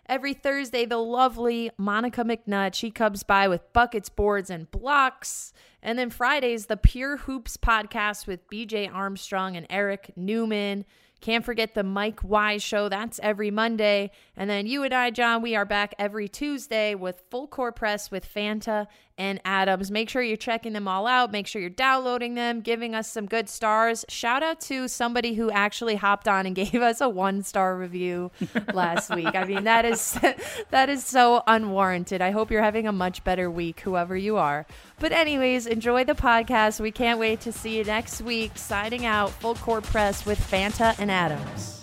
Every 0.08 0.34
Thursday, 0.34 0.84
the 0.84 0.98
lovely 0.98 1.72
Monica 1.76 2.22
McNutt. 2.22 2.74
She 2.74 2.92
comes 2.92 3.24
by 3.24 3.48
with 3.48 3.72
buckets, 3.72 4.08
boards, 4.08 4.50
and 4.50 4.70
blocks. 4.70 5.52
And 5.82 5.98
then 5.98 6.10
Fridays, 6.10 6.66
the 6.66 6.76
Pure 6.76 7.16
Hoops 7.16 7.56
podcast 7.56 8.28
with 8.28 8.48
BJ 8.48 8.88
Armstrong 8.88 9.56
and 9.56 9.66
Eric 9.68 10.12
Newman. 10.14 10.84
Can't 11.20 11.44
forget 11.44 11.74
the 11.74 11.82
Mike 11.82 12.22
Wise 12.22 12.62
show. 12.62 12.88
That's 12.88 13.18
every 13.20 13.50
Monday. 13.50 14.12
And 14.36 14.48
then 14.48 14.66
you 14.66 14.84
and 14.84 14.94
I, 14.94 15.10
John, 15.10 15.42
we 15.42 15.56
are 15.56 15.64
back 15.64 15.92
every 15.98 16.28
Tuesday 16.28 16.94
with 16.94 17.24
Full 17.30 17.48
Court 17.48 17.74
Press 17.74 18.12
with 18.12 18.32
Fanta 18.32 18.86
and 19.18 19.40
Adams. 19.44 19.90
Make 19.90 20.08
sure 20.08 20.22
you're 20.22 20.36
checking 20.36 20.72
them 20.72 20.86
all 20.86 21.06
out. 21.06 21.32
Make 21.32 21.46
sure 21.46 21.60
you're 21.60 21.70
downloading 21.70 22.34
them, 22.34 22.60
giving 22.60 22.94
us 22.94 23.10
some 23.10 23.26
good 23.26 23.48
stars. 23.48 24.04
Shout 24.08 24.42
out 24.42 24.60
to 24.62 24.88
somebody 24.88 25.34
who 25.34 25.50
actually 25.50 25.96
hopped 25.96 26.28
on 26.28 26.46
and 26.46 26.54
gave 26.56 26.74
us 26.76 27.00
a 27.00 27.08
one 27.08 27.42
star 27.42 27.76
review 27.76 28.30
last 28.72 29.14
week. 29.14 29.34
I 29.34 29.44
mean, 29.44 29.64
that 29.64 29.84
is 29.84 30.18
that 30.70 30.88
is 30.88 31.04
so 31.04 31.42
unwarranted. 31.46 32.20
I 32.20 32.30
hope 32.30 32.50
you're 32.50 32.62
having 32.62 32.86
a 32.86 32.92
much 32.92 33.24
better 33.24 33.50
week, 33.50 33.80
whoever 33.80 34.16
you 34.16 34.36
are. 34.36 34.66
But 34.98 35.12
anyways, 35.12 35.66
enjoy 35.66 36.04
the 36.04 36.14
podcast. 36.14 36.80
We 36.80 36.90
can't 36.90 37.18
wait 37.18 37.40
to 37.42 37.52
see 37.52 37.76
you 37.78 37.84
next 37.84 38.22
week. 38.22 38.52
Signing 38.56 39.06
out, 39.06 39.30
Full 39.30 39.54
Court 39.56 39.84
Press 39.84 40.24
with 40.24 40.38
Fanta 40.38 40.98
and 40.98 41.10
Adams. 41.10 41.82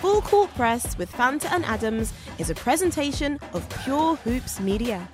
Full 0.00 0.20
Court 0.22 0.50
Press 0.54 0.98
with 0.98 1.10
Fanta 1.10 1.50
and 1.50 1.64
Adams 1.64 2.12
is 2.38 2.50
a 2.50 2.54
presentation 2.54 3.38
of 3.52 3.68
Pure 3.82 4.16
Hoops 4.16 4.60
Media. 4.60 5.08